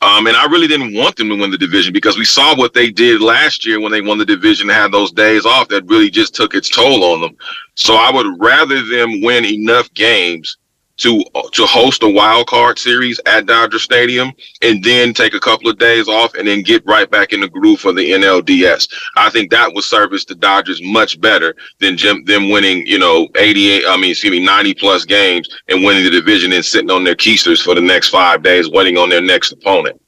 Um, 0.00 0.26
and 0.26 0.36
I 0.36 0.46
really 0.46 0.68
didn't 0.68 0.94
want 0.94 1.16
them 1.16 1.28
to 1.28 1.34
win 1.34 1.50
the 1.50 1.58
division 1.58 1.92
because 1.92 2.16
we 2.16 2.24
saw 2.24 2.56
what 2.56 2.72
they 2.72 2.90
did 2.90 3.20
last 3.20 3.66
year 3.66 3.80
when 3.80 3.90
they 3.90 4.00
won 4.00 4.16
the 4.16 4.24
division 4.24 4.70
and 4.70 4.78
had 4.78 4.92
those 4.92 5.10
days 5.10 5.44
off 5.44 5.68
that 5.68 5.86
really 5.86 6.08
just 6.08 6.34
took 6.34 6.54
its 6.54 6.68
toll 6.68 7.02
on 7.04 7.20
them. 7.20 7.36
So 7.74 7.96
I 7.96 8.10
would 8.10 8.38
rather 8.38 8.80
them 8.82 9.20
win 9.22 9.44
enough 9.44 9.92
games 9.94 10.56
to 10.98 11.22
to 11.52 11.64
host 11.64 12.02
a 12.02 12.08
wild 12.08 12.46
card 12.48 12.78
series 12.78 13.20
at 13.26 13.46
Dodger 13.46 13.78
Stadium 13.78 14.32
and 14.62 14.82
then 14.82 15.14
take 15.14 15.34
a 15.34 15.40
couple 15.40 15.70
of 15.70 15.78
days 15.78 16.08
off 16.08 16.34
and 16.34 16.46
then 16.46 16.62
get 16.62 16.84
right 16.86 17.10
back 17.10 17.32
in 17.32 17.40
the 17.40 17.48
groove 17.48 17.80
for 17.80 17.92
the 17.92 18.10
NLDS. 18.12 18.92
I 19.16 19.30
think 19.30 19.50
that 19.50 19.72
would 19.72 19.84
service 19.84 20.24
the 20.24 20.34
Dodgers 20.34 20.80
much 20.82 21.20
better 21.20 21.54
than 21.78 21.96
Jim, 21.96 22.24
them 22.24 22.50
winning, 22.50 22.86
you 22.86 22.98
know, 22.98 23.28
88, 23.36 23.84
I 23.86 23.96
mean, 23.96 24.10
excuse 24.10 24.32
me, 24.32 24.44
90 24.44 24.74
plus 24.74 25.04
games 25.04 25.48
and 25.68 25.84
winning 25.84 26.04
the 26.04 26.10
division 26.10 26.52
and 26.52 26.64
sitting 26.64 26.90
on 26.90 27.04
their 27.04 27.16
keisters 27.16 27.62
for 27.62 27.74
the 27.74 27.80
next 27.80 28.08
five 28.08 28.42
days, 28.42 28.68
waiting 28.70 28.98
on 28.98 29.08
their 29.08 29.22
next 29.22 29.52
opponent. 29.52 30.00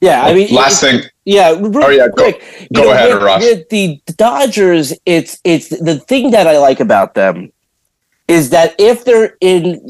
Yeah, 0.00 0.24
I 0.24 0.34
mean, 0.34 0.52
last 0.52 0.80
thing. 0.80 1.02
Yeah, 1.24 1.50
oh, 1.50 1.68
real 1.68 1.84
oh 1.84 1.90
yeah, 1.90 2.08
go, 2.08 2.14
quick. 2.14 2.68
go 2.74 2.82
know, 2.82 2.90
ahead, 2.90 3.14
with, 3.14 3.22
Ross. 3.22 3.42
With 3.42 3.68
the 3.68 4.00
Dodgers, 4.16 4.92
it's 5.06 5.38
it's 5.44 5.68
the 5.68 6.00
thing 6.00 6.32
that 6.32 6.48
I 6.48 6.58
like 6.58 6.80
about 6.80 7.14
them 7.14 7.52
is 8.28 8.50
that 8.50 8.74
if 8.78 9.04
they're 9.04 9.36
in 9.40 9.80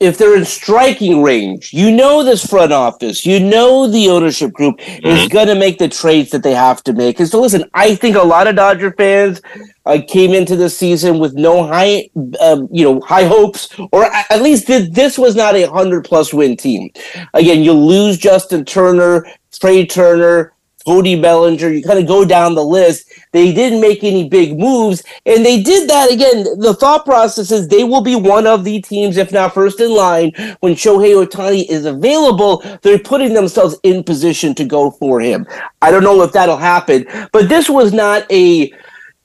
if 0.00 0.16
they're 0.18 0.36
in 0.36 0.44
striking 0.44 1.22
range, 1.22 1.72
you 1.72 1.90
know 1.90 2.24
this 2.24 2.44
front 2.44 2.72
office, 2.72 3.26
you 3.26 3.38
know 3.38 3.86
the 3.86 4.08
ownership 4.08 4.52
group 4.52 4.78
mm-hmm. 4.78 5.06
is 5.06 5.28
going 5.28 5.46
to 5.46 5.54
make 5.54 5.78
the 5.78 5.88
trades 5.88 6.30
that 6.30 6.42
they 6.42 6.54
have 6.54 6.82
to 6.84 6.92
make. 6.92 7.20
And 7.20 7.28
so, 7.28 7.40
listen, 7.40 7.64
I 7.74 7.94
think 7.94 8.16
a 8.16 8.22
lot 8.22 8.46
of 8.46 8.56
Dodger 8.56 8.92
fans 8.92 9.42
uh, 9.84 9.98
came 10.08 10.32
into 10.32 10.56
the 10.56 10.70
season 10.70 11.18
with 11.18 11.34
no 11.34 11.66
high, 11.66 12.08
um, 12.40 12.68
you 12.72 12.84
know, 12.84 13.00
high 13.00 13.24
hopes, 13.24 13.68
or 13.92 14.04
at 14.04 14.42
least 14.42 14.66
this 14.66 15.18
was 15.18 15.36
not 15.36 15.54
a 15.54 15.70
hundred 15.70 16.04
plus 16.04 16.32
win 16.32 16.56
team. 16.56 16.90
Again, 17.34 17.62
you 17.62 17.72
lose 17.72 18.16
Justin 18.16 18.64
Turner, 18.64 19.26
Trea 19.52 19.86
Turner, 19.86 20.54
Cody 20.84 21.20
Bellinger. 21.20 21.68
You 21.68 21.82
kind 21.82 21.98
of 21.98 22.06
go 22.06 22.24
down 22.24 22.54
the 22.54 22.64
list. 22.64 23.10
They 23.32 23.52
didn't 23.52 23.80
make 23.80 24.04
any 24.04 24.28
big 24.28 24.58
moves, 24.58 25.02
and 25.26 25.44
they 25.44 25.62
did 25.62 25.88
that 25.88 26.10
again. 26.10 26.44
The 26.58 26.74
thought 26.74 27.04
process 27.04 27.50
is 27.50 27.68
they 27.68 27.84
will 27.84 28.02
be 28.02 28.16
one 28.16 28.46
of 28.46 28.64
the 28.64 28.80
teams, 28.82 29.16
if 29.16 29.32
not 29.32 29.54
first 29.54 29.80
in 29.80 29.94
line, 29.94 30.32
when 30.60 30.74
Shohei 30.74 31.24
Ohtani 31.24 31.68
is 31.68 31.84
available. 31.84 32.62
They're 32.82 32.98
putting 32.98 33.34
themselves 33.34 33.76
in 33.82 34.04
position 34.04 34.54
to 34.56 34.64
go 34.64 34.90
for 34.90 35.20
him. 35.20 35.46
I 35.80 35.90
don't 35.90 36.04
know 36.04 36.22
if 36.22 36.32
that'll 36.32 36.56
happen, 36.56 37.06
but 37.32 37.48
this 37.48 37.68
was 37.68 37.92
not 37.92 38.30
a 38.30 38.72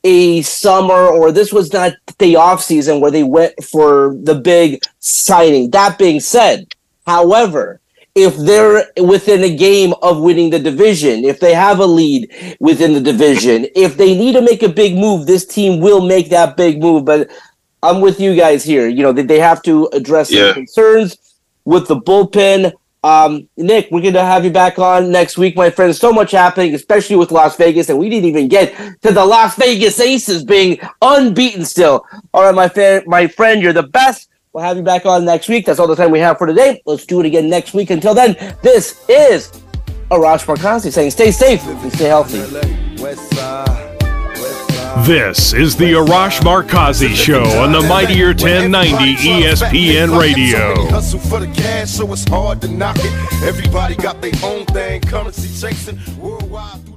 a 0.04 0.42
summer 0.44 1.08
or 1.08 1.32
this 1.32 1.52
was 1.52 1.74
not 1.74 1.92
the 2.20 2.36
off 2.36 2.64
season 2.64 3.02
where 3.02 3.12
they 3.12 3.24
went 3.24 3.62
for 3.64 4.16
the 4.22 4.36
big 4.36 4.82
signing. 5.00 5.70
That 5.72 5.98
being 5.98 6.20
said, 6.20 6.74
however, 7.06 7.82
if 8.18 8.36
they're 8.36 8.92
within 9.00 9.44
a 9.44 9.56
game 9.56 9.94
of 10.02 10.20
winning 10.20 10.50
the 10.50 10.58
division, 10.58 11.24
if 11.24 11.40
they 11.40 11.54
have 11.54 11.78
a 11.80 11.86
lead 11.86 12.58
within 12.60 12.94
the 12.94 13.00
division, 13.00 13.68
if 13.76 13.96
they 13.96 14.18
need 14.18 14.34
to 14.34 14.42
make 14.42 14.64
a 14.64 14.70
big 14.70 14.96
move, 14.96 15.28
this 15.28 15.46
team 15.46 15.80
will 15.80 16.02
make 16.02 16.30
that 16.30 16.58
big 16.58 16.82
move. 16.82 17.06
But 17.06 17.30
I'm 17.84 18.02
with 18.02 18.20
you 18.20 18.36
guys 18.36 18.64
here. 18.64 18.88
You 18.88 19.04
know, 19.04 19.12
they, 19.14 19.22
they 19.22 19.40
have 19.40 19.62
to 19.64 19.86
address 19.94 20.32
yeah. 20.32 20.52
concerns 20.54 21.18
with 21.64 21.88
the 21.88 21.96
bullpen. 21.96 22.74
Um, 23.04 23.48
Nick, 23.56 23.90
we're 23.92 24.02
going 24.02 24.16
to 24.16 24.26
have 24.26 24.44
you 24.44 24.50
back 24.50 24.80
on 24.80 25.12
next 25.12 25.38
week, 25.38 25.56
my 25.56 25.70
friend. 25.70 25.96
So 25.96 26.12
much 26.12 26.32
happening, 26.32 26.74
especially 26.74 27.18
with 27.18 27.32
Las 27.32 27.56
Vegas, 27.56 27.88
and 27.90 28.00
we 28.00 28.10
didn't 28.10 28.26
even 28.26 28.48
get 28.48 28.76
to 29.04 29.12
the 29.12 29.24
Las 29.24 29.56
Vegas 29.58 30.00
Aces 30.00 30.44
being 30.44 30.80
unbeaten 31.04 31.66
still. 31.66 32.04
All 32.34 32.46
right, 32.46 32.56
my, 32.56 32.68
fa- 32.68 33.04
my 33.06 33.28
friend, 33.28 33.62
you're 33.62 33.74
the 33.74 33.84
best. 33.84 34.28
We'll 34.54 34.64
have 34.64 34.78
you 34.78 34.84
back 34.84 35.06
on 35.06 35.26
next 35.26 35.50
week. 35.50 35.66
That's 35.66 35.80
all 35.80 35.88
the 35.88 35.96
time 35.96 36.12
we 36.12 36.20
have 36.20 36.38
for 36.38 36.48
today. 36.48 36.82
Let's 36.86 37.06
do 37.06 37.20
it 37.20 37.26
again 37.26 37.50
next 37.50 37.74
week. 37.74 37.90
Until 37.90 38.14
then, 38.14 38.36
this 38.64 39.08
is 39.10 39.52
Arash 40.10 40.46
Markazi 40.46 40.92
saying 40.92 41.12
stay 41.12 41.32
safe 41.32 41.64
and 41.66 41.94
stay 41.94 42.06
healthy. 42.06 42.40
This 45.06 45.54
is 45.54 45.76
the 45.78 45.94
Arash 45.94 46.40
Markazi 46.42 47.14
Show 47.14 47.44
on 47.62 47.72
the 47.72 47.82
Mightier 47.82 48.28
1090 48.28 49.16
ESPN 49.16 50.20
Radio. 50.20 50.88
Hustle 50.90 51.20
for 51.20 51.40
the 51.40 51.48
cash, 51.48 51.92
so 51.92 52.12
it's 52.12 52.28
hard 52.28 52.62
to 52.62 52.68
knock 52.68 52.98
it. 53.00 53.44
Everybody 53.44 53.96
got 53.96 54.22
their 54.22 54.32
own 54.44 54.66
thing, 54.68 55.02
currency 55.02 55.48
chasing 55.50 56.00
worldwide 56.18 56.84
through 56.86 56.96
the 56.96 56.97